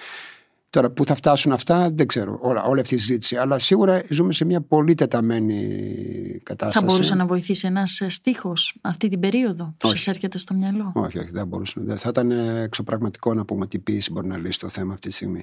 Τώρα 0.75 0.91
που 0.91 1.05
θα 1.05 1.14
φτάσουν 1.14 1.53
αυτά 1.53 1.91
δεν 1.91 2.07
ξέρω 2.07 2.39
όλα, 2.41 2.62
όλη 2.62 2.81
αυτή 2.81 2.95
η 2.95 2.99
συζήτηση. 2.99 3.37
Αλλά 3.37 3.59
σίγουρα 3.59 4.03
ζούμε 4.11 4.33
σε 4.33 4.45
μια 4.45 4.61
πολύ 4.61 4.95
τεταμένη 4.95 6.41
κατάσταση. 6.43 6.85
Θα 6.85 6.93
μπορούσε 6.93 7.14
να 7.14 7.27
βοηθήσει 7.27 7.66
ένας 7.66 8.03
στίχος 8.07 8.79
αυτή 8.81 9.09
την 9.09 9.20
περίοδο; 9.20 9.75
Που 9.77 9.89
σας 9.89 10.07
έρχεται 10.07 10.39
στο 10.39 10.55
μυαλό; 10.55 10.93
Όχι, 10.95 11.18
όχι, 11.18 11.31
δεν 11.31 11.47
μπορούσε. 11.47 11.81
Θα 11.97 12.09
ήταν 12.09 12.31
εξωπραγματικό 12.62 13.35
να 13.35 13.45
πούμε 13.45 13.64
ότι 13.64 13.77
η 13.77 13.79
πίεση 13.79 14.12
μπορεί 14.12 14.27
να 14.27 14.37
λύσει 14.37 14.59
το 14.59 14.68
θέμα 14.68 14.93
αυτή 14.93 15.09
τη 15.09 15.14
στιγμή. 15.14 15.43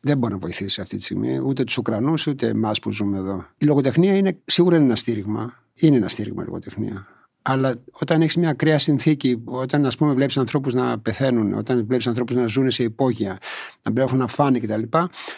Δεν 0.00 0.18
μπορεί 0.18 0.32
να 0.32 0.38
βοηθήσει 0.38 0.80
αυτή 0.80 0.96
τη 0.96 1.02
στιγμή 1.02 1.38
ούτε 1.38 1.64
τους 1.64 1.76
Ουκρανούς 1.78 2.26
ούτε 2.26 2.46
εμάς 2.46 2.78
που 2.78 2.92
ζούμε 2.92 3.18
εδώ. 3.18 3.44
Η 3.58 3.64
λογοτεχνία 3.64 4.16
είναι 4.16 4.38
σίγουρα 4.44 4.76
είναι 4.76 4.84
ένα 4.84 4.96
στήριγμα. 4.96 5.62
Είναι 5.74 5.96
ένα 5.96 6.08
στήριγμα 6.08 6.42
η 6.42 6.44
λογοτεχνία. 6.44 7.06
Αλλά 7.46 7.74
όταν 7.92 8.22
έχεις 8.22 8.36
μια 8.36 8.48
ακραία 8.48 8.78
συνθήκη, 8.78 9.42
όταν 9.44 9.86
ας 9.86 9.96
πούμε 9.96 10.12
βλέπεις 10.12 10.38
ανθρώπους 10.38 10.74
να 10.74 10.98
πεθαίνουν, 10.98 11.54
όταν 11.54 11.86
βλέπεις 11.86 12.06
ανθρώπους 12.06 12.36
να 12.36 12.46
ζουν 12.46 12.70
σε 12.70 12.82
υπόγεια, 12.82 13.38
να 13.82 13.90
μην 13.90 14.02
έχουν 14.02 14.18
να 14.18 14.26
φάνε 14.26 14.58
κτλ. 14.58 14.82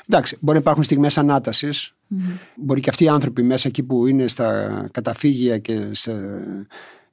Εντάξει, 0.09 0.37
μπορεί 0.41 0.57
να 0.57 0.63
υπάρχουν 0.63 0.83
στιγμές 0.83 1.19
ανάτασης. 1.19 1.95
Μπορεί 2.55 2.81
και 2.81 2.91
αυτοί 2.91 3.05
οι 3.05 3.09
άνθρωποι 3.09 3.43
μέσα 3.43 3.69
εκεί 3.69 3.83
που 3.83 4.07
είναι 4.07 4.27
στα 4.27 4.89
καταφύγια 4.91 5.59
και 5.59 5.89
σε, 5.91 6.13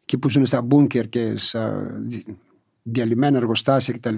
εκεί 0.03 0.17
που 0.17 0.29
ζουν 0.29 0.45
στα 0.45 0.61
μπούνκερ 0.61 1.09
και 1.09 1.37
στα 1.37 1.91
διαλυμένα 2.83 3.37
εργοστάσια 3.37 3.93
κτλ. 3.93 4.15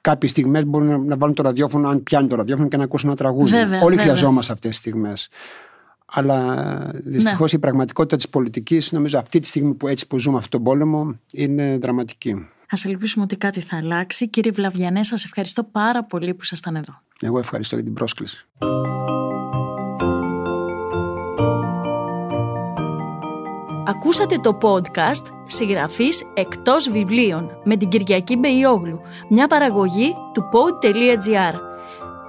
Κάποιες 0.00 0.30
στιγμές 0.30 0.64
μπορούν 0.64 1.06
να, 1.06 1.16
βάλουν 1.16 1.34
το 1.34 1.42
ραδιόφωνο, 1.42 1.88
αν 1.88 2.02
πιάνει 2.02 2.28
το 2.28 2.36
ραδιόφωνο 2.36 2.68
και 2.68 2.76
να 2.76 2.84
ακούσουν 2.84 3.08
ένα 3.08 3.18
τραγούδι. 3.18 3.50
Βέβαια, 3.50 3.80
Όλοι 3.80 3.96
βέβαια. 3.96 4.12
χρειαζόμαστε 4.12 4.52
αυτές 4.52 4.70
τις 4.70 4.78
στιγμές. 4.78 5.28
Αλλά 6.16 6.90
δυστυχώς 6.94 7.52
Ναι. 7.52 7.58
η 7.58 7.60
πραγματικότητα 7.60 8.16
της 8.16 8.28
πολιτικής, 8.28 8.92
νομίζω 8.92 9.18
αυτή 9.18 9.38
τη 9.38 9.46
στιγμή 9.46 9.74
που 9.74 9.88
έτσι 9.88 10.06
που 10.06 10.18
ζούμε 10.18 10.36
αυτόν 10.36 10.50
τον 10.50 10.62
πόλεμο, 10.62 11.18
είναι 11.30 11.78
δραματική. 11.78 12.30
Α 12.68 12.76
ελπίσουμε 12.84 13.24
ότι 13.24 13.36
κάτι 13.36 13.60
θα 13.60 13.76
αλλάξει. 13.76 14.28
Κύριε 14.28 14.52
Βλαβιανέ, 14.52 15.04
σας 15.04 15.24
ευχαριστώ 15.24 15.62
πάρα 15.64 16.04
πολύ 16.04 16.34
που 16.34 16.40
ήσασταν 16.42 16.76
εδώ. 16.76 16.94
Εγώ 17.22 17.38
ευχαριστώ 17.38 17.74
για 17.74 17.84
την 17.84 17.94
πρόσκληση. 17.94 18.46
Ακούσατε 23.86 24.36
το 24.36 24.58
podcast 24.62 25.32
«Συγγραφής 25.46 26.22
εκτός 26.34 26.90
βιβλίων» 26.90 27.50
με 27.64 27.76
την 27.76 27.88
Κυριακή 27.88 28.36
Μπεϊόγλου, 28.36 29.00
μια 29.28 29.46
παραγωγή 29.46 30.14
του 30.32 30.42
pod.gr. 30.52 31.54